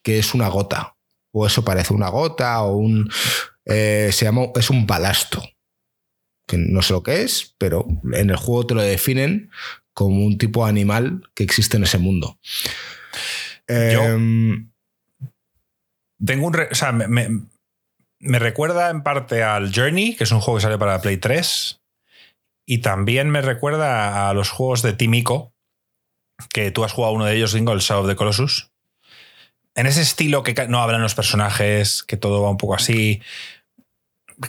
[0.03, 0.95] que es una gota.
[1.31, 3.10] o eso parece una gota, o un.
[3.65, 4.43] eh, se llama.
[4.56, 5.43] Es un balasto.
[6.47, 9.51] Que no sé lo que es, pero en el juego te lo definen
[9.93, 12.39] como un tipo de animal que existe en ese mundo.
[13.68, 14.69] Yo- Em,
[16.26, 16.56] Tengo un.
[16.72, 17.41] o sea, me, me-
[18.20, 21.82] me recuerda en parte al Journey, que es un juego que sale para Play 3.
[22.66, 25.54] Y también me recuerda a los juegos de Timico,
[26.54, 28.72] que tú has jugado uno de ellos, Ringo, el Shadow of the Colossus.
[29.76, 33.22] En ese estilo que no hablan los personajes, que todo va un poco así.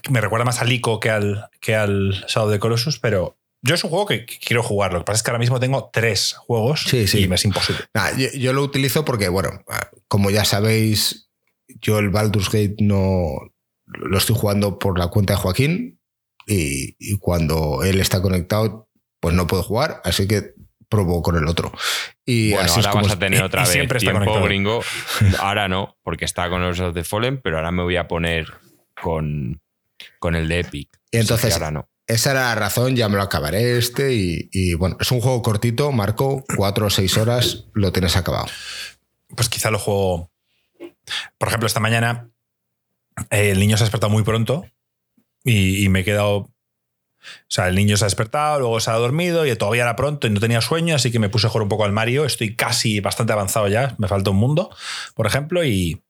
[0.08, 3.74] Me recuerda más al Ico que al, que al Shadow of the Colossus, pero yo
[3.74, 4.92] es un juego que, que quiero jugar.
[4.92, 7.20] Lo que pasa es que ahora mismo tengo tres juegos Sí, sí.
[7.22, 7.84] y me es imposible.
[7.94, 9.64] Nah, yo, yo lo utilizo porque, bueno,
[10.08, 11.30] como ya sabéis,
[11.80, 13.49] yo el Baldur's Gate no
[13.94, 16.00] lo estoy jugando por la cuenta de Joaquín
[16.46, 18.88] y, y cuando él está conectado,
[19.20, 20.54] pues no puedo jugar, así que
[20.88, 21.72] probo con el otro.
[22.24, 24.44] Y Bueno, así ahora es como vas a tener otra vez siempre está tiempo conectado.
[24.46, 24.82] gringo.
[25.38, 28.46] Ahora no, porque está con los the Fallen, pero ahora me voy a poner
[29.00, 29.60] con,
[30.18, 30.88] con el de Epic.
[31.12, 31.88] Y entonces- ahora no.
[32.08, 35.42] esa era la razón, ya me lo acabaré este y, y, bueno, es un juego
[35.42, 38.46] cortito, Marco, cuatro o seis horas, lo tienes acabado.
[39.36, 40.32] pues quizá lo juego.
[41.38, 42.29] Por ejemplo, esta mañana
[43.30, 44.64] el niño se ha despertado muy pronto
[45.44, 46.36] y, me he quedado.
[46.36, 46.52] O
[47.48, 50.30] sea, el niño se ha despertado, luego se ha dormido y todavía era pronto y
[50.30, 52.24] no tenía sueño, así que me puse a jugar un poco al Mario.
[52.24, 54.74] Estoy casi bastante avanzado ya, me falta un mundo,
[55.14, 56.02] por ejemplo, y,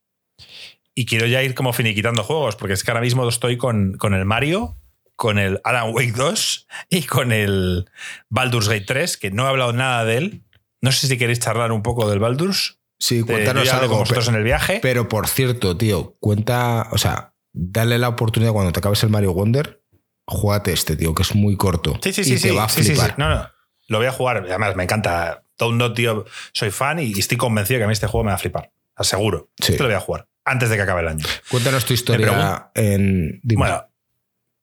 [0.94, 4.14] y quiero ya ir como finiquitando juegos, porque es que ahora mismo estoy con, con
[4.14, 4.76] el Mario,
[5.16, 7.90] con el Alan Wake 2 y con el
[8.30, 10.44] Baldur's Gate 3, que no he hablado nada de él.
[10.80, 12.79] No sé si queréis charlar un poco del Baldur's.
[13.00, 13.88] Sí, cuéntanos algo.
[13.88, 14.78] con vosotros pe- en el viaje.
[14.82, 19.32] Pero por cierto, tío, cuenta, o sea, dale la oportunidad cuando te acabes el Mario
[19.32, 19.82] Wonder,
[20.26, 21.98] jugate este, tío, que es muy corto.
[22.02, 22.34] Sí, sí, y sí.
[22.34, 22.94] te sí, va a sí, sí, sí.
[22.94, 23.18] flipar.
[23.18, 23.48] No, no.
[23.88, 24.36] Lo voy a jugar.
[24.48, 25.42] Además, me encanta.
[25.56, 26.24] Todo no, tío.
[26.52, 28.70] Soy fan y estoy convencido que a mí este juego me va a flipar.
[28.94, 29.50] Aseguro.
[29.60, 29.72] Sí.
[29.72, 31.24] Este lo voy a jugar antes de que acabe el año.
[31.50, 33.40] Cuéntanos tu historia en.
[33.42, 33.62] dime.
[33.62, 33.86] Bueno.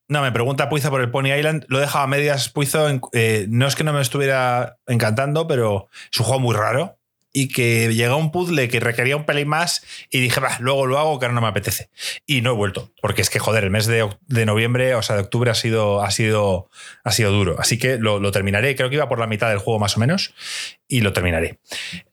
[0.10, 1.66] No, me pregunta Puizo por el Pony Island.
[1.68, 2.88] Lo he dejado a medias, Puizo.
[3.12, 6.97] eh, no es que no me estuviera encantando, pero es un juego muy raro.
[7.40, 10.98] Y que llegó un puzzle que requería un pelín más y dije, va, luego lo
[10.98, 11.92] hago, que ahora no me apetece.
[12.26, 12.92] Y no he vuelto.
[13.00, 16.02] Porque es que, joder, el mes de, de noviembre, o sea, de octubre ha sido,
[16.02, 16.72] ha sido,
[17.04, 17.58] ha sido duro.
[17.60, 18.76] Así que lo, lo terminaré.
[18.76, 20.34] Creo que iba por la mitad del juego más o menos.
[20.88, 21.60] Y lo terminaré.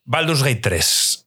[0.05, 1.27] Baldur's Gate 3.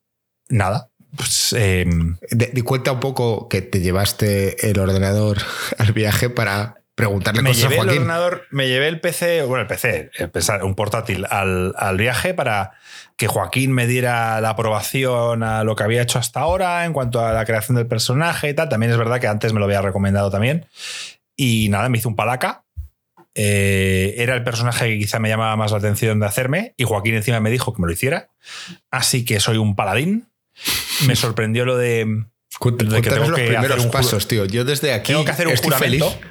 [0.50, 0.92] Nada.
[1.16, 5.38] Pues, em, De, di cuenta un poco que te llevaste el ordenador
[5.80, 8.02] al viaje para preguntarle me cosas a llevé el Joaquín.
[8.04, 12.34] ordenador, me llevé el PC, bueno, el PC, el pensar, un portátil al, al viaje
[12.34, 12.74] para
[13.18, 17.26] que Joaquín me diera la aprobación a lo que había hecho hasta ahora en cuanto
[17.26, 18.70] a la creación del personaje y tal.
[18.70, 20.68] También es verdad que antes me lo había recomendado también.
[21.36, 22.64] Y nada, me hizo un palaca.
[23.34, 27.16] Eh, era el personaje que quizá me llamaba más la atención de hacerme y Joaquín
[27.16, 28.30] encima me dijo que me lo hiciera.
[28.92, 30.30] Así que soy un paladín.
[31.08, 32.06] Me sorprendió lo de...
[32.60, 34.46] De que tengo los que hacer primeros un pasos, tío.
[34.46, 36.10] Yo desde aquí tengo que hacer un estoy juramento.
[36.10, 36.28] feliz.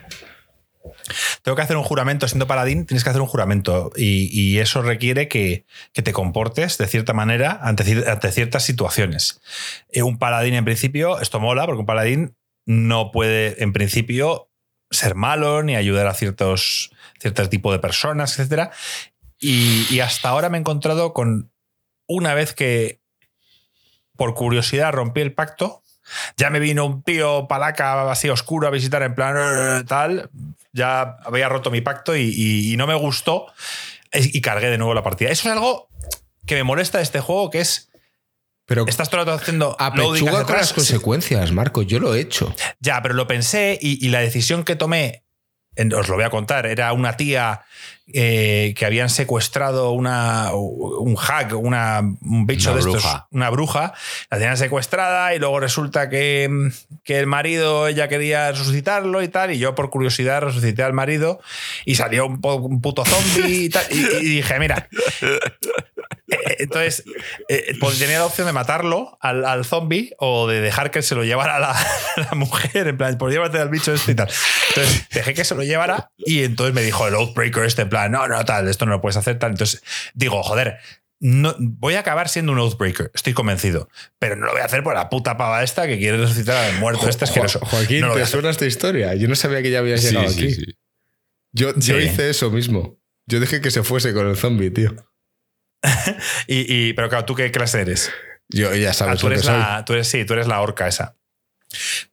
[1.43, 3.91] Tengo que hacer un juramento, siendo paladín, tienes que hacer un juramento.
[3.97, 9.41] Y, y eso requiere que, te comportes de cierta manera ante, ante ciertas situaciones.
[9.91, 14.51] Eh, un paladín, en principio, esto mola, porque un paladín no puede, en principio,
[14.91, 16.91] ser malo ni ayudar a ciertos,
[17.21, 18.71] ciertos tipos de personas, etc.
[19.39, 21.51] Y, y hasta ahora me he encontrado con
[22.07, 23.01] una vez que,
[24.17, 25.83] por curiosidad, rompí el pacto.
[26.37, 30.31] Ya me vino un tío palaca así oscuro a visitar en plan "Eh, tal.
[30.77, 33.47] Ya había roto mi pacto y, y- y no me gustó
[34.13, 35.31] y cargué de nuevo la partida.
[35.31, 35.89] Eso es algo
[36.47, 37.91] que me molesta de este juego, que es
[38.67, 41.83] Pero estás todo el rato haciendo apechuga con las consecuencias, Marco.
[41.83, 42.55] Yo lo he hecho.
[42.81, 45.25] Ya, pero lo pensé y, y la decisión que tomé,
[45.97, 47.63] os lo voy a contar, era una tía
[48.13, 53.29] eh, que habían secuestrado una, un hack, una, un bicho Una de estos, bruja.
[53.33, 53.95] una bruja,
[54.31, 56.49] la tenían secuestrada y luego resulta que,
[57.03, 61.41] que el marido, ella quería resucitarlo y tal, y yo por curiosidad resucité al marido
[61.85, 64.89] y salió un, un puto zombie y tal, y, y dije, mira,
[66.29, 67.05] eh, entonces,
[67.49, 71.15] eh, pues tenía la opción de matarlo al, al zombie o de dejar que se
[71.15, 71.77] lo llevara la,
[72.17, 74.29] la mujer, en plan, por llévate al bicho este y tal.
[74.69, 77.96] Entonces, dejé que se lo llevara y entonces me dijo el Outbreaker este, en plan,
[78.09, 79.53] no, no, tal, esto no lo puedes hacer, tal.
[79.53, 79.83] Entonces,
[80.15, 80.79] digo, joder,
[81.21, 84.83] no, voy a acabar siendo un Outbreaker, estoy convencido, pero no lo voy a hacer
[84.83, 87.59] por la puta pava esta que quiere resucitar al muerto este asqueroso.
[87.61, 89.15] Jo- Joaquín, No ¿te suena esta historia?
[89.15, 90.77] Yo no sabía que ya habías llegado aquí.
[91.53, 92.03] Yo, yo Sí.
[92.05, 92.99] hice eso mismo.
[93.27, 94.95] Yo dije que se fuese con el zombie, tío.
[96.47, 98.11] Y, y- pero claro, ¿tú qué clase eres?
[98.49, 99.59] Yo ya Ah, sabes tú lo que eres soy.
[99.59, 101.17] la, tú eres, sí, tú eres la orca esa.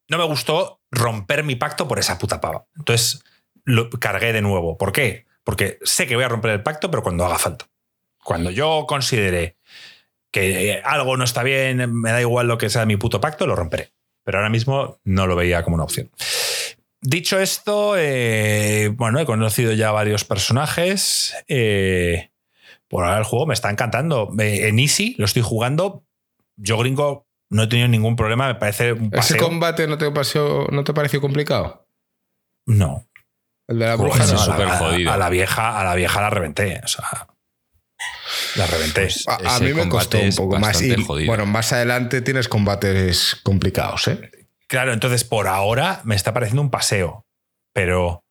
[0.09, 2.65] No me gustó romper mi pacto por esa puta pava.
[2.75, 3.21] Entonces
[3.65, 4.77] lo cargué de nuevo.
[4.77, 5.25] ¿Por qué?
[5.43, 7.67] Porque sé que voy a romper el pacto, pero cuando haga falta.
[8.23, 9.57] Cuando yo considere
[10.31, 13.55] que algo no está bien, me da igual lo que sea mi puto pacto, lo
[13.55, 13.91] romperé.
[14.23, 16.09] pero ahora mismo no lo veía como una opción.
[17.01, 21.35] Dicho esto, eh, bueno, he conocido ya varios personajes.
[21.49, 22.29] Eh,
[22.87, 24.31] por ahora el juego me está encantando.
[24.39, 26.05] Eh, en Easy lo estoy jugando.
[26.55, 28.47] Yo, gringo, no he tenido ningún problema.
[28.47, 31.85] Me parece un ¿Ese combate no te, pareció, no te pareció complicado?
[32.65, 33.05] No.
[33.73, 34.37] El de la bruja no.
[34.37, 35.11] súper a, jodido.
[35.11, 36.79] a la vieja, a la vieja la reventé.
[36.83, 37.27] O sea,
[38.55, 39.01] la reventé.
[39.01, 40.81] Pues, A, mí me costó un poco más.
[40.81, 41.27] Y, jodido.
[41.27, 44.31] bueno, más adelante tienes combates complicados, ¿eh?
[44.67, 47.25] Claro, entonces por ahora me está pareciendo un paseo,
[47.73, 48.23] pero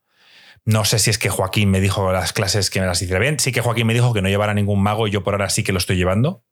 [0.64, 3.38] no sé si es que Joaquín me dijo las clases que me las hiciera bien.
[3.38, 5.64] Sí que Joaquín me dijo que no llevara ningún mago y yo por ahora sí
[5.64, 6.44] que lo estoy llevando.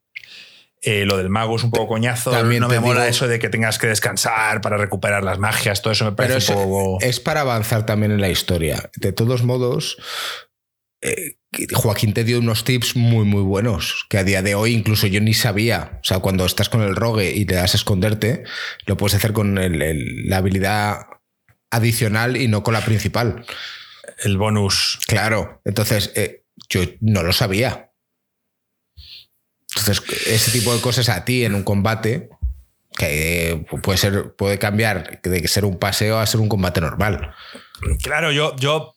[0.83, 2.31] Eh, lo del mago es un poco coñazo.
[2.31, 5.37] También no te me mola digo- eso de que tengas que descansar para recuperar las
[5.37, 5.81] magias.
[5.81, 6.97] Todo eso me parece un poco.
[7.01, 8.89] es para avanzar también en la historia.
[8.95, 9.97] De todos modos,
[11.03, 11.35] eh,
[11.73, 15.19] Joaquín te dio unos tips muy, muy buenos, que a día de hoy incluso yo
[15.21, 15.99] ni sabía.
[16.01, 18.43] O sea, cuando estás con el rogue y le das a esconderte,
[18.87, 21.01] lo puedes hacer con el- el- la habilidad
[21.71, 23.45] adicional y no con la principal.
[24.23, 24.99] el bonus.
[25.07, 27.90] Claro, entonces eh, yo no lo sabía.
[29.81, 32.29] Entonces, ese tipo de cosas a ti en un combate
[32.97, 37.33] que eh, puede ser puede cambiar de ser un paseo a ser un combate normal.
[38.01, 38.93] Claro, yo, yo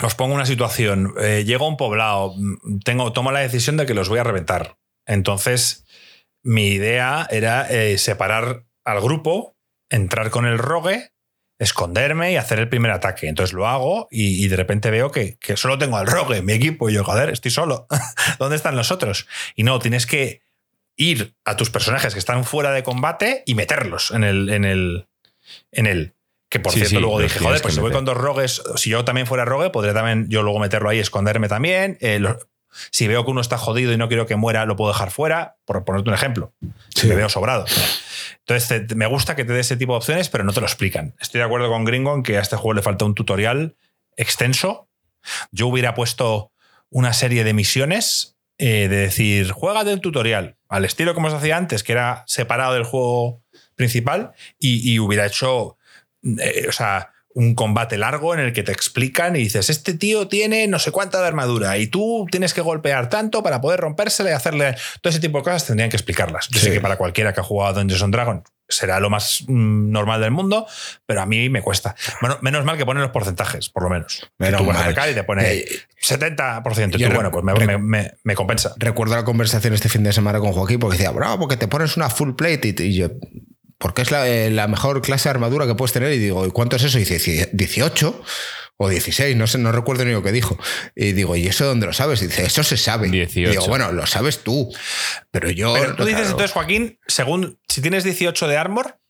[0.00, 1.14] os pongo una situación.
[1.20, 4.24] Eh, llego a un poblado, mm, tengo, tomo la decisión de que los voy a
[4.24, 4.76] reventar.
[5.06, 5.86] Entonces,
[6.42, 9.56] mi idea era eh, separar al grupo,
[9.90, 11.10] entrar con el rogue,
[11.58, 13.28] esconderme y hacer el primer ataque.
[13.28, 16.44] Entonces lo hago y, y de repente veo que, que solo tengo al rogue en
[16.44, 17.86] mi equipo y yo, joder, estoy solo.
[18.38, 19.26] ¿Dónde están los otros?
[19.56, 20.42] Y no, tienes que
[20.96, 25.08] ir a tus personajes que están fuera de combate y meterlos en el, en el,
[25.72, 26.14] en el.
[26.50, 28.88] Que por Sí, cierto, sí, luego dije, joder, pues si voy con dos rogues, si
[28.90, 31.98] yo también fuera rogue, podría también yo luego meterlo ahí, esconderme también.
[32.00, 32.38] Eh, lo-
[32.90, 35.56] si veo que uno está jodido y no quiero que muera, lo puedo dejar fuera,
[35.64, 36.52] por ponerte un ejemplo.
[36.94, 37.64] Si me veo sobrado.
[38.46, 40.66] Entonces, te- me gusta que te dé ese tipo de opciones, pero no te lo
[40.66, 41.14] explican.
[41.20, 43.76] Estoy de acuerdo con Gringo en que a este juego le falta un tutorial
[44.16, 44.88] extenso.
[45.50, 46.52] Yo hubiera puesto
[46.90, 51.56] una serie de misiones eh, de decir, juega del tutorial, al estilo como se hacía
[51.56, 53.42] antes, que era separado del juego
[53.76, 55.76] principal, y, y hubiera hecho,
[56.24, 60.26] eh, o sea, un combate largo en el que te explican y dices, este tío
[60.26, 64.30] tiene no sé cuánta de armadura y tú tienes que golpear tanto para poder rompérsela
[64.30, 66.48] y hacerle todo ese tipo de cosas, tendrían que explicarlas.
[66.50, 66.66] Yo Sí.
[66.66, 69.90] sé que para cualquiera que ha jugado a Dungeons and Dragons será lo más mm,
[69.90, 70.66] normal del mundo,
[71.06, 71.94] pero a mí me cuesta.
[72.20, 74.28] Bueno, menos mal que ponen los porcentajes, por lo menos.
[74.38, 75.10] Menos tú vas a mal.
[75.10, 75.64] y te pone Eh,
[76.02, 76.98] 70%.
[76.98, 78.74] Y tú, bueno, pues me, rec- me- me- me compensa.
[78.78, 81.96] Recuerdo la conversación este fin de semana con Joaquín porque decía, bravo, porque te pones
[81.96, 83.08] una full plate y, y yo,
[83.78, 86.50] porque es la, eh, la mejor clase de armadura que puedes tener y digo, ¿y
[86.50, 86.98] cuánto es eso?
[86.98, 88.22] Y dice, 18
[88.76, 90.58] o 16, no sé, no recuerdo ni lo que dijo.
[90.94, 92.22] Y digo, ¿y eso dónde lo sabes?
[92.22, 93.08] Y dice, eso se sabe.
[93.08, 93.48] 18.
[93.48, 94.72] Y digo, bueno, lo sabes tú,
[95.30, 95.74] pero yo...
[95.74, 99.00] Pero tú dices claro, entonces, Joaquín, según si tienes 18 de armor,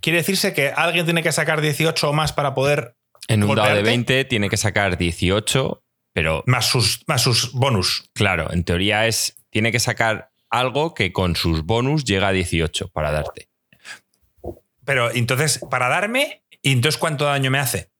[0.00, 2.96] quiere decirse que alguien tiene que sacar 18 o más para poder
[3.28, 3.90] En un dado de golpearte.
[3.90, 8.10] 20 tiene que sacar 18, pero más sus, más sus bonus.
[8.12, 12.88] claro, en teoría es tiene que sacar algo que con sus bonus llega a 18
[12.88, 13.48] para darte.
[14.84, 17.90] Pero entonces, para darme, ¿y entonces cuánto daño me hace?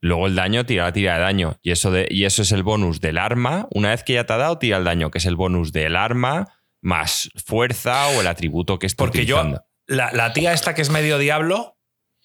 [0.00, 1.58] Luego el daño tira la tira de daño.
[1.62, 3.68] Y eso, de, y eso es el bonus del arma.
[3.70, 5.96] Una vez que ya te ha dado, tira el daño, que es el bonus del
[5.96, 9.40] arma más fuerza o el atributo que esté Porque yo,
[9.86, 11.78] la tía esta que es medio diablo,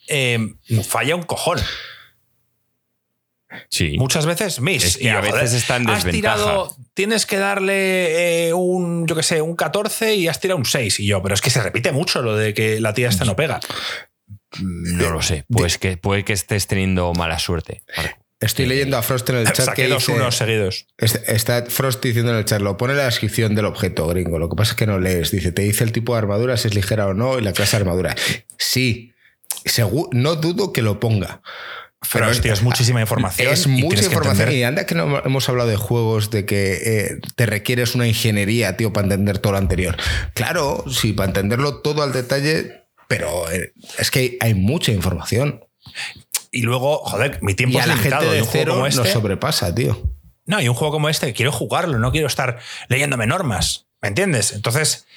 [0.08, 0.40] eh,
[0.84, 1.60] falla un cojón.
[3.70, 3.96] Sí.
[3.98, 4.84] Muchas veces miss.
[4.84, 6.36] Es que Y a veces joder, está en has desventaja.
[6.36, 10.66] tirado, tienes que darle eh, un, yo qué sé, un 14 y has tirado un
[10.66, 11.00] 6.
[11.00, 13.36] Y yo, pero es que se repite mucho lo de que la tía esta no
[13.36, 13.60] pega.
[14.62, 15.46] No lo sé.
[15.50, 17.84] Pues que, puede que estés teniendo mala suerte.
[17.96, 18.18] Marco.
[18.40, 20.86] Estoy leyendo a Frost en el chat que dos dice- unos seguidos.
[20.98, 24.38] Est- Está Frost diciendo en el chat, lo pone en la descripción del objeto, gringo.
[24.40, 25.32] Lo que pasa es que no lees.
[25.32, 27.78] Dice, te dice el tipo de armadura, si es ligera o no, y la clase
[27.78, 28.16] de armadura.
[28.60, 29.14] Sí,
[29.66, 31.42] segu- no dudo que lo ponga.
[32.14, 33.52] Pero, hostia, es muchísima información.
[33.52, 34.50] Es y mucha información.
[34.50, 38.08] entender- Y anda que no hemos hablado de juegos de que eh, te requieres una
[38.08, 39.98] ingeniería, tío, para entender todo lo anterior.
[40.34, 45.64] Claro, sí, para entenderlo todo al detalle, pero eh, es que hay mucha información.
[46.52, 48.22] Y luego, joder, mi tiempo Y a es la limitado.
[48.22, 50.02] gente y de un juego como nos este, sobrepasa, tío.
[50.46, 53.88] No, y un juego como este, quiero jugarlo, no quiero estar leyéndome normas.
[54.02, 54.54] ¿Me entiendes?
[54.54, 55.08] Entonces,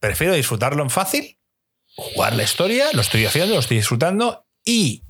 [0.00, 1.38] prefiero disfrutarlo en fácil,
[1.94, 5.04] jugar la historia, lo estoy haciendo, lo estoy disfrutando y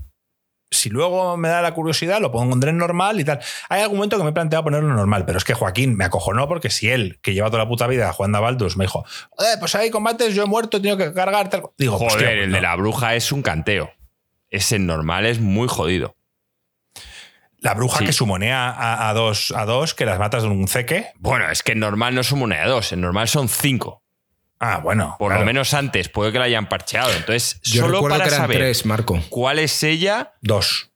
[0.71, 3.39] si luego me da la curiosidad, lo pondré en normal y tal.
[3.69, 6.05] Hay algún momento que me he planteado ponerlo en normal, pero es que Joaquín me
[6.05, 9.05] acojonó porque si él, que lleva toda la puta vida jugando a Baldus, me dijo,
[9.31, 11.49] "Joder, pues hay combates, yo he muerto, tengo que cargar.
[11.49, 11.63] Tal.
[11.79, 12.63] Digo, Joder, "Hostia, el pues de no".
[12.63, 13.91] la bruja es un canteo.
[14.51, 16.17] Ese normal es muy jodido.
[17.59, 18.07] La bruja Sí.
[18.07, 21.09] que sumonea a, a dos, a dos, que las matas de un ceque.
[21.19, 24.03] Bueno, es que en normal no un moneda 2, en normal son 5.
[24.59, 25.17] Ah, bueno.
[25.19, 25.41] Por claro.
[25.43, 27.13] lo menos antes, puede que la hayan parcheado.
[27.13, 29.21] Entonces, Yo solo recuerdo para que eran saber tres, Marco.
[29.29, 30.33] cuál es ella.
[30.41, 30.91] Dos.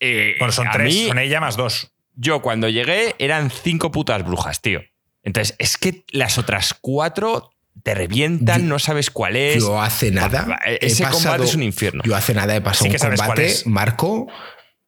[0.00, 0.92] eh, Bueno, son tres.
[0.94, 1.92] mí, Son ella más dos.
[2.14, 4.82] yo cuando llegué eran cinco putas brujas, tío.
[5.22, 7.50] Entonces, es que las otras cuatro
[7.82, 9.60] te revientan, Yo- no sabes cuál es.
[9.62, 10.58] Yo hace nada.
[10.80, 12.02] Ese pasado- combate es un infierno.
[12.04, 13.54] Yo hace nada he pasado Sí un combate.
[13.66, 14.26] Marco,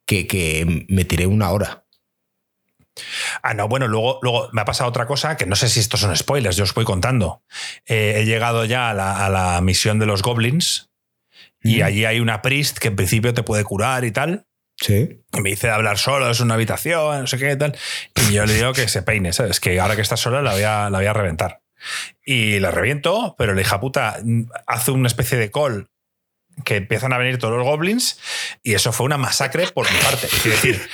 [0.04, 1.84] que, que me tiré una hora.
[3.42, 6.00] Ah, no, bueno, luego, luego me ha pasado otra cosa que no sé si estos
[6.00, 7.42] son spoilers, yo os voy contando.
[7.86, 10.90] Eh, he llegado ya a la, a la misión de los goblins
[11.62, 14.46] y allí hay una priest que en principio te puede curar y tal.
[14.76, 15.22] Sí.
[15.32, 17.76] Y me dice de hablar solo, es una habitación, no sé qué tal.
[18.28, 19.58] Y yo le digo que se peine, ¿sabes?
[19.58, 21.62] Que ahora que está sola la voy a, la voy a reventar.
[22.24, 24.18] Y la reviento, pero la hija puta
[24.66, 25.88] hace una especie de call
[26.64, 28.18] que empiezan a venir todos los goblins
[28.62, 30.26] y eso fue una masacre por mi parte.
[30.26, 30.88] Es decir,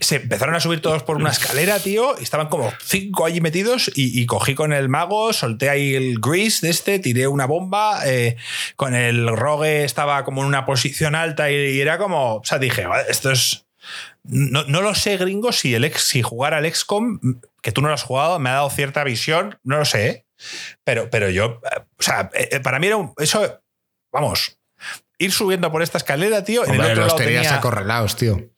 [0.00, 3.90] se empezaron a subir todos por una escalera, tío, y estaban como cinco allí metidos
[3.94, 8.00] y, y cogí con el mago, solté ahí el grease de este, tiré una bomba,
[8.04, 8.36] eh,
[8.76, 12.58] con el rogue estaba como en una posición alta y, y era como, o sea,
[12.58, 13.66] dije, "Vale, esto es...
[14.24, 17.20] No, no lo sé, gringo, si, el ex, si jugar al XCOM,
[17.62, 20.26] que tú no lo has jugado, me ha dado cierta visión, no lo sé,
[20.84, 23.60] pero, pero yo, eh, o sea, eh, eh, para mí era un, eso,
[24.12, 24.58] vamos,
[25.18, 28.50] ir subiendo por esta escalera, tío, en el otro los lado tenías tenía- acorralados, tío.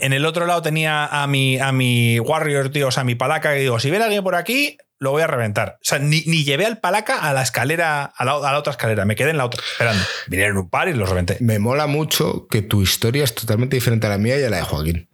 [0.00, 3.14] en el otro lado tenía a mi, a mi Warrior, tío, o sea, a mi
[3.14, 5.76] palaca, que digo, si viene alguien por aquí, lo voy a reventar.
[5.82, 8.70] O sea, ni, ni llevé al palaca a la escalera, a la, a la otra
[8.70, 10.02] escalera, me quedé en la otra, esperando.
[10.28, 11.36] Vinieron un par y los reventé.
[11.40, 14.56] Me mola mucho que tu historia es totalmente diferente a la mía y a la
[14.56, 15.10] de Joaquín.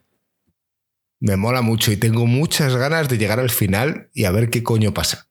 [1.19, 4.63] Me mola mucho y tengo muchas ganas de llegar al final y a ver qué
[4.63, 5.27] coño pasa.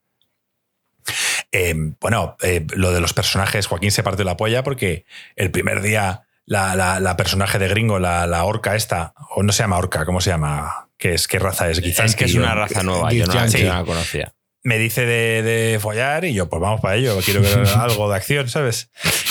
[1.51, 5.05] Eh, bueno, eh, lo de los personajes, Joaquín se partió la polla porque
[5.35, 9.51] el primer día la, la- la personaje de gringo, la, la orca esta, o no
[9.51, 10.87] se llama orca, ¿cómo se llama?
[10.97, 11.27] ¿Qué es?
[11.27, 11.79] ¿Qué raza es?
[12.05, 13.33] es que es una raza nueva, yo no,
[13.67, 14.33] no la conocía.
[14.63, 18.15] Me dice de, de follar y yo, pues vamos para ello, quiero ver algo de
[18.15, 18.89] acción, ¿sabes?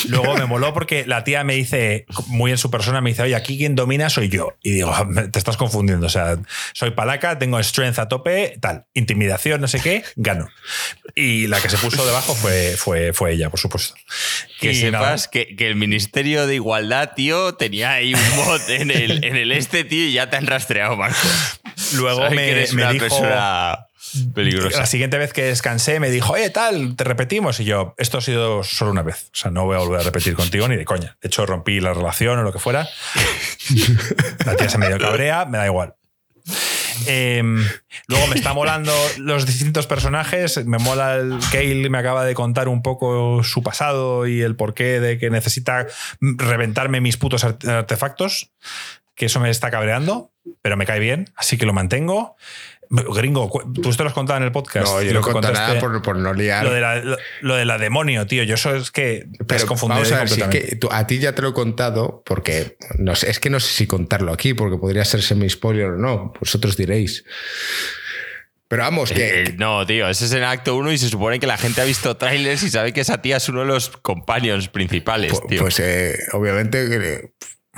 [0.08, 3.36] Luego me moló porque la tía me dice, muy en su persona, me dice, oye,
[3.36, 4.56] aquí quien domina soy yo.
[4.62, 4.92] Y digo,
[5.30, 6.38] te estás confundiendo, o sea,
[6.72, 10.48] soy palaca, tengo strength a tope, tal, intimidación, no sé qué, gano.
[11.14, 13.94] Y la que se puso debajo fue, fue, fue ella, por supuesto.
[14.58, 18.90] Que Y sepas que, que el Ministerio de Igualdad, tío, tenía ahí un bot en
[18.90, 21.18] el, en el este, tío, y ya te han rastreado, Marco.
[21.94, 22.98] luego me, me dijo...
[22.98, 23.86] persona
[24.34, 24.78] peligrosa.
[24.78, 27.60] La siguiente vez que descansé me dijo, oye, tal, te repetimos.
[27.60, 29.30] Y yo, esto ha sido solo una vez.
[29.32, 31.16] O sea, no voy a volver a repetir contigo ni de coña.
[31.20, 32.88] De hecho, rompí la relación o lo que fuera.
[34.46, 35.94] La tía se me dio cabrea, me da igual.
[37.06, 37.64] Em,
[38.08, 40.64] luego me está molando los distintos personajes.
[40.66, 45.00] Me mola el Kale, me acaba de contar un poco su pasado y el porqué
[45.00, 45.86] de que necesita
[46.20, 48.50] reventarme mis putos arte- artefactos.
[49.14, 50.32] Que eso me está cabreando,
[50.62, 52.36] pero me cae bien, así que lo mantengo.
[52.92, 54.84] Gringo, tú te lo has contado en el podcast.
[54.88, 56.64] No, yo lo no contaste, nada por, por no liar.
[56.64, 58.42] Lo de, la, lo, lo de la demonio, tío.
[58.42, 60.70] Yo eso es que te has confundido vamos a ver, si es completamente.
[60.70, 63.60] que tú- a ti ya te lo he contado, porque no sé, es que no
[63.60, 67.24] sé si contarlo aquí, porque podría ser semi-spoiler o no, vosotros diréis.
[68.66, 71.46] Pero vamos, que, Eh, no, tío, ese es el acto 1 y se supone que
[71.46, 74.68] la gente ha visto trailers y sabe que esa tía es uno de los companions
[74.68, 75.60] principales, Pu- tío.
[75.62, 77.32] Pues eh, obviamente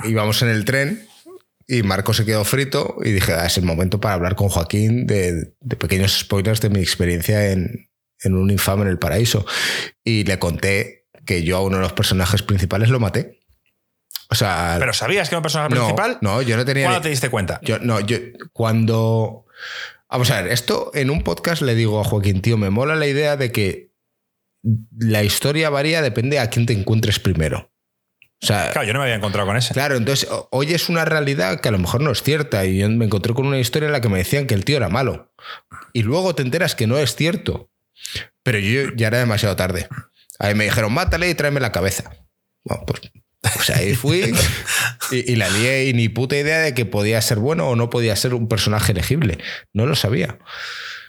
[0.05, 1.07] íbamos en el tren
[1.67, 5.05] y Marco se quedó frito y dije, "Ah, es el momento para hablar con Joaquín
[5.07, 7.89] de, de pequeños spoilers de mi experiencia en,
[8.23, 9.45] en un infame en el paraíso.
[10.03, 13.39] Y le conté que yo a uno de los personajes principales lo maté.
[14.29, 16.17] O sea, Pero ¿sabías que era un personaje no, principal?
[16.21, 16.85] no, yo no tenía...
[16.85, 17.59] ¿Cuándo ni- te diste cuenta?
[17.63, 18.17] yo, no, yo
[18.51, 19.45] cuando...
[20.09, 23.07] Vamos a ver, esto en un podcast le digo a Joaquín, tío, me mola la
[23.07, 23.91] idea de que
[24.97, 27.72] la historia varía, depende a quién te encuentres primero.
[28.43, 29.73] O sea, Claro, yo no me había encontrado con ese.
[29.73, 32.65] Claro, entonces hoy es una realidad que a lo mejor no es cierta.
[32.65, 34.75] Y yo me encontré con una historia en la que me decían que el tío
[34.75, 35.33] era malo.
[35.93, 37.71] Y luego te enteras que no es cierto.
[38.43, 39.87] Pero yo ya era demasiado tarde.
[40.39, 42.11] Ahí me dijeron, mátale y tráeme la cabeza.
[42.65, 43.01] Bueno, pues,
[43.55, 44.33] pues ahí fui
[45.11, 47.89] y, y la lié y ni puta idea de que podía ser bueno o no
[47.89, 49.37] podía ser un personaje elegible.
[49.71, 50.37] No lo sabía.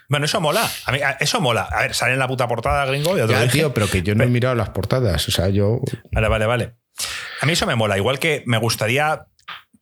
[0.08, 0.70] Bueno, eso mola.
[0.84, 1.62] A mí, eso mola.
[1.62, 3.16] A ver, sale en la puta portada, gringo.
[3.16, 5.26] Lo Ya, tío, pero que yo no he mirado las portadas.
[5.26, 5.80] O sea, yo...
[6.12, 6.74] Vale, vale, vale.
[7.40, 7.96] A mí eso me mola.
[7.96, 9.26] Igual que me gustaría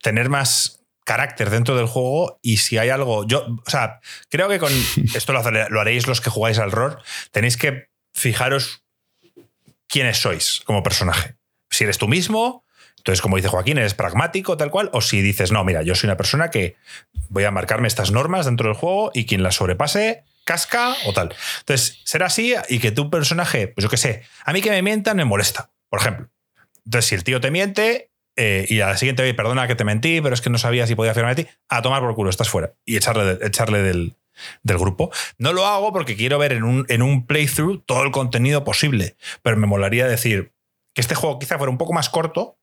[0.01, 3.25] tener más carácter dentro del juego y si hay algo.
[3.27, 3.99] Yo, o sea,
[4.29, 4.71] creo que con
[5.15, 6.97] esto lo, haréis los que jugáis al rol.
[7.31, 8.83] Tenéis que fijaros
[9.87, 11.35] quiénes sois como personaje.
[11.69, 12.63] Si eres tú mismo,
[12.97, 14.89] entonces, como dice Joaquín, eres pragmático, tal cual.
[14.93, 16.77] O si dices, no, mira, yo soy una persona que
[17.29, 21.35] voy a marcarme estas normas dentro del juego y quien las sobrepase, casca o tal.
[21.59, 24.81] Entonces, ser así y que tu personaje, pues yo qué sé, a mí que me
[24.81, 26.29] mientan me molesta, por ejemplo.
[26.85, 29.83] Entonces, si el tío te miente eh, y a la siguiente, oye, perdona que te
[29.83, 32.29] mentí, pero es que no sabía si podía fiarme de ti, a tomar por culo,
[32.29, 32.73] estás fuera.
[32.85, 34.15] Y echarle, de- echarle del,
[34.63, 35.11] del grupo.
[35.37, 39.15] No lo hago porque quiero ver en un, en un playthrough todo el contenido posible,
[39.41, 40.53] pero me molaría decir
[40.93, 42.59] que este juego quizá fuera un poco más corto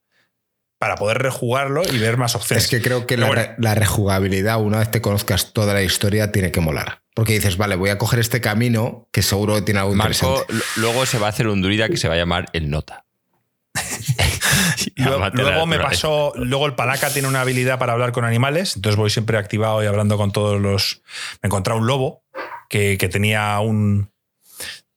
[0.79, 2.65] para poder rejugarlo y ver más opciones.
[2.65, 6.51] Es que creo que la, la, rejugabilidad, una vez te conozcas toda la historia, tiene
[6.53, 7.03] que molar.
[7.15, 11.05] Porque dices, vale, voy a coger este camino que seguro que tiene algo Marco, luego
[11.05, 13.05] se va a hacer un druida que se va a llamar el Nota.
[14.97, 19.11] luego, me pasó, luego el palaca tiene una habilidad para hablar con animales, entonces voy
[19.11, 21.03] siempre activado y hablando con todos los...
[21.43, 22.23] Me encontré un lobo
[22.69, 24.11] que, que tenía un,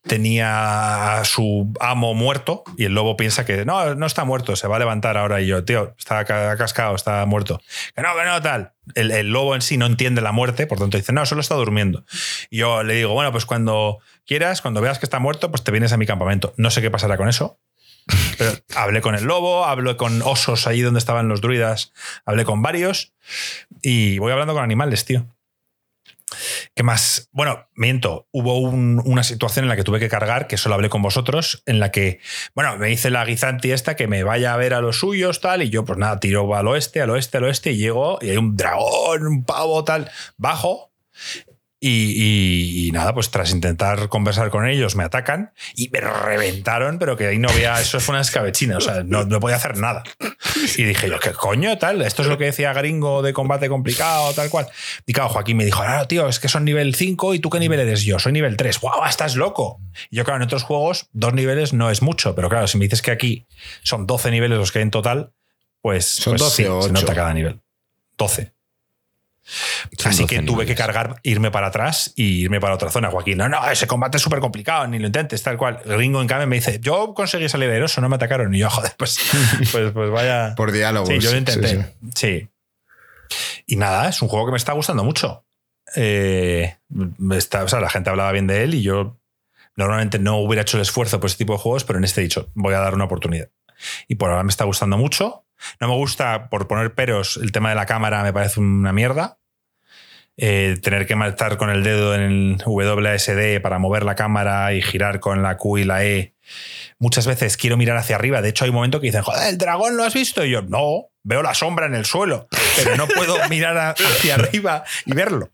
[0.04, 4.68] tenía a su amo muerto y el lobo piensa que no, no está muerto, se
[4.68, 7.62] va a levantar ahora y yo, tío, está cascado, está muerto.
[7.96, 8.74] Que no, que no, tal.
[8.96, 12.04] El, lobo en sí no entiende la muerte, por tanto dice, no, solo está durmiendo.
[12.50, 15.72] Y yo le digo, bueno, pues cuando quieras, cuando veas que está muerto, pues te
[15.72, 16.54] vienes a mi campamento.
[16.58, 17.60] No sé qué pasará con eso.
[18.38, 21.94] Pero hablé con el lobo, hablé con osos allí donde estaban los druidas,
[22.26, 23.14] hablé con varios
[23.82, 25.28] y voy hablando con animales, tío.
[26.76, 27.30] ¿Qué más?
[27.32, 28.28] Bueno, miento.
[28.32, 31.80] Hubo una situación en la que tuve que cargar, que solo hablé con vosotros, en
[31.80, 32.20] la que,
[32.56, 35.62] bueno, me dice la guizanti esta que me vaya a ver a los suyos, tal,
[35.62, 38.38] y yo, pues nada, tiro al oeste, al oeste, al oeste, y llego, y hay
[38.38, 40.92] un dragón, un pavo, tal, bajo,
[41.86, 47.28] y, nada, pues tras intentar conversar con ellos me atacan y me reventaron, pero que
[47.28, 50.04] ahí no había, eso fue una escabechina, o sea, no, no podía hacer nada.
[50.78, 52.02] Y dije yo, ¿qué coño tal?
[52.02, 54.68] Esto es lo que decía Gringo de combate complicado, tal cual.
[55.06, 57.60] Y claro, Joaquín me dijo, no, tío, es que son nivel 5 y tú qué
[57.60, 58.80] nivel eres yo, soy nivel 3.
[58.80, 59.82] ¡Guau, estás loco!
[60.10, 62.86] Y yo, claro, en otros juegos dos niveles no es mucho, pero claro, si me
[62.86, 63.46] dices que aquí
[63.82, 65.34] son 12 niveles los que hay en total,
[65.82, 67.60] pues, son 12 pues se nota cada nivel.
[68.18, 68.54] 12.
[70.06, 73.12] Así que tuve que cargar, irme para atrás y irme para otra zona.
[73.12, 75.82] Joaquín, no, no, ese combate es súper complicado, ni lo intentes, tal cual.
[75.86, 78.54] Ringo, en cambio, me dice, yo conseguí salir airoso, no me atacaron.
[78.56, 79.20] Y yo, joder, pues,
[79.72, 80.56] pues, pues vaya.
[80.56, 81.06] Por diálogo.
[81.08, 81.94] Sí, yo lo intenté.
[82.16, 82.48] Sí,
[83.66, 85.46] Y nada, es un juego que me está gustando mucho.
[85.96, 86.78] Eh,
[87.32, 89.20] está, o sea, la gente hablaba bien de él y yo
[89.76, 92.24] normalmente no hubiera hecho el esfuerzo por ese tipo de juegos, pero en este he
[92.24, 93.50] dicho, voy a dar una oportunidad.
[94.08, 95.46] Y por ahora me está gustando mucho.
[95.80, 99.40] No me gusta, por poner peros, el tema de la cámara me parece una mierda.
[100.36, 104.82] Eh, tener que estar con el dedo en el WASD para mover la cámara y
[104.82, 106.34] girar con la Q y la E.
[106.98, 108.42] Muchas veces quiero mirar hacia arriba.
[108.42, 110.44] De hecho, hay un momento que dicen, joder, el dragón lo has visto.
[110.44, 114.84] Y yo, no, veo la sombra en el suelo, pero no puedo mirar hacia arriba
[115.06, 115.52] y verlo.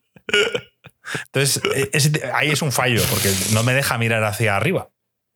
[1.26, 4.90] Entonces, e, ahí es un fallo, porque no me deja mirar hacia arriba.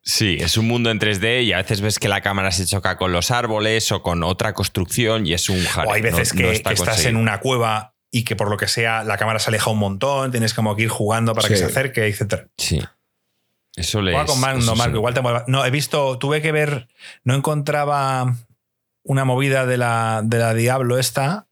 [0.06, 2.98] Sí, es un mundo en 3D y a veces ves que la cámara se choca
[2.98, 5.92] con los árboles o con otra construcción y es un jardín.
[5.92, 9.18] O hay veces que, estás en una cueva y que por lo que sea la
[9.18, 12.48] cámara se aleja un montón, tienes como que ir jugando para que se acerque, etc.
[12.58, 12.82] Sí.
[13.76, 16.90] Eso le con Marco, igual te No, he visto, tuve que ver,
[17.24, 18.36] no encontraba
[19.04, 21.48] una movida de la, de la Diablo esta,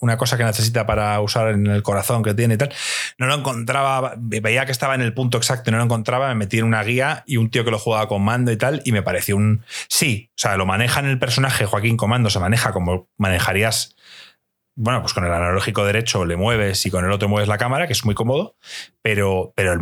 [0.00, 2.72] una cosa que necesita para usar en el corazón que tiene y tal.
[3.18, 6.34] No lo encontraba, veía que estaba en el punto exacto y no lo encontraba, me
[6.34, 8.92] metí en una guía y un tío que lo jugaba con mando y tal, y
[8.92, 9.64] me pareció un...
[9.88, 13.96] Sí, o sea, lo maneja en el personaje Joaquín Comando, se maneja como manejarías...
[14.80, 17.88] Bueno, pues con el analógico derecho le mueves y con el otro mueves la cámara,
[17.88, 18.54] que es muy cómodo,
[19.02, 19.80] pero, pero el,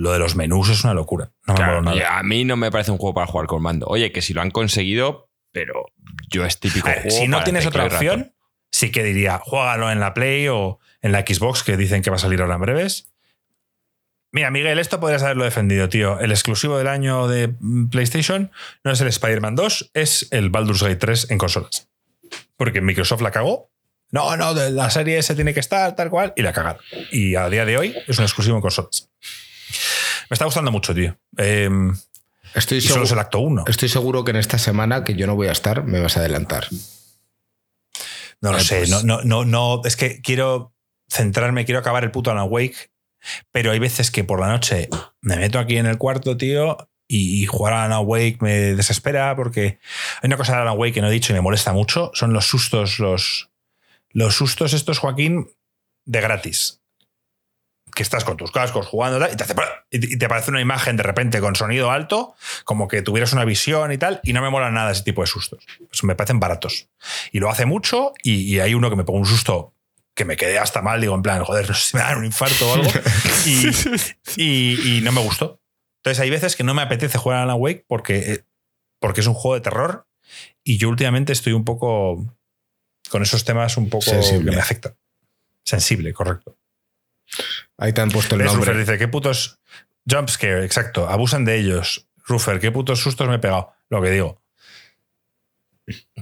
[0.00, 1.32] lo de los menús es una locura.
[1.48, 3.88] A mí no me parece un juego para jugar con mando.
[3.88, 5.86] Oye, que si lo han conseguido, pero
[6.28, 7.10] yo es típico juego.
[7.10, 8.32] Si no tienes otra opción,
[8.70, 12.16] sí que diría, juégalo en la Play o en la Xbox, que dicen que va
[12.16, 13.12] a salir ahora en breves.
[14.30, 16.20] Mira, Miguel, esto podrías haberlo defendido, tío.
[16.20, 17.54] El exclusivo del año de
[17.90, 18.50] PlayStation
[18.84, 21.88] no es el Spider-Man 2, es el Baldur's Gate 3 en consolas.
[22.56, 23.70] Porque Microsoft la cagó.
[24.10, 26.82] No, no, la serie se tiene que estar tal cual y la cagaron.
[27.10, 29.10] Y a día de hoy es un exclusivo en consolas.
[30.30, 31.16] Me está gustando mucho, tío.
[31.36, 31.94] Em,
[32.54, 33.64] estoy solo es el acto 1.
[33.66, 36.20] Estoy seguro que en esta semana que yo no voy a estar, me vas a
[36.20, 36.66] adelantar.
[38.40, 40.74] No lo sé, pues no, no, no, es que quiero
[41.10, 42.90] centrarme, quiero acabar el puto Alan Wake,
[43.50, 44.88] pero hay veces que por la noche
[45.20, 46.76] me meto aquí en el cuarto, tío,
[47.08, 49.78] y, jugar a Alan Wake me desespera porque
[50.20, 52.32] hay una cosa de Alan Wake que no he dicho y me molesta mucho, son
[52.32, 53.50] los sustos, los,
[54.10, 55.48] los sustos estos, Joaquín,
[56.04, 56.80] de gratis
[57.98, 59.56] que estás con tus cascos jugando y te, hace,
[59.90, 63.90] y te aparece una imagen de repente con sonido alto, como que tuvieras una visión
[63.90, 65.66] y tal, y no me mola nada ese tipo de sustos.
[65.88, 66.88] Pues me parecen baratos.
[67.32, 69.74] Y lo hace mucho, y, hay uno que me pone un susto
[70.14, 72.24] que me quedé hasta mal, digo, en plan, joder, no sé si me da un
[72.24, 72.88] infarto o algo,
[74.36, 75.60] y, no me gustó.
[75.96, 78.44] Entonces hay veces que no me apetece jugar a Alan Wake porque, eh,
[79.00, 80.06] porque es un juego de terror,
[80.62, 82.24] y yo últimamente estoy un poco
[83.10, 84.96] con esos temas un poco que me afectan.
[85.64, 86.56] Sensible, correcto.
[87.78, 88.72] Ahí te han puesto el nombre.
[88.72, 89.60] Ruffer dice, qué putos
[90.10, 92.08] jumpscare, exacto, abusan de ellos.
[92.26, 93.72] Ruffer, qué putos sustos me he pegado.
[93.88, 94.42] Lo que digo.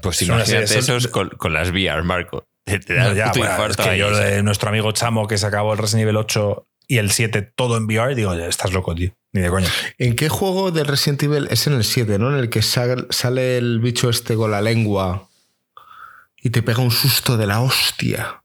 [0.01, 2.47] Pues imagínate esos con, con, las VR, Marco.
[2.65, 5.79] Te, da ya, bueno, es que yo de nuestro amigo Chamo que se acabó el
[5.79, 9.13] Resident Evil 8 y el 7 todo en VR, digo, ya estás loco, tío.
[9.33, 9.69] Ni de coña.
[9.99, 12.31] ¿En qué juego de Resident Evil es en el 7, ¿no?
[12.31, 15.29] En el que sal- sale el bicho este con la lengua
[16.41, 18.43] y te pega un susto de la hostia.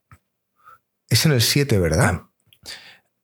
[1.09, 2.23] Es en el 7, ¿verdad?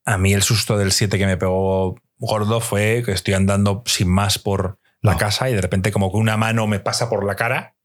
[0.07, 4.07] A mí el susto del 7 que me pegó gordo fue que estoy andando sin
[4.07, 5.17] más por la No.
[5.19, 7.75] casa y de repente como que una mano me pasa por la cara,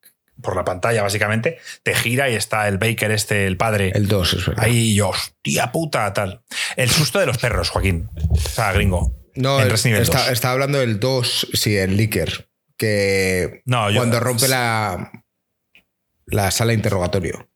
[0.41, 4.33] por la pantalla básicamente, te gira y está el Baker este, el padre, El 2,
[4.35, 4.65] es verdad.
[4.65, 6.43] ahí yo, hostia puta, tal.
[6.77, 8.09] El susto de los perros, Joaquín.
[8.31, 9.15] O sea, gringo.
[9.35, 10.29] No, el- está, 2.
[10.31, 12.49] está hablando del 2, sí, el Licker.
[12.77, 15.11] Que No, yo- cuando rompe la,
[16.27, 17.49] la sala de interrogatorio.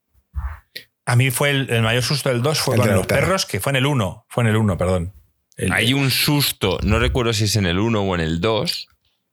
[1.06, 3.46] A mí fue el, el mayor susto del 2 fue El con los perros.
[3.46, 4.26] que fue en el 1.
[4.28, 5.14] Fue en el 1, perdón.
[5.56, 8.88] El- Hay un susto, no recuerdo si es en el 1 o en el 2,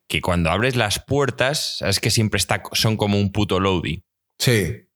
[0.07, 4.03] que cuando abres las puertas, sabes que siempre está, son como un puto loading.
[4.37, 4.87] Sí.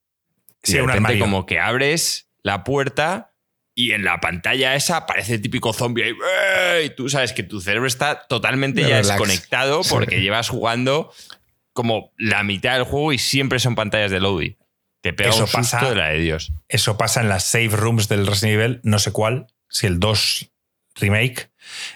[0.64, 1.20] sí, de un repente armario.
[1.20, 3.34] como que abres la puerta
[3.76, 6.84] y en la pantalla esa aparece el típico zombie ahí, ¡eh!
[6.86, 9.08] y tú sabes que tu cerebro está totalmente De ya relax.
[9.20, 9.90] desconectado Sí.
[9.92, 11.12] porque llevas jugando
[11.74, 14.56] como la mitad del juego y siempre son pantallas de loading.
[15.08, 16.52] Te pega Eso un susto pasa- de la de Dios.
[16.68, 20.52] Eso pasa en las save rooms del Resident Evil, no sé cuál, si el 2
[20.96, 21.50] remake,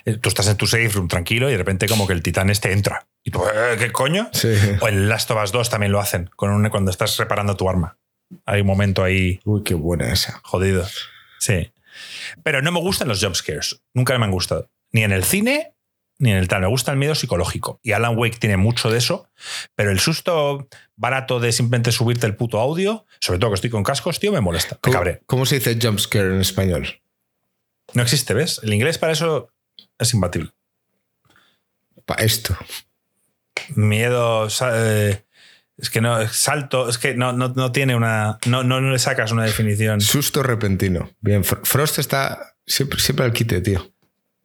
[0.05, 2.49] eh, tú estás en tu save room tranquilo y de repente como que el titán
[2.49, 3.07] este entra.
[3.23, 4.29] Y tú, "Eh, ¿qué coño?
[4.31, 4.47] Sí.
[4.79, 7.69] O el Last of Us 2 también lo hacen, con un- cuando estás reparando tu
[7.69, 7.97] arma.
[8.45, 10.39] Hay un momento ahí Uy, qué buena esa.
[10.43, 10.87] jodido.
[11.39, 11.73] Sí.
[12.43, 13.81] Pero no me gustan los jumpscares.
[13.93, 14.69] Nunca me han gustado.
[14.93, 15.70] Ni en el cine,
[16.21, 16.61] ni en el tal.
[16.61, 17.79] Me gusta el miedo psicológico.
[17.83, 19.27] Y Alan Wake tiene mucho de eso.
[19.75, 23.83] Pero el susto barato de simplemente subirte el puto audio, sobre todo que estoy con
[23.83, 24.77] cascos, tío, me molesta.
[24.85, 27.01] Me ¿Cómo, se dice jumpscare en español?
[27.93, 28.59] No existe, ¿ves?
[28.63, 29.51] El inglés para eso
[29.99, 30.51] es imbatible.
[32.05, 32.55] Pa' esto.
[33.75, 34.47] Miedo.
[34.73, 35.23] eh,
[35.77, 38.37] es que no, salto, es que no, no, no tiene una.
[38.45, 39.99] No, no, no le sacas una definición.
[40.01, 41.09] Susto repentino.
[41.19, 43.90] Bien, Fr- Frost está siempre, siempre al quite, tío.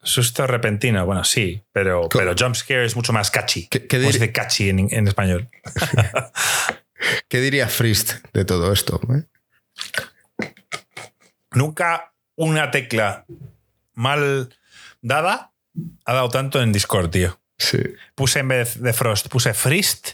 [0.07, 3.67] Susto repentino, bueno, sí, pero, pero jumpscare es mucho más catchy.
[3.69, 5.49] ¿Qué- qué ¿Cómo se dir- dice catchy en, en español?
[7.29, 9.01] ¿Qué diría Frist de todo esto?
[9.13, 9.25] eh?
[11.53, 13.25] Nunca una tecla
[13.95, 14.55] mal
[15.01, 15.53] dada
[16.05, 17.39] ha dado tanto en Discord, tío.
[17.59, 17.79] Sí.
[18.15, 20.11] Puse en vez de Frost, puse Frist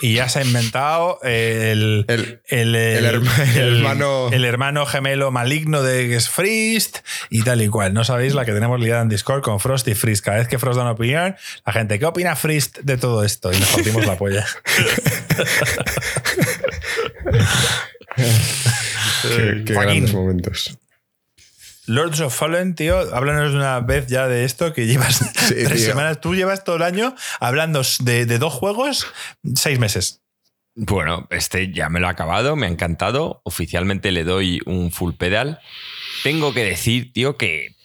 [0.00, 5.30] y ya se ha inventado el, El, el, el herma- el hermano- el hermano gemelo
[5.30, 6.98] maligno de que es Frist
[7.28, 7.92] y tal y cual.
[7.92, 10.24] No sabéis la que tenemos liada en Discord con Frost y Frist.
[10.24, 11.36] Cada vez que Frost da una opinión,
[11.66, 13.52] la gente, ¿qué opina Frist de todo esto?
[13.52, 14.46] Y nos partimos la polla.
[19.22, 20.78] qué, qué grandes momentos.
[21.86, 25.78] Lords of Fallen, tío, háblanos de una vez ya de esto que llevas tres tío.
[25.78, 26.20] semanas.
[26.20, 29.06] Tú llevas todo el año hablando de, de dos juegos,
[29.54, 30.22] seis meses.
[30.74, 33.40] Bueno, este ya me lo ha acabado, me ha encantado.
[33.44, 35.60] Oficialmente le doy un full pedal.
[36.22, 37.76] Tengo que decir, tío, que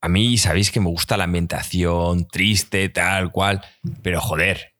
[0.00, 3.62] a mí sabéis que me gusta la ambientación triste, tal cual,
[4.02, 4.74] pero joder.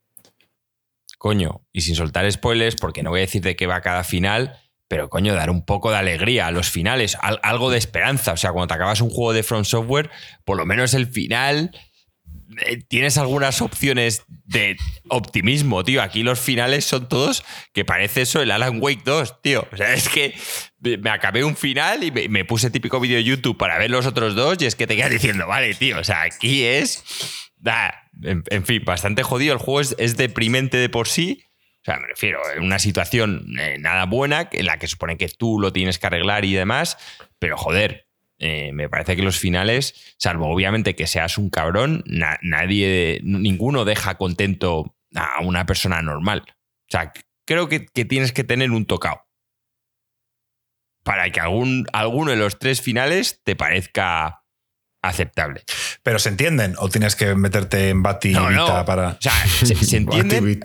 [1.18, 4.56] Coño, y sin soltar spoilers, porque no voy a decir de qué va cada final,
[4.88, 8.32] pero coño, dar un poco de alegría a los finales, al- algo de esperanza.
[8.32, 10.10] O sea, cuando te acabas un juego de From Software,
[10.44, 11.70] por lo menos el final
[12.64, 14.76] eh, tienes algunas opciones de
[15.08, 16.02] optimismo, tío.
[16.02, 17.44] Aquí los finales son todos
[17.74, 19.68] que parece eso el Alan Wake 2, tío.
[19.70, 20.34] O sea, es que
[20.80, 24.34] me acabé un final y me, puse típico vídeo de YouTube para ver los otros
[24.34, 27.04] dos y es que te quedas diciendo, vale, tío, o sea, aquí es...
[28.22, 29.52] en, fin, bastante jodido.
[29.52, 31.47] El juego es deprimente de por sí.
[31.88, 35.58] Sea, me refiero, en una situación eh, nada buena, en la que supone que tú
[35.58, 36.98] lo tienes que arreglar y demás,
[37.38, 38.08] pero joder,
[38.38, 43.86] eh, me parece que los finales, salvo obviamente que seas un cabrón, na- nadie, ninguno
[43.86, 46.44] deja contento a una persona normal.
[46.46, 47.14] O sea,
[47.46, 49.24] creo que, que tienes que tener un tocado
[51.04, 54.37] para que algún, alguno de los tres finales te parezca
[55.02, 55.62] aceptable.
[56.02, 58.66] Pero se entienden o tienes que meterte en Bati No, no.
[58.66, 59.08] Vita para.
[59.10, 60.60] O sea, ¿se, se entienden?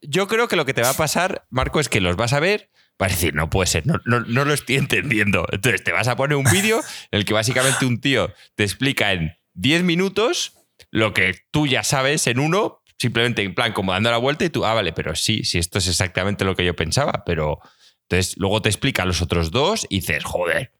[0.00, 2.40] Yo creo que lo que te va a pasar, Marco, es que los vas a
[2.40, 5.46] ver, vas a decir, no puede ser, no, no, no lo estoy entendiendo.
[5.50, 9.12] Entonces te vas a poner un vídeo en el que básicamente un tío te explica
[9.12, 10.54] en 10 minutos
[10.90, 14.50] lo que tú ya sabes en uno, simplemente en plan como dando la vuelta y
[14.50, 17.60] tú, ah, vale, pero sí, sí, esto es exactamente lo que yo pensaba, pero
[18.08, 20.72] entonces luego te explica los otros dos y dices, joder.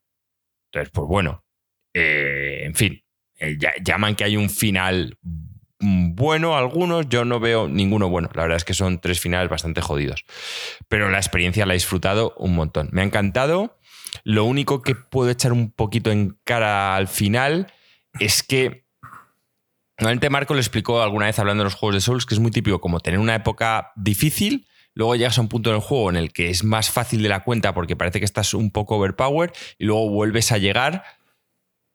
[0.70, 1.44] Entonces, pues bueno,
[1.94, 2.37] eh,
[2.68, 3.04] en fin,
[3.38, 5.18] eh, llaman que hay un final
[5.80, 8.28] bueno algunos, yo no veo ninguno bueno.
[8.34, 10.24] La verdad es que son tres finales bastante jodidos.
[10.88, 12.88] Pero la experiencia la he disfrutado un montón.
[12.92, 13.78] Me ha encantado.
[14.24, 17.72] Lo único que puedo echar un poquito en cara al final
[18.18, 18.88] es que
[20.00, 22.52] Normalmente Marco le explicó alguna vez hablando de los juegos de Souls que es muy
[22.52, 26.14] típico como tener una época difícil, luego llegas a un punto en el juego en
[26.14, 29.52] el que es más fácil de la cuenta porque parece que estás un poco overpower
[29.76, 31.02] y luego vuelves a llegar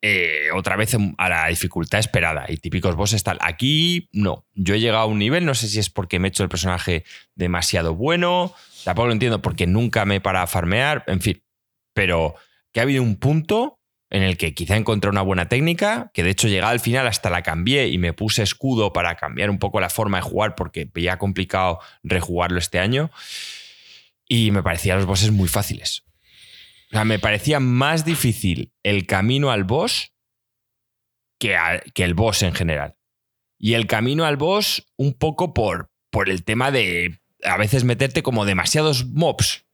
[0.05, 3.37] eh, otra vez a la dificultad esperada y típicos bosses tal.
[3.39, 6.29] Aquí no, yo he llegado a un nivel, no sé si es porque me he
[6.29, 7.05] hecho el personaje
[7.35, 8.53] demasiado bueno,
[8.83, 11.41] tampoco lo entiendo porque nunca me he parado a farmear, en fin,
[11.93, 12.35] pero
[12.73, 16.31] que ha habido un punto en el que quizá encontré una buena técnica, que de
[16.31, 19.79] hecho llegado al final hasta la cambié y me puse escudo para cambiar un poco
[19.79, 23.09] la forma de jugar porque veía complicado rejugarlo este año
[24.27, 26.03] y me parecían los bosses muy fáciles.
[26.93, 30.13] O sea, me parecía más difícil el camino al boss
[31.39, 31.57] que,
[31.95, 32.95] que el boss en general.
[33.57, 38.21] Y el camino al boss un poco por, por el tema de a veces meterte
[38.21, 39.65] como demasiados mobs.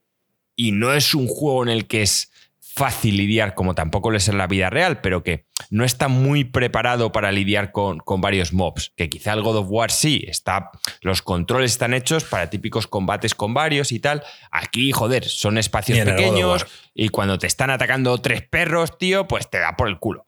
[0.56, 2.32] Y no es un juego en el que es
[2.80, 6.46] fácil lidiar, como tampoco lo es en la vida real, pero que no está muy
[6.46, 8.94] preparado para lidiar con, con, varios mobs.
[8.96, 13.36] Que quizá el God of War sí, está, los controles están hechos para típicos combates
[13.36, 14.24] con varios y tal.
[14.50, 19.60] Aquí, joder, son espacios pequeños y cuando te están atacando tres perros, tío, pues te
[19.60, 20.26] da por el culo.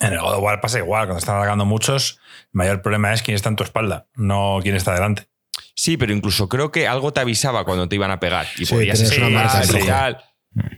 [0.00, 3.22] En el God of War pasa igual, cuando están atacando muchos, el mayor problema es
[3.22, 5.28] quién está en tu espalda, no quién está delante.
[5.76, 9.00] Sí, pero incluso creo que algo te avisaba cuando te iban a pegar y podías
[9.00, 9.22] estar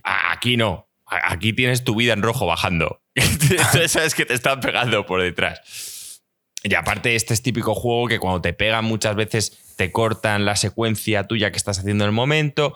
[0.02, 0.87] Aquí no.
[1.08, 3.02] Aquí tienes tu vida en rojo bajando.
[3.88, 6.22] Sabes que te están pegando por detrás.
[6.62, 10.56] Y aparte, este es típico juego que cuando te pegan muchas veces te cortan la
[10.56, 12.74] secuencia tuya que estás haciendo en el momento.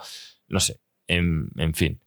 [0.48, 2.00] No sé, en, fin.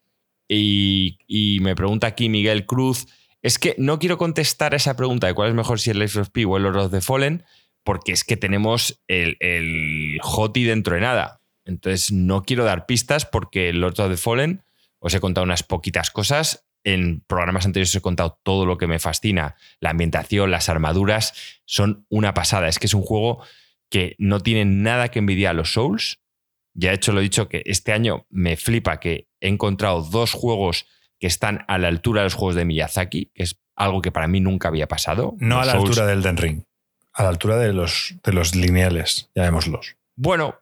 [0.48, 3.08] Y, me pregunta aquí Miguel Cruz.
[3.42, 6.30] Es que no quiero contestar esa pregunta de cuál es mejor si el Life of
[6.30, 7.44] P o el Lord of the Fallen,
[7.84, 11.42] porque es que tenemos el, el Hoti dentro de nada.
[11.66, 14.65] Entonces no quiero dar pistas porque el Lord of the Fallen
[15.06, 16.66] os he contado unas poquitas cosas.
[16.84, 19.56] En programas anteriores os he contado todo lo que me fascina.
[19.80, 22.68] La ambientación, las armaduras, son una pasada.
[22.68, 23.44] Es que es un juego
[23.92, 26.22] que no tiene nada que envidiar a los Souls.
[26.74, 30.34] Ya he hecho lo he dicho que este año me flipa que he encontrado dos
[30.34, 30.88] juegos
[31.20, 34.28] que están a la altura de los juegos de Miyazaki, que es algo que para
[34.28, 35.36] mí nunca había pasado.
[35.38, 36.64] No a la altura del Den Ring,
[37.14, 39.98] a la altura de los, de los lineales, llamémoslos.
[40.16, 40.56] Bueno,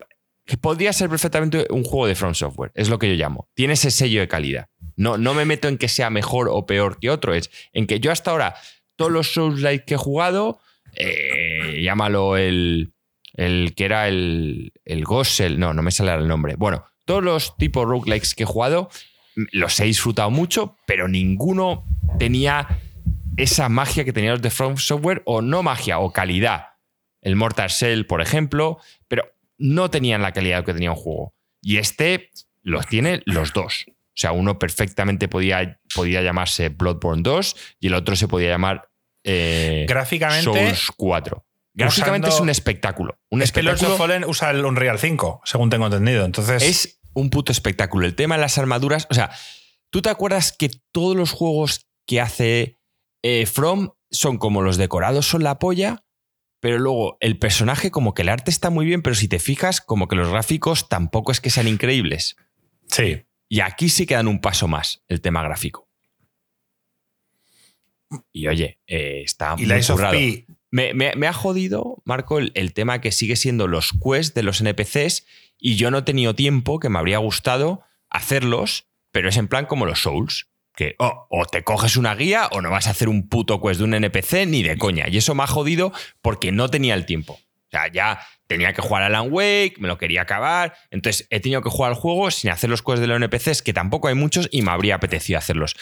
[0.46, 3.50] que podría ser perfectamente un juego de From Software, es lo que yo llamo.
[3.54, 4.70] Tiene ese sello de calidad.
[4.96, 8.00] No, no me meto en que sea mejor o peor que otro, es en que
[8.00, 8.56] yo hasta ahora,
[8.96, 10.60] todos los Souls-like que he jugado,
[10.96, 12.94] eh, llámalo el,
[13.34, 16.56] el que era el, el Gossel, no, no me sale el nombre.
[16.56, 18.90] Bueno, todos los tipos roguelikes que he jugado,
[19.36, 21.86] los he disfrutado mucho, pero ninguno
[22.20, 22.68] tenía
[23.38, 26.68] esa magia que tenían los de From Software, o no magia, o calidad.
[27.22, 29.33] El Mortal Shell, por ejemplo, pero
[29.64, 31.34] no tenían la calidad que tenía un juego.
[31.62, 32.30] Y este
[32.62, 33.86] los tiene los dos.
[33.88, 38.90] O sea, uno perfectamente podía, podía llamarse Bloodborne 2 y el otro se podía llamar
[39.24, 41.46] eh, Gráficamente, Souls 4.
[41.76, 43.18] Gráficamente es un espectáculo.
[43.30, 43.92] Un es espectáculo.
[43.92, 46.26] que Fallen usa el Unreal 5, según tengo entendido.
[46.26, 46.62] Entonces.
[46.62, 48.06] Es un puto espectáculo.
[48.06, 49.08] El tema de las armaduras.
[49.10, 49.32] O sea,
[49.90, 52.80] ¿tú te acuerdas que todos los juegos que hace
[53.24, 56.03] eh, From son como los decorados son la polla?
[56.64, 59.82] Pero luego el personaje como que el arte está muy bien, pero si te fijas
[59.82, 62.38] como que los gráficos tampoco es que sean increíbles.
[62.88, 63.26] Sí.
[63.50, 65.90] Y aquí sí quedan un paso más el tema gráfico.
[68.32, 70.18] Y oye, eh, está ¿Y muy currado.
[70.72, 74.62] Me, me, ha jodido, Marco, el, el, tema que sigue siendo los quests de los
[74.62, 75.26] NPCs
[75.60, 79.66] y yo no he tenido tiempo, que me habría gustado hacerlos, pero es en plan
[79.66, 83.10] como los Souls que oh, o te coges una guía o no vas a hacer
[83.10, 85.08] un puto quest de un NPC ni de coña.
[85.10, 87.34] Y eso me ha jodido porque no tenía el tiempo.
[87.34, 90.76] O sea, ya tenía que jugar a Alan Wake, me lo quería acabar.
[90.92, 93.74] Entonces he tenido que jugar al juego sin hacer los quests de los NPCs, que
[93.74, 95.76] tampoco hay muchos y me habría apetecido hacerlos.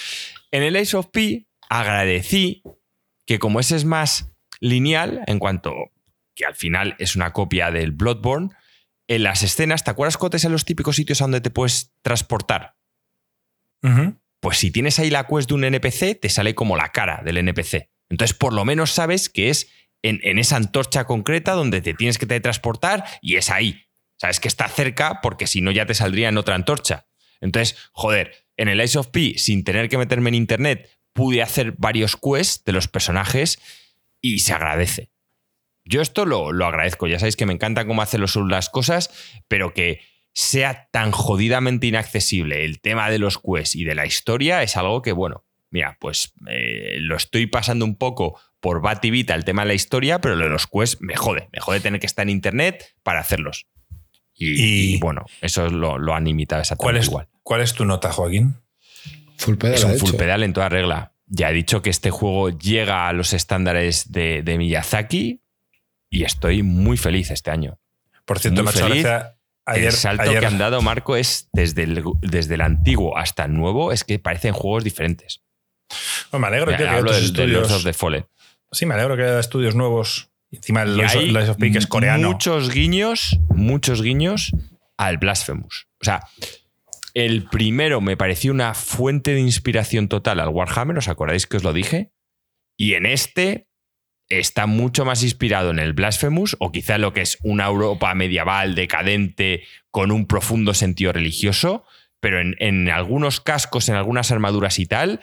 [0.52, 2.64] En el Ace of P agradecí
[3.26, 5.74] que como ese es más lineal, en cuanto
[6.36, 8.50] que al final es una copia del Bloodborne,
[9.08, 12.76] en las escenas, ¿te acuerdas cuando en los típicos sitios a donde te puedes transportar?
[14.42, 17.38] Pues si tienes ahí la quest de un NPC, te sale como la cara del
[17.38, 17.90] NPC.
[18.10, 19.70] Entonces, por lo menos sabes que es
[20.02, 23.86] en, esa antorcha concreta donde te tienes que transportar y es ahí.
[24.18, 27.08] Sabes que está cerca porque si no ya te saldría en otra antorcha.
[27.40, 31.76] Entonces, joder, en el Ice of P, sin tener que meterme en internet, pude hacer
[31.78, 33.60] varios quests de los personajes
[34.22, 35.12] y se agradece.
[35.86, 37.08] Yo esto lo, lo agradezco.
[37.08, 39.12] Ya sabéis que me encanta cómo hacen los las cosas,
[39.48, 40.02] pero que
[40.34, 45.02] sea tan jodidamente inaccesible el tema de los quests y de la historia es algo
[45.02, 49.64] que, bueno, mira, pues eh, lo estoy pasando un poco por bat y el tema
[49.64, 52.24] de la historia, pero lo de los quests me jode, me jode tener que estar
[52.24, 53.68] en internet para hacerlos.
[54.44, 57.28] Y, bueno, eso lo, lo han imitado exactamente ¿Cuál es, igual.
[57.44, 58.56] ¿Cuál es tu nota, Joaquín?
[59.38, 61.14] Full pedal es un full pedal en toda regla.
[61.28, 65.41] Ya he dicho que este juego llega a los estándares de, Miyazaki
[66.10, 67.80] y estoy muy feliz este año.
[68.26, 68.72] Por cierto, me
[69.76, 73.91] el salto que han dado, Marco, es desde el, desde el antiguo hasta el nuevo,
[73.91, 75.41] es que parecen juegos diferentes.
[76.31, 77.72] Bueno, me alegro, tío, que Hablo del, del estudios.
[77.72, 78.26] of the Fallen.
[78.72, 80.30] Sí, me alegro que haya estudios nuevos.
[80.52, 82.30] Encima el Lies of, of P, que es coreano.
[82.30, 84.52] Muchos guiños, muchos guiños
[84.98, 85.88] al Blasphemous.
[86.02, 86.22] O sea,
[87.14, 91.64] el primero me pareció una fuente de inspiración total al Warhammer, ¿os acordáis que os
[91.64, 92.11] lo dije?
[92.77, 93.68] Y en este
[94.40, 98.76] está mucho más inspirado en el Blasphemous, o quizá lo que es una Europa medieval
[98.76, 101.86] decadente con un profundo sentido religioso,
[102.20, 105.20] pero en, algunos cascos, en algunas armaduras y tal,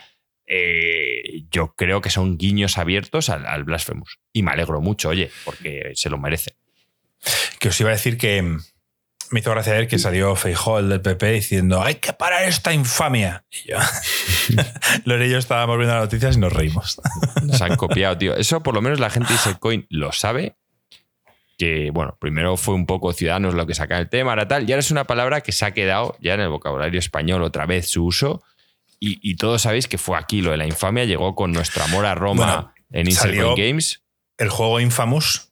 [0.46, 4.18] eh, yo creo que son guiños abiertos al, al Blasphemous.
[4.32, 6.56] Y me alegro mucho, oye, porque se lo merece.
[7.60, 8.56] Que os iba a decir que
[9.30, 12.72] me hizo gracia ver que salió Feijó, el del PP, diciendo hay que parar esta
[12.72, 13.44] infamia.
[13.50, 13.76] Y yo,
[15.04, 17.00] Lore y yo estábamos viendo las noticias y nos reímos.
[17.42, 18.34] Nos han copiado, tío.
[18.34, 20.56] Eso por lo menos la gente de Isecoin lo sabe.
[21.56, 24.68] Que, bueno, primero fue un poco ciudadanos lo que saca el tema, ahora tal.
[24.68, 27.66] Y ahora es una palabra que se ha quedado ya en el vocabulario español otra
[27.66, 28.42] vez su uso.
[29.00, 32.06] Y, y todos sabéis que fue aquí lo de la infamia, llegó con nuestro amor
[32.06, 34.02] a Roma Bueno, en Isecoin Games.
[34.36, 35.47] El juego Infamous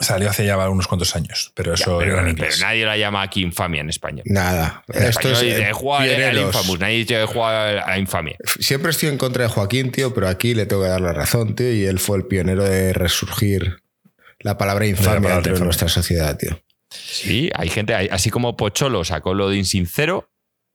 [0.00, 2.60] salió hace ya unos cuantos años, pero Ya, eso pero, era en pero inglés.
[2.60, 4.22] nadie la llama aquí infamia en español.
[4.26, 4.84] Nada.
[4.88, 6.44] En Esto español es dice, eh, juega al pioneros.
[6.54, 8.36] infamous, nadie dice juega a infamia.
[8.60, 11.54] Siempre estoy en contra de Joaquín, tío, pero aquí le tengo que dar la razón,
[11.56, 13.82] tío, y él fue el pionero de resurgir
[14.40, 16.62] la palabra infamia palabra dentro de nuestra sociedad, tío.
[16.90, 20.30] Sí, hay gente, así como Pocholo sacó lo de insincero,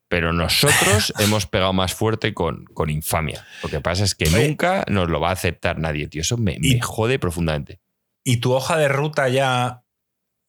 [0.08, 3.46] pero nosotros hemos pegado más fuerte con, con infamia.
[3.62, 6.20] Lo que pasa es que nunca nos lo va a aceptar nadie, tío.
[6.20, 7.80] Eso me, me jode profundamente.
[8.24, 9.82] ¿Y tu hoja de ruta ya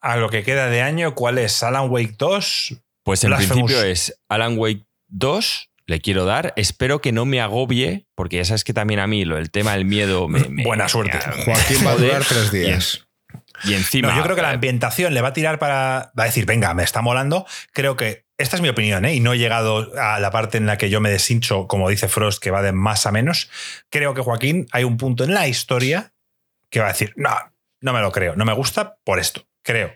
[0.01, 1.61] a lo que queda de año, cuál es?
[1.63, 2.75] ¿Alan Wake 2?
[3.03, 3.65] Pues en Blasphemous.
[3.71, 6.53] principio es Alan Wake 2, le quiero dar.
[6.55, 9.73] Espero que no me agobie, porque ya sabes que también a mí lo, el tema
[9.73, 10.47] del miedo me.
[10.49, 11.19] me- Buena suerte.
[11.35, 13.01] me- Joaquín va a durar tres días.
[13.63, 14.09] Y encima.
[14.09, 16.11] No, yo creo que la eh, ambientación le va a tirar para.
[16.17, 17.45] Va a decir, venga, me está molando.
[17.73, 18.25] Creo que.
[18.37, 19.13] Esta es mi opinión, ¿eh?
[19.15, 22.09] y no he llegado a la parte en la que yo me deshincho, como dice
[22.09, 23.49] Frost, que va de más a menos.
[23.89, 26.11] Creo que Joaquín, hay un punto en la historia
[26.69, 27.29] que va a decir, no,
[27.85, 29.93] no me lo creo, no me gusta por esto, creo.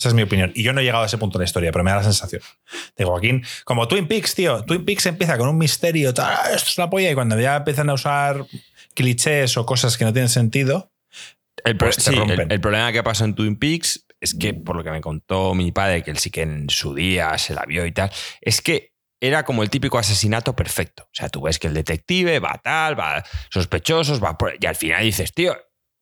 [0.00, 0.52] Esa es mi opinión.
[0.54, 2.04] Y yo no he llegado a ese punto en la historia, pero me da la
[2.04, 2.40] sensación.
[2.96, 4.62] De Joaquín, como Twin Peaks, tío.
[4.64, 7.56] Twin Peaks empieza con un misterio, tal, "Ah, esto es la polla, y cuando ya
[7.56, 8.46] empiezan a usar
[8.94, 10.92] clichés o cosas que no tienen sentido,
[11.64, 14.92] El, pues sí, el problema que pasó en Twin Peaks es que, por lo que
[14.92, 17.90] me contó mi padre, que él sí que en su día se la vio y
[17.90, 21.02] tal, es que era como el típico asesinato perfecto.
[21.04, 24.54] O sea, tú ves que el detective va tal, va sospechosos, va por...
[24.60, 25.56] Y al final dices, tío,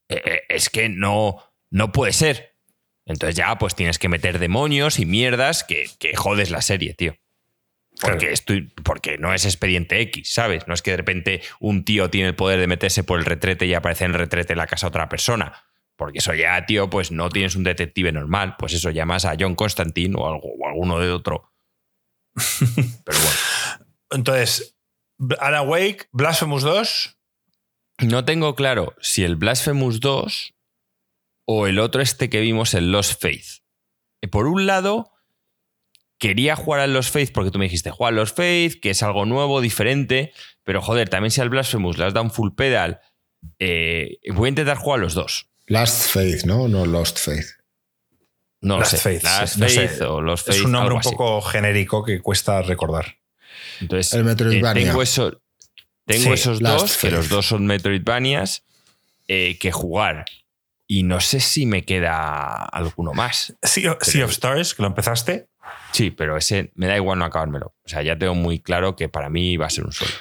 [0.08, 2.56] eh, eh, es que no, no puede ser.
[3.04, 7.16] Entonces ya pues tienes que meter demonios y mierdas que, que jodes la serie, tío.
[8.00, 10.66] Porque, estoy, porque no es expediente X, ¿sabes?
[10.66, 13.64] No es que de repente un tío tiene el poder de meterse por el retrete
[13.64, 15.64] y aparece en el retrete en la casa de otra persona.
[15.96, 18.56] Porque eso ya, tío, pues no tienes un detective normal.
[18.58, 21.54] Pues eso llamas a John Constantine o, algo, o alguno de otro.
[23.04, 23.86] Pero bueno.
[24.10, 24.76] Entonces,
[25.40, 27.15] Alan Wake, Blasphemous 2.
[27.98, 30.54] No tengo claro si el Blasphemous 2
[31.46, 33.62] o el otro este que vimos, el Lost Faith.
[34.22, 35.12] Eh, Por un lado,
[36.18, 39.02] quería jugar al Lost Faith porque tú me dijiste, juega al Lost Faith, que es
[39.02, 40.32] algo nuevo, diferente,
[40.64, 43.00] pero joder, también si al Blasphemous le has dado un full pedal,
[43.58, 45.48] eh, voy a intentar jugar a los dos.
[45.66, 46.68] Last Faith, ¿no?
[46.68, 47.46] No Lost Faith.
[48.60, 49.02] No Last lo sé.
[49.02, 49.88] Faith, Last sí, no sé.
[49.88, 50.58] Faith o Lost Faith.
[50.58, 51.10] Es un nombre un así.
[51.10, 53.18] poco genérico que cuesta recordar.
[53.80, 54.82] Entonces, El Metroidvania.
[54.82, 55.40] eh, tengo, eso-
[56.06, 57.12] tengo Sí, esos Last dos, que Faith.
[57.12, 58.62] los dos son Metroidvanias,
[59.28, 60.24] eh, que jugar.
[60.86, 63.54] Y no sé si me queda alguno más.
[63.62, 65.48] Sea, of- Sea of Stars, que lo empezaste.
[65.92, 67.74] Sí, pero ese me da igual no acabármelo.
[67.84, 70.12] O sea, ya tengo muy claro que para mí va a ser un solo.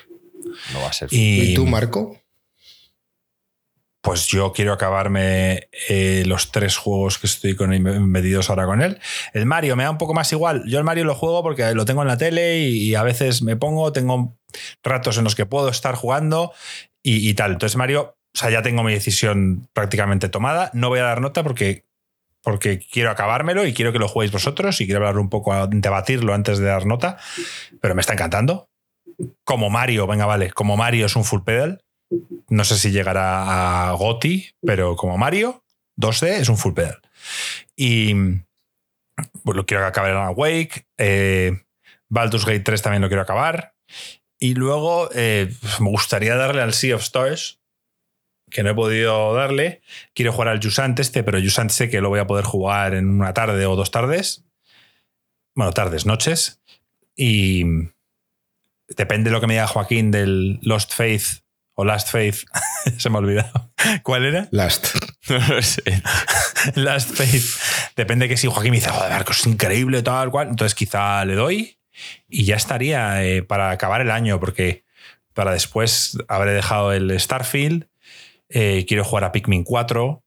[0.74, 1.10] No va a ser.
[1.12, 2.20] Y, ¿Y tú, Marco?
[4.06, 7.72] Pues yo quiero acabarme eh, los tres juegos que estoy con,
[8.08, 9.00] metidos ahora con él.
[9.34, 10.62] El Mario me da un poco más igual.
[10.68, 13.56] Yo el Mario lo juego porque lo tengo en la tele y, a veces me
[13.56, 14.38] pongo, tengo
[14.84, 16.54] ratos en los que puedo estar jugando
[17.02, 17.54] y, y tal.
[17.54, 20.70] Entonces Mario, o sea, ya tengo mi decisión prácticamente tomada.
[20.74, 21.88] No voy a dar nota porque,
[22.44, 26.36] porque quiero acabármelo y quiero que lo juguéis vosotros y quiero hablar un poco, debatirlo
[26.36, 27.18] antes de dar nota.
[27.82, 28.70] Pero me está encantando.
[29.44, 31.82] Como Mario, venga, vale, como Mario es un full pedal.
[32.50, 35.64] No sé si llegará a Goti, pero como Mario,
[35.98, 37.02] 2D es un full pedal.
[37.76, 38.14] Y
[39.44, 40.88] pues lo quiero acabe en Alan Wake.
[40.98, 41.64] Eh,
[42.10, 43.76] Baldur's Gate 3 también lo quiero acabar.
[44.40, 47.62] Y luego eh, me gustaría darle al Sea of Stars,
[48.50, 49.82] que no he podido darle.
[50.14, 53.10] Quiero jugar al Jusant este, pero Jusant sé que lo voy a poder jugar en
[53.10, 54.44] una tarde o dos tardes.
[55.56, 56.62] Bueno, tardes, noches.
[57.16, 57.64] Y
[58.90, 61.45] depende de lo que me diga Joaquín del Lost Faith
[61.76, 62.46] o Last Faith.
[62.98, 63.72] Se me ha olvidado.
[64.04, 64.48] ¿Cuál era?
[64.52, 64.88] Last.
[65.28, 65.82] No lo sé.
[66.76, 67.46] Last Faith.
[67.96, 70.50] Depende que si Joaquín me dice, joder, Marco, es increíble, tal cual.
[70.50, 71.80] Entonces quizá le doy
[72.30, 74.84] y ya estaría eh, para acabar el año, porque
[75.34, 77.88] para después habré dejado el Starfield.
[78.50, 80.24] Eh, quiero jugar a Pikmin 4.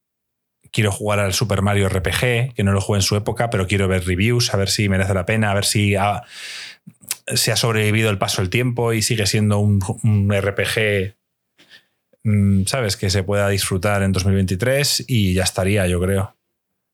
[0.70, 3.88] Quiero jugar al Super Mario RPG, que no lo jugué en su época, pero quiero
[3.88, 6.24] ver reviews, a ver si merece la pena, a ver si ha,
[7.26, 11.16] se ha sobrevivido el paso del tiempo y sigue siendo un, un RPG,
[12.66, 12.96] ¿sabes?
[12.96, 16.36] Que se pueda disfrutar en 2023 y ya estaría, yo creo.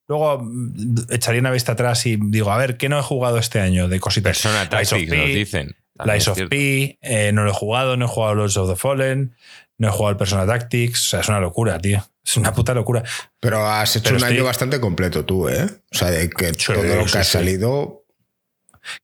[0.06, 3.60] Luego mm, echaría una vista atrás y digo, a ver, ¿qué no he jugado este
[3.60, 4.36] año de cositas?
[4.38, 5.76] Persona Tactics P, nos dicen.
[6.04, 6.38] Lies es of.
[6.50, 9.34] P, eh, no lo he jugado, no he jugado Lords of the Fallen,
[9.78, 11.06] no he jugado el Persona Tactics.
[11.06, 12.04] O sea, es una locura, tío.
[12.24, 13.02] Es una puta locura.
[13.40, 15.64] Pero has hecho Pero un estoy- año bastante completo tú, ¿eh?
[15.92, 18.04] O sea, de que Sí, todo lo que sí, ha salido.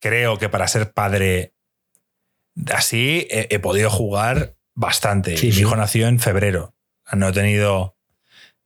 [0.00, 1.54] Creo que para ser padre
[2.72, 5.36] así he, he podido jugar bastante.
[5.36, 6.74] Sí, mi hijo nació en febrero.
[7.12, 7.96] No he tenido.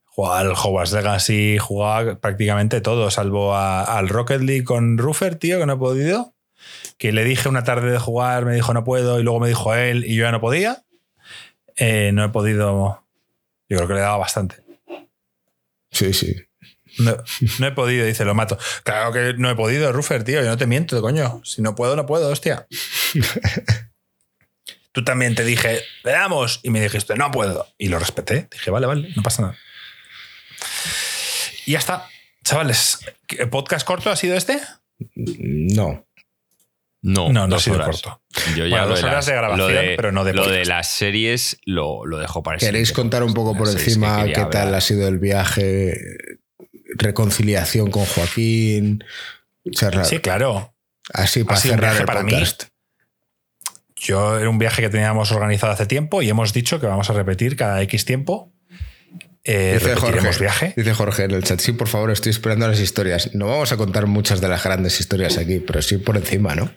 [0.05, 5.59] Jugar al Hogwarts Legacy, jugaba prácticamente todo, salvo a- al Rocket League con Ruffer, tío,
[5.59, 6.33] que no he podido.
[6.97, 9.75] Que le dije una tarde de jugar, me dijo no puedo, y luego me dijo
[9.75, 10.85] él, y yo ya no podía.
[11.75, 13.03] Eh, no he podido.
[13.67, 14.55] Yo creo que le dado bastante.
[15.91, 16.33] Sí, sí.
[16.99, 17.17] No,
[17.59, 18.57] no he podido, dice, lo mato.
[18.85, 20.41] Claro que no he podido, Ruffer, tío.
[20.41, 21.41] Yo no te miento, coño.
[21.43, 22.67] Si no puedo, no puedo, hostia.
[24.95, 26.61] Tú también te dije, le damos.
[26.63, 27.67] Y me dijiste, no puedo.
[27.77, 28.47] Y lo respeté.
[28.51, 29.57] Dije, vale, vale, no pasa nada.
[31.65, 32.07] Y ya está.
[32.43, 34.59] Chavales, ¿qué ¿podcast corto ha sido este?
[35.15, 36.07] No.
[37.01, 37.87] No, No, no ha sido horas.
[38.01, 38.21] corto.
[38.55, 40.41] Yo ya Bueno, lo dos de horas las- de grabación, lo pero no de Lo
[40.43, 40.67] de podcast.
[40.69, 44.73] las series lo, lo dejo para ¿Queréis contar un poco por encima que qué tal
[44.73, 45.97] ha sido el viaje?
[46.97, 49.03] Reconciliación con Joaquín.
[49.71, 50.05] Charlar.
[50.05, 50.73] Sí, claro.
[51.13, 52.31] Así para cerrar el para mí.
[54.05, 57.13] Yo era un viaje que teníamos organizado hace tiempo y hemos dicho que vamos a
[57.13, 58.53] repetir cada X tiempo.
[59.43, 60.73] Eh, Dice Jorge, viaje.
[60.75, 63.33] dice Jorge en el chat, sí, por favor, estoy esperando las historias.
[63.33, 66.69] No vamos a contar muchas de las grandes historias aquí, pero sí por encima, ¿no?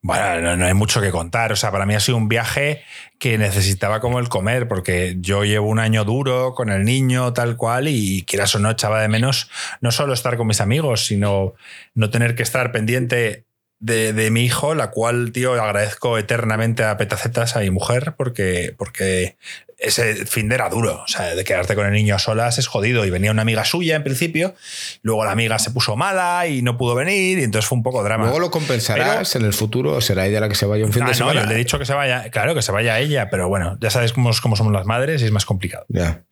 [0.00, 1.50] Bueno, no, no hay mucho que contar.
[1.52, 2.82] O sea, para mí ha sido un viaje
[3.18, 7.56] que necesitaba como el comer, porque yo llevo un año duro con el niño, tal
[7.56, 9.50] cual, y quieras o no, echaba de menos
[9.80, 11.54] no solo estar con mis amigos, sino
[11.94, 13.44] no tener que estar pendiente
[13.80, 18.74] de, de mi hijo, la cual, tío, agradezco eternamente a Petacetas, a mi mujer, porque,
[18.76, 19.36] porque
[19.78, 21.02] ese fin de era duro.
[21.02, 23.06] O sea, de quedarte con el niño a solas es jodido.
[23.06, 24.54] Y venía una amiga suya en principio,
[25.00, 28.02] luego la amiga se puso mala y no pudo venir, y entonces fue un poco
[28.04, 28.24] drama.
[28.24, 31.02] Luego lo compensarás en el futuro, o será ella la que se vaya un fin
[31.02, 31.40] Ah, de no, semana.
[31.40, 33.88] yo le he dicho que se vaya, claro, que se vaya ella, pero bueno, ya
[33.88, 35.86] sabes cómo, cómo somos las madres y es más complicado.
[35.88, 36.24] Ya.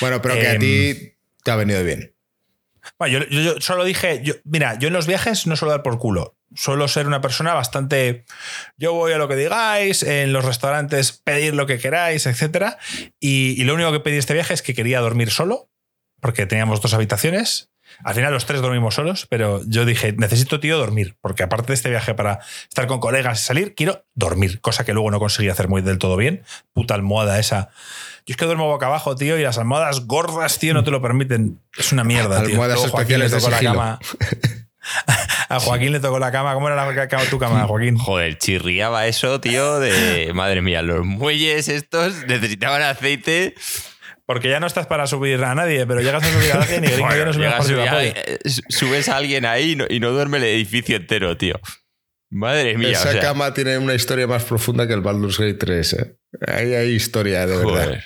[0.00, 1.12] Bueno, pero que a Em, ti
[1.44, 2.12] te ha venido bien.
[2.98, 5.82] Bueno, yo, yo- yo solo dije, yo, mira, yo en los viajes no suelo dar
[5.84, 6.34] por culo.
[6.54, 8.24] Suelo ser una persona bastante.
[8.76, 12.74] Yo voy a lo que digáis, en los restaurantes pedir lo que queráis, etc.
[13.20, 15.70] Y, y lo único que pedí este viaje es que quería dormir solo,
[16.20, 17.70] porque teníamos dos habitaciones.
[18.04, 21.74] Al final los tres dormimos solos, pero yo dije, necesito, tío, dormir, porque aparte de
[21.74, 25.48] este viaje para estar con colegas y salir, quiero dormir, cosa que luego no conseguí
[25.48, 26.42] hacer muy del todo bien.
[26.72, 27.70] Puta almohada esa.
[28.26, 31.02] Yo es que duermo boca abajo, tío, y las almohadas gordas, tío, no te lo
[31.02, 31.60] permiten.
[31.76, 32.52] Es una mierda, tío.
[32.52, 33.98] Almohadas Luego Joaquín le especiales de tocó la cama.
[35.48, 36.54] A Joaquín le tocó la cama.
[36.54, 37.96] ¿Cómo era la cama, tu cama, Joaquín?
[37.96, 43.54] Joder, chirriaba eso, tío, de madre mía, los muelles estos necesitaban aceite.
[44.26, 46.86] Porque ya no estás para subir a nadie, pero llegas a subir a alguien y
[46.86, 48.14] gringo ya no por y arriba, ya, joder.
[48.16, 48.38] eh,
[48.68, 51.58] subes a alguien ahí y no, y no duerme el edificio entero, tío.
[52.30, 55.54] Madre mía, Esa o sea, cama tiene una historia más profunda que el Baldur's Gate
[55.54, 55.92] 3.
[55.94, 56.16] ¿eh?
[56.46, 58.00] Ahí hay historia, de verdad.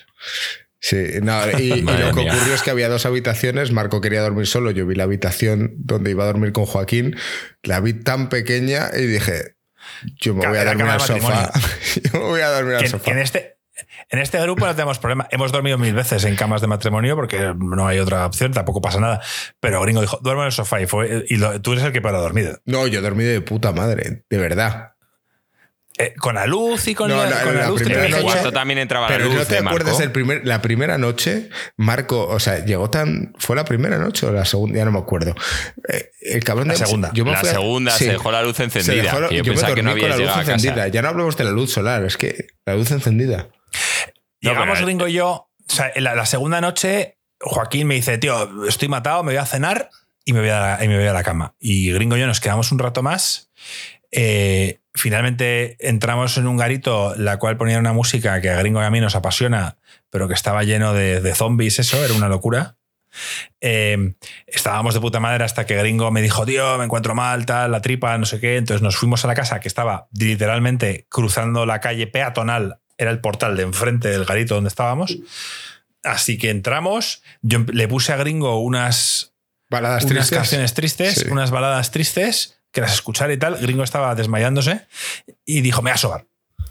[0.87, 2.35] Sí, no, y, lo que mía.
[2.35, 3.73] ocurrió es que había dos habitaciones.
[3.73, 4.71] Marco quería dormir solo.
[4.71, 7.17] Yo vi la habitación donde iba a dormir con Joaquín.
[7.63, 9.55] La vi tan pequeña y dije:
[10.21, 11.51] Yo me voy a dormir al sofá.
[12.13, 13.11] Yo me voy a dormir al sofá.
[13.13, 13.57] en, este,
[14.11, 15.27] en este grupo no tenemos problema.
[15.31, 19.01] Hemos dormido mil veces en camas de matrimonio porque no hay otra opción, tampoco pasa
[19.01, 19.23] nada.
[19.61, 22.03] Pero Gringo dijo, duermo en el sofá y, fue, y lo- tú eres el que
[22.03, 22.61] para dormir.
[22.67, 24.94] No, yo dormí de puta madre, de verdad.
[25.97, 28.11] Eh, con la luz y con No, la, no, con la la luz primera el
[28.11, 28.27] noche- yo.
[28.33, 29.77] cuarto también entraba Pero la luz no te de Marco.
[29.79, 33.33] acuerdas del primer, la primera noche, Marco, o sea, llegó tan.
[33.39, 34.77] ¿Fue la primera noche o la segunda?
[34.79, 35.37] Ya no me acuerdo.
[35.89, 37.11] Eh, El cabrón de La segunda.
[37.15, 38.07] Yo me La fui a- segunda sí.
[38.07, 39.03] se dejó la luz Se encendida.
[39.05, 40.89] dejó la- que yo, yo me pensaba que no había la luz encendida.
[40.89, 43.49] Ya no hablemos de la luz solar, es que la luz encendida.
[44.43, 45.29] No, Llegamos pero- Gringo y yo.
[45.31, 49.47] O sea, la, la segunda noche, Joaquín me dice, tío, estoy matado, me voy a
[49.47, 49.91] cenar
[50.25, 51.55] y me voy a, y me voy a la cama.
[51.61, 53.51] Y Gringo y yo nos quedamos un rato más.
[54.11, 58.85] Eh, finalmente entramos en un garito, la cual ponía una música que a Gringo y
[58.85, 59.77] a mí nos apasiona,
[60.11, 62.77] pero que estaba lleno de, de zombies, eso, era una locura.
[63.61, 64.15] Eh,
[64.47, 67.81] estábamos de puta madre hasta que Gringo me dijo, tío, me encuentro mal, tal, la
[67.81, 68.57] tripa, no sé qué.
[68.57, 73.21] Entonces nos fuimos a la casa que estaba literalmente cruzando la calle peatonal, era el
[73.21, 75.17] portal de enfrente del garito donde estábamos.
[76.03, 79.33] Así que entramos, yo le puse a Gringo unas,
[79.71, 80.39] Baladas unas tristes.
[80.39, 81.29] canciones tristes, Sí.
[81.31, 83.57] unas baladas tristes, que las escuchara y tal.
[83.57, 84.83] Gringo estaba desmayándose
[85.47, 86.27] y dijo, me voy a sobar.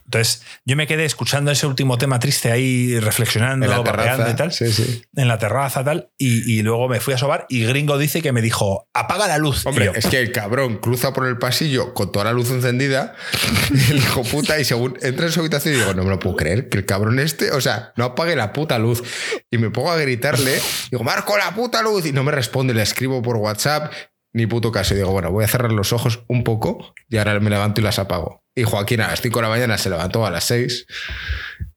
[0.06, 4.36] Entonces, yo me quedé escuchando ese último tema triste ahí, reflexionando, En la barreando y
[4.36, 5.02] tal, Sí, sí.
[5.16, 8.32] en la terraza tal, y, y luego me fui a sobar y Gringo dice que
[8.34, 9.66] me dijo, apaga la luz.
[9.66, 12.52] Hombre, Y yo, es que el cabrón cruza por el pasillo con toda la luz
[12.52, 13.16] encendida,
[13.90, 16.36] el hijo puta, y según entra en su habitación y digo, no me lo puedo
[16.36, 19.02] creer, que el cabrón este, o sea, no apague la puta luz.
[19.50, 20.60] Y me pongo a gritarle,
[20.92, 23.92] digo, Marco, la puta luz, y no me responde, le escribo por WhatsApp,
[24.34, 24.94] ni puto caso.
[24.94, 27.84] Y digo, bueno, voy a cerrar los ojos un poco y ahora me levanto y
[27.84, 28.44] las apago.
[28.56, 30.86] Y Joaquín a las 5 de la mañana se levantó a las 6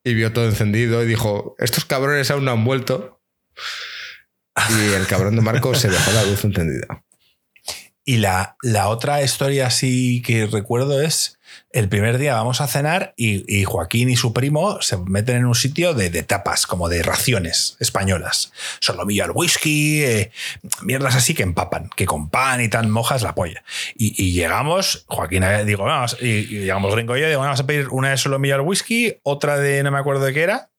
[0.04, 3.22] y vio todo encendido y dijo, estos cabrones aún no han vuelto.
[4.70, 7.04] Y el cabrón de Marco se dejó la luz encendida.
[8.04, 11.35] Y la, la otra historia así que recuerdo es
[11.70, 15.46] el primer día vamos a cenar y, y Joaquín y su primo se meten en
[15.46, 18.52] un sitio de, de tapas, como de raciones españolas.
[18.80, 20.30] Solomillo al whisky, eh,
[20.82, 23.62] mierdas así que empapan, que con pan y tan mojas la polla.
[23.94, 27.60] Y, y llegamos, Joaquín, eh, digo, vamos, y, y llegamos Gringo y yo, digo, vamos
[27.60, 30.70] a pedir una de solomillo al whisky, otra de no me acuerdo de qué era,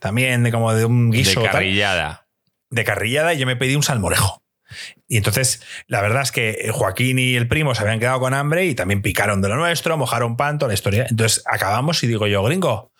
[0.00, 1.42] también de como de un De guiso.
[1.42, 2.26] tal carrillada.
[2.70, 4.41] de carrillada y yo me pedí un salmorejo.
[5.08, 8.66] Y entonces, la verdad es que Joaquín y el primo se habían quedado con hambre
[8.66, 11.06] y también picaron de lo nuestro, mojaron pan, toda la historia.
[11.08, 12.92] Entonces acabamos y digo yo, gringo,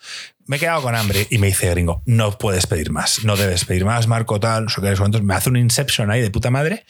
[0.45, 1.27] me he quedado con hambre.
[1.29, 4.69] Y me dice, gringo, no puedes pedir más, no debes pedir más, Marco, tal, no
[4.69, 5.23] sé qué, cuántos.
[5.23, 6.85] Me hace un inception ahí de puta madre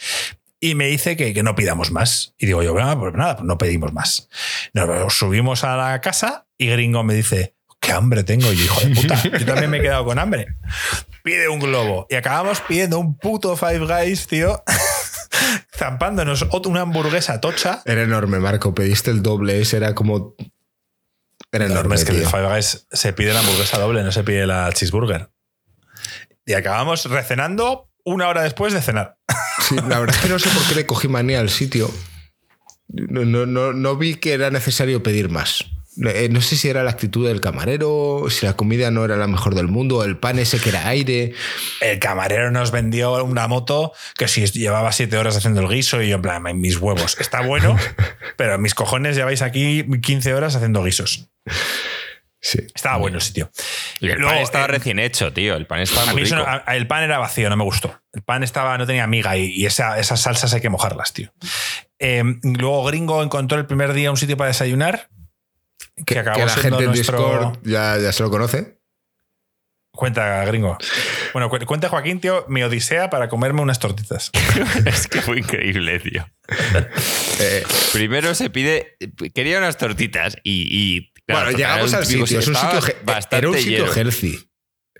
[0.59, 2.35] y me dice que, que no pidamos más.
[2.37, 4.29] Y digo yo, bueno, pues nada, pues no pedimos más.
[4.73, 7.52] Nos subimos a la casa y gringo me dice,
[7.83, 8.51] qué hambre tengo.
[8.51, 10.47] Y yo, hijo de puta, yo también me he quedado con hambre.
[11.23, 12.07] Pide un globo.
[12.09, 14.63] Y acabamos pidiendo un puto Five Guys, tío.
[15.75, 17.81] zampándonos una hamburguesa tocha.
[17.85, 18.73] Era enorme, Marco.
[18.73, 20.35] Pediste el doble, ese era como.
[21.51, 21.95] Era enorme.
[21.95, 22.25] es que el.
[22.25, 25.29] Five Guys se pide la hamburguesa doble, no se pide la cheeseburger.
[26.45, 29.17] Y acabamos recenando una hora después de cenar.
[29.61, 31.89] Sí, la verdad es que no sé por qué le cogí manía al sitio.
[32.89, 35.63] No, no, no, no vi que era necesario pedir más.
[36.05, 39.27] Eh, No sé si era la actitud del camarero, si la comida no era la
[39.27, 41.33] mejor del mundo, el pan ese que era aire.
[41.81, 46.09] El camarero nos vendió una moto que si llevaba siete horas haciendo el guiso y
[46.09, 47.77] yo en plan, "En mis huevos, está bueno,
[48.37, 51.29] pero en mis cojones lleváis aquí 15 horas haciendo guisos.
[52.41, 52.59] Sí.
[52.75, 53.49] Estaba bueno el sitio.
[54.01, 55.55] Y el Luego, pan estaba eh, recién hecho, tío.
[55.55, 56.47] El pan estaba A muy mí eso rico.
[56.49, 58.01] no- el pan era vacío, no me gustó.
[58.11, 61.31] El pan estaba, no tenía miga y, y esa- esas salsas hay que mojarlas, tío.
[61.99, 65.07] Eh, luego Gringo encontró el primer día un sitio para desayunar
[66.05, 67.17] que, acabó que la siendo gente en nuestro...
[67.19, 68.79] Discord ya, ya se lo conoce.
[69.95, 70.77] Cuenta, Gringo.
[71.33, 74.31] Bueno, cu- cuenta Joaquín, tío, mi odisea para comerme unas tortitas.
[74.87, 76.27] es que fue increíble, tío.
[77.39, 77.63] Eh,
[77.93, 78.95] Primero se pide.
[79.33, 80.67] Quería unas tortitas y.
[80.69, 82.39] y, claro, bueno, llegamos al sitio.
[82.39, 84.49] Es un estaba sitio, he- bastante era un sitio healthy.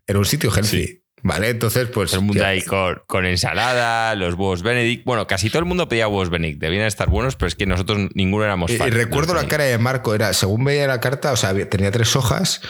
[0.07, 1.02] Era un sitio healthy.
[1.23, 2.11] Vale, entonces, pues.
[2.11, 5.05] Todo el mundo ahí con, con ensalada, los huevos Benedict.
[5.05, 6.59] Bueno, casi todo el mundo pedía huevos Benedict.
[6.59, 9.47] Debían estar buenos, pero es que nosotros ninguno éramos Y, y fans los recuerdo la
[9.47, 12.61] cara de Marco, era, según veía la carta, o sea, tenía tres hojas.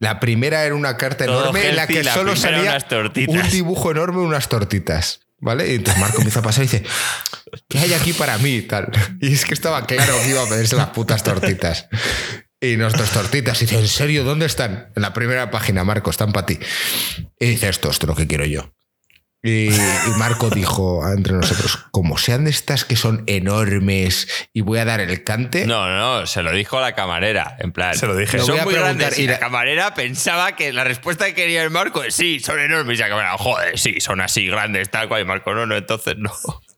[0.00, 2.76] La primera era una carta Todo enorme en la que la solo salía
[3.28, 5.20] un dibujo enorme, unas tortitas.
[5.42, 5.72] ¿Vale?
[5.72, 6.84] Y entonces Marco empieza a pasar y dice,
[7.68, 8.56] ¿qué hay aquí para mí?
[8.56, 8.90] y Tal.
[9.20, 11.88] Y es que estaba claro que iba a pedirse las putas tortitas.
[12.60, 13.60] Y nuestras tortitas.
[13.62, 14.22] Y dice, ¿en serio?
[14.24, 14.92] ¿Dónde están?
[14.94, 16.58] En la primera página, Marco, están para ti.
[17.38, 18.72] Y dice, esto, esto es lo que quiero yo.
[19.42, 24.78] Y, y Marco dijo entre nosotros, como sean de estas que son enormes y voy
[24.80, 27.56] a dar el cante, No, no, se lo dijo a la camarera.
[27.60, 28.36] En plan, Se lo dije.
[28.36, 29.18] Lo Son voy a muy grandes.
[29.18, 32.38] Y y la la- camarera pensaba que la respuesta que quería el Marco es sí,
[32.40, 32.98] son enormes.
[32.98, 35.22] Y la camarera, joder, sí, son así grandes, tal cual.
[35.22, 36.30] Y Marco, no, no, entonces no.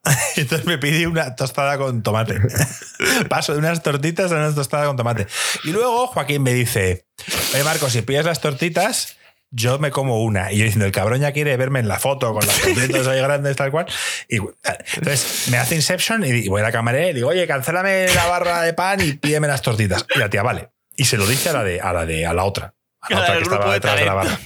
[0.36, 2.40] Entonces me pedí una tostada con tomate.
[3.28, 5.26] Paso de unas tortitas a unas tostadas con tomate.
[5.64, 7.06] Y luego Joaquín me dice,
[7.54, 9.16] oye Marco, si pides las tortitas,
[9.50, 10.50] yo me como una.
[10.50, 13.20] Y yo diciendo, el cabrón ya quiere verme en la foto con las tortitas ahí
[13.20, 13.86] grandes, tal cual.
[14.28, 18.26] Y entonces me hace Inception y voy a la camarera y digo, oye, cancélame la
[18.26, 20.04] barra de pan y pídeme las tortitas.
[20.14, 20.70] Y la tía, vale.
[20.96, 22.74] Y se lo dice a la de a la de a la otra.
[23.00, 24.38] A la otra que estaba de detrás de la barra.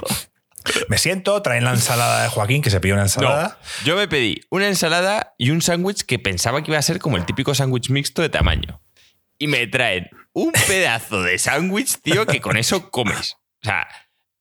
[0.89, 3.59] Me siento, traen la ensalada de Joaquín, que se pidió una No, ensalada.
[3.85, 7.17] yo me pedí una ensalada y un sándwich que pensaba que iba a ser como
[7.17, 8.81] el típico sándwich mixto de tamaño.
[9.39, 13.37] Y me traen un pedazo de sándwich, tío, que con eso comes.
[13.63, 13.87] O sea,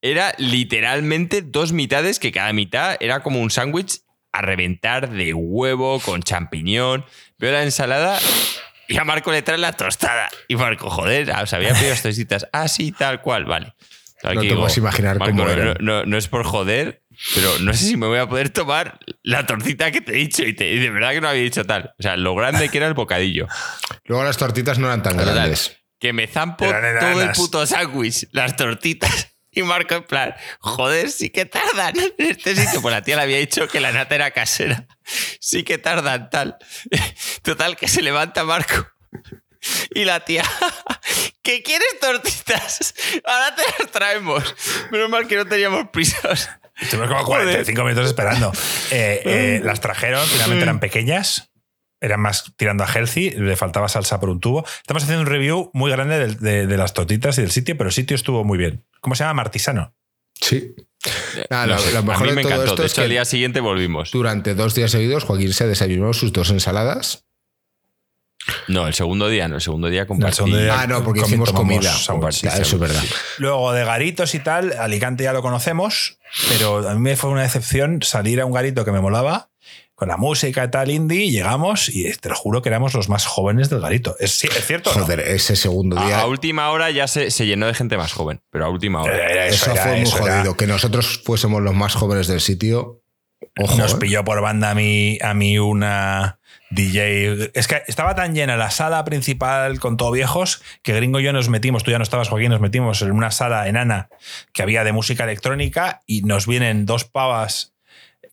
[0.01, 5.99] era literalmente dos mitades que cada mitad era como un sándwich a reventar de huevo
[5.99, 7.05] con champiñón.
[7.37, 8.19] Veo la ensalada
[8.87, 10.29] y a Marco le trae la tostada.
[10.47, 12.47] Y Marco, joder, os había pedido las tostitas.
[12.53, 13.73] Ah, sí, tal cual, vale.
[14.33, 15.65] No te puedes imaginar Marco, cómo no, eran.
[15.79, 17.03] no- no- no es por joder,
[17.33, 20.43] pero no sé si me voy a poder tomar la tortita que te he dicho.
[20.43, 21.93] Y, te- y de verdad que no había dicho tal.
[21.99, 23.47] O sea, lo grande que era el bocadillo.
[24.05, 25.77] luego las tortitas no eran tan Total, grandes.
[25.99, 29.31] Que me zampo todo el puto sándwich, las tortitas.
[29.57, 32.81] Y Marco en plan, joder, sí que tardan en este sitio.
[32.81, 34.85] Pues la tía le había dicho que la nata era casera.
[35.39, 36.57] Sí que tardan tal.
[37.41, 38.85] Total, que se levanta Marco.
[39.93, 40.43] Y la tía,
[41.41, 42.93] ¿qué quieres tortitas?
[43.25, 44.43] Ahora te las traemos.
[44.91, 46.49] Menos mal que no teníamos prisas.
[46.79, 48.51] Estuvimos como 45 minutos esperando.
[48.91, 51.51] Eh, eh, las trajeron, finalmente eran pequeñas.
[52.01, 54.65] Eran más tirando a healthy, le faltaba salsa por un tubo.
[54.81, 57.87] Estamos haciendo un review muy grande de, de- de las tortitas y del sitio, pero
[57.87, 58.85] el sitio estuvo muy bien.
[58.99, 59.35] ¿Cómo se llama?
[59.35, 59.95] Martisano.
[60.39, 60.75] Sí.
[61.49, 62.71] No lo- a mejor de me todo encantó.
[62.71, 64.11] esto De es que al día siguiente volvimos.
[64.11, 67.25] durante dos días seguidos Joaquín se desayunó sus dos ensaladas.
[68.67, 69.55] No, el segundo día no.
[69.55, 71.91] El segundo día No, segundo día- Ah, no, porque hicimos comida.
[72.61, 73.03] Eso es verdad.
[73.37, 76.19] Luego de garitos y tal, Alicante ya lo conocemos,
[76.49, 79.49] pero a mí me fue una decepción salir a un garito que me molaba
[79.95, 83.25] con la música y tal indie, llegamos y te lo juro que éramos los más
[83.25, 84.17] jóvenes del garito.
[84.19, 84.91] ¿Es, ¿es cierto?
[84.93, 85.03] no?
[85.05, 86.19] Joder, ese segundo día.
[86.19, 89.15] a última hora ya se, se llenó de gente más joven, pero a última hora.
[89.15, 90.57] Era- era eso era- fue muy eso era- jodido.
[90.57, 93.01] Que nosotros fuésemos los más jóvenes del sitio.
[93.57, 93.77] Ojo.
[93.77, 93.97] Nos eh.
[93.99, 96.39] pilló por banda a mí, a mí una
[96.71, 97.51] DJ.
[97.53, 101.33] Es que estaba tan llena la sala principal con todo viejos que Gringo y yo
[101.33, 104.09] nos metimos, tú ya no estabas, Joaquín, nos metimos en una sala enana
[104.51, 107.73] que había de música electrónica y nos vienen dos pavas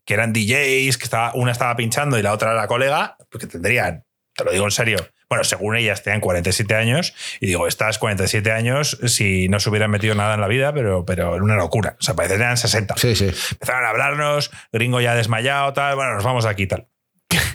[0.05, 3.47] que eran DJs, que estaba, una estaba pinchando y la otra era la colega, porque
[3.47, 4.03] tendrían,
[4.35, 4.97] te lo digo en serio,
[5.33, 9.89] bueno, según ellas tenían 47 años y digo, estas 47 años si no se hubieran
[9.89, 11.95] metido nada en la vida, pero, pero era una locura.
[11.99, 13.31] O sea, parece que tenían 60 Sí, sí.
[13.51, 16.87] empezaron a hablarnos, gringo ya desmayado, tal, bueno, nos vamos aquí, tal.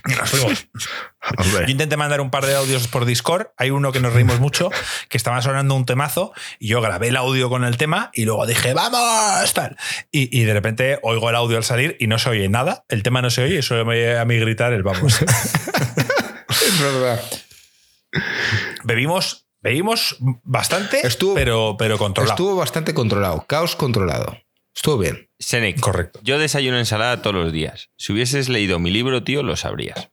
[0.09, 0.67] Y nos fuimos.
[1.37, 1.67] Hombre.
[1.67, 3.47] Yo intenté mandar un par de audios por Discord.
[3.57, 4.71] Hay uno que nos reímos mucho,
[5.09, 8.45] que estaba sonando un temazo, y yo grabé el audio con el tema y luego
[8.45, 9.55] dije, ¡vamos!
[9.55, 9.77] Tal.
[10.11, 12.85] Y, y de repente oigo el audio al salir y no se oye nada.
[12.89, 15.21] El tema no se oye y solo me oye a mí gritar el vamos.
[16.51, 17.21] Es verdad.
[18.85, 22.33] Bebimos, bebimos bastante, Estuvo- pero, pero controlado.
[22.35, 23.45] Estuvo bastante controlado.
[23.47, 24.39] Caos controlado.
[24.75, 25.29] Estuvo bien.
[25.39, 26.21] Senec, Correcto.
[26.23, 27.91] yo desayuno ensalada todos los días.
[27.97, 30.11] Si hubieses leído mi libro, tío, lo sabrías.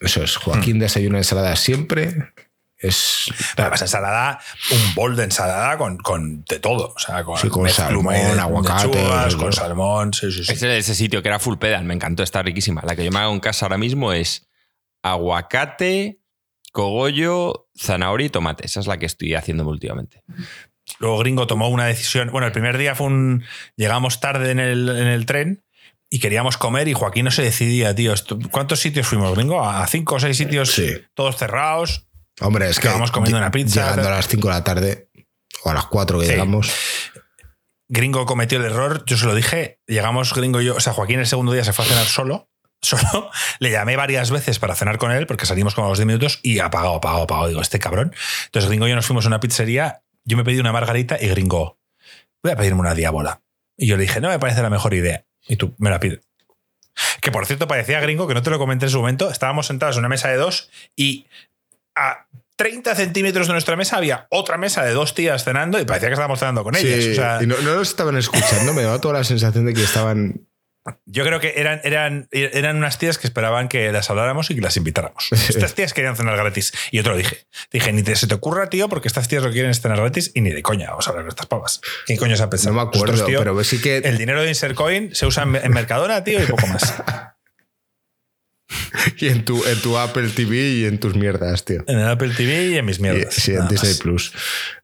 [0.00, 0.36] Eso es.
[0.36, 2.32] Joaquín desayuna ensalada siempre.
[2.76, 3.26] Es.
[3.56, 4.40] Además, ensalada,
[4.70, 6.92] un bol de ensalada con, con de todo.
[6.94, 9.38] O sea, con, Sí, con salmón, de- aguacate, todo.
[9.38, 10.52] con salmón, sí, sí, sí.
[10.52, 12.82] Ese ese sitio que era full pedal, me encantó, está riquísima.
[12.84, 14.46] La que yo me hago en casa ahora mismo es
[15.02, 16.17] aguacate,
[16.78, 18.64] cogollo, zanahoria y tomate.
[18.66, 20.22] Esa es la que estoy haciendo últimamente.
[21.00, 22.30] Luego Gringo tomó una decisión.
[22.30, 23.44] Bueno, el primer día fue un.
[23.76, 25.64] Llegamos tarde en el, en el tren
[26.08, 28.14] y queríamos comer y Joaquín no se decidía, tío.
[28.52, 29.60] ¿Cuántos sitios fuimos, Gringo?
[29.68, 30.88] A cinco o seis sitios, Sí.
[31.14, 32.06] todos cerrados.
[32.40, 32.88] Hombre, es que.
[33.12, 33.82] Comiendo una pizza.
[33.90, 35.08] Llegando a las 5 de la tarde
[35.64, 36.30] o a las 4 que Sí.
[36.32, 36.72] llegamos.
[37.88, 39.80] Gringo cometió el error, yo se lo dije.
[39.88, 40.76] Llegamos Gringo y yo.
[40.76, 42.48] O sea, Joaquín el segundo día se fue a cenar solo.
[42.80, 46.06] Solo le llamé varias veces para cenar con él porque salimos como a los 10
[46.06, 47.48] minutos y apagado, apagado, apagado.
[47.48, 48.14] Digo, este cabrón.
[48.46, 50.02] Entonces Gringo y yo nos fuimos a una pizzería.
[50.24, 51.78] Yo me pedí una margarita y Gringo,
[52.42, 53.42] voy a pedirme una diábola.
[53.76, 55.24] Y yo le dije, no me parece la mejor idea.
[55.46, 56.20] Y tú me la pides.
[57.20, 59.30] Que por cierto parecía gringo, que no te lo comenté en su momento.
[59.30, 61.26] Estábamos sentados en una mesa de dos y
[61.94, 62.26] a
[62.56, 66.14] 30 centímetros de nuestra mesa había otra mesa de dos tías cenando y parecía que
[66.14, 67.04] estábamos cenando con ellas.
[67.04, 68.74] Sí, O sea, y no, no nos estaban escuchando.
[68.74, 70.46] Me daba toda la sensación de que estaban.
[71.06, 74.60] Yo creo que eran, eran, eran unas tías que esperaban que las habláramos y que
[74.60, 75.28] las invitáramos.
[75.32, 76.72] Estas tías querían cenar gratis.
[76.90, 77.46] Y yo te lo dije.
[77.72, 80.40] Dije, ni te, se te ocurra, tío, porque estas tías lo quieren cenar gratis y
[80.40, 81.80] ni de coña vamos a hablar con estas pavas.
[82.06, 82.74] ¿Qué coño se ha pensado?
[82.74, 83.98] No me acuerdo, Nosotros, tío, pero sí que.
[83.98, 86.94] El dinero de Insercoin se usa en, en Mercadona, tío, y poco más.
[89.18, 91.82] Y en tu, en tu Apple TV y en tus mierdas, tío.
[91.86, 93.34] En el Apple TV y en mis Y- mierdas.
[93.34, 94.00] Sí, en Disney más.
[94.00, 94.32] Plus.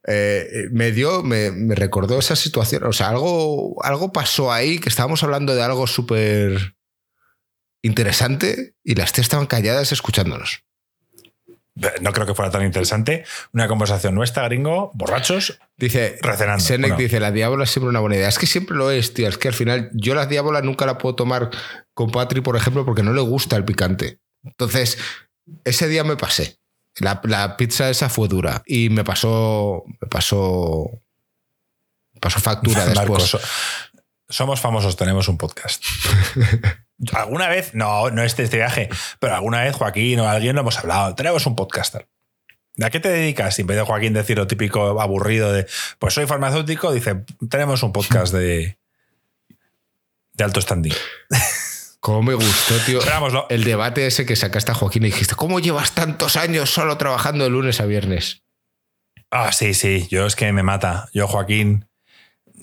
[0.07, 2.85] Eh, me dio, me, me recordó esa situación.
[2.85, 6.75] O sea, algo, algo pasó ahí que estábamos hablando de algo súper
[7.83, 10.63] interesante y las tías estaban calladas escuchándonos.
[12.01, 13.25] No creo que fuera tan interesante.
[13.53, 16.65] Una conversación nuestra, gringo, borrachos, Dice, recenando.
[16.65, 18.29] Senec Bueno, dice, la diábola es siempre una buena idea.
[18.29, 19.29] Es que siempre lo es, tío.
[19.29, 21.51] Es que al final yo la diábola nunca la puedo tomar
[21.93, 24.21] con Patri, por ejemplo, porque no le gusta el picante.
[24.45, 24.99] Entonces,
[25.65, 26.59] ese día me pasé.
[27.01, 31.03] La, la pizza esa fue dura y me pasó, me pasó,
[32.21, 33.31] pasó factura Marcos, después.
[33.31, 33.41] so-
[34.29, 35.85] somos famosos, tenemos un podcast.
[37.13, 38.89] alguna vez, no, no este, este viaje,
[39.19, 41.15] pero alguna vez Joaquín o alguien lo hemos hablado.
[41.15, 42.09] Tenemos un podcaster.
[42.83, 43.59] ¿A qué te dedicas?
[43.59, 45.67] En vez de Joaquín decir lo típico aburrido de,
[45.99, 48.79] pues soy farmacéutico, dice, tenemos un podcast de,
[50.33, 50.93] de alto standing.
[52.01, 53.01] Cómo me gustó, tío.
[53.31, 56.99] Lo- El debate ese que sacaste a Joaquín y dijiste, ¿cómo llevas tantos años solo
[56.99, 58.43] trabajando de lunes a viernes?
[59.31, 61.09] Ah, sí, sí, yo es que me mata.
[61.15, 61.87] Yo, Joaquín,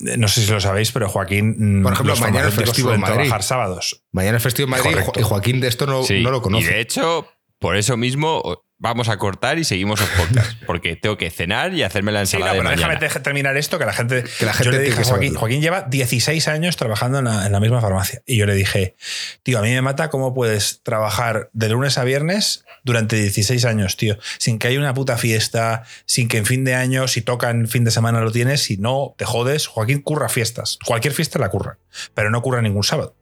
[0.02, 3.14] no sé si lo sabéis, pero Joaquín, mm, Por ejemplo, mañana es festivo en Madrid.
[3.16, 4.04] trabajar sábados.
[4.12, 5.20] Mañana es festivo en Madrid Correcto.
[5.20, 6.66] y Joaquín de esto no, Sí, no lo Y conoce.
[6.70, 7.26] de hecho,
[7.58, 10.56] por eso mismo, vamos a cortar y seguimos los podcasts.
[10.66, 13.56] Porque tengo que cenar y hacerme la Sí, ensalada no, de pero déjame te- terminar
[13.56, 14.24] esto, que la gente.
[14.38, 17.24] Que la gente yo le tiene dije que a Joaquín, lleva 16 años trabajando en
[17.26, 18.22] la, en la misma farmacia.
[18.26, 18.96] Y yo le dije,
[19.44, 23.96] tío, a mí me mata cómo puedes trabajar de lunes a viernes durante 16 años,
[23.96, 24.18] tío.
[24.38, 27.68] Sin que haya una puta fiesta, sin que en fin de año, si toca en
[27.68, 29.68] fin de semana lo tienes, si no, te jodes.
[29.68, 30.78] Joaquín curra fiestas.
[30.84, 31.78] Cualquier fiesta la curra,
[32.14, 33.14] pero no curra ningún sábado.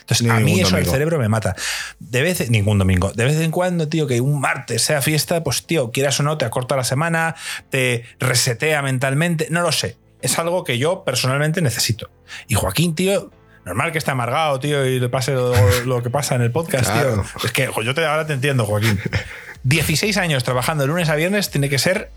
[0.00, 0.92] Entonces, Ni a mí eso el domingo.
[0.92, 1.54] cerebro me mata.
[1.98, 3.12] De vez ningún domingo.
[3.12, 6.38] De vez en cuando, tío, que un martes sea fiesta, pues, tío, quieras o no,
[6.38, 7.34] te acorta la semana,
[7.70, 9.48] te resetea mentalmente.
[9.50, 9.96] No lo sé.
[10.20, 12.10] Es algo que yo personalmente necesito.
[12.46, 13.30] Y Joaquín, tío,
[13.64, 15.52] normal que esté amargado, tío, y le pase lo,
[15.84, 17.14] lo que pasa en el podcast, Claro.
[17.14, 17.24] tío.
[17.44, 19.00] Es que yo te, ahora te entiendo, Joaquín.
[19.64, 22.10] 16 años trabajando de lunes a viernes tiene que ser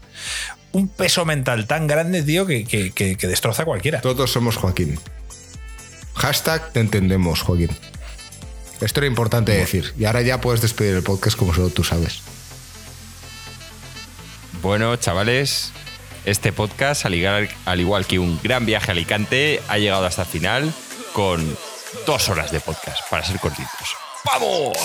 [0.72, 4.02] un peso mental tan grande, tío, que, que- que- que destroza a cualquiera.
[4.02, 5.00] Todos somos Joaquín.
[6.16, 7.70] Hashtag te entendemos, Joaquín.
[8.82, 9.94] Esto era importante decir.
[9.98, 12.22] Y ahora ya puedes despedir el podcast como solo tú sabes.
[14.62, 15.72] Bueno, chavales,
[16.26, 20.24] este podcast, al igual, al igual que un gran viaje a Alicante, ha llegado hasta
[20.24, 20.74] el final
[21.14, 21.58] con
[22.06, 23.96] dos horas de podcast, para ser cortitos.
[24.26, 24.76] ¡Vamos!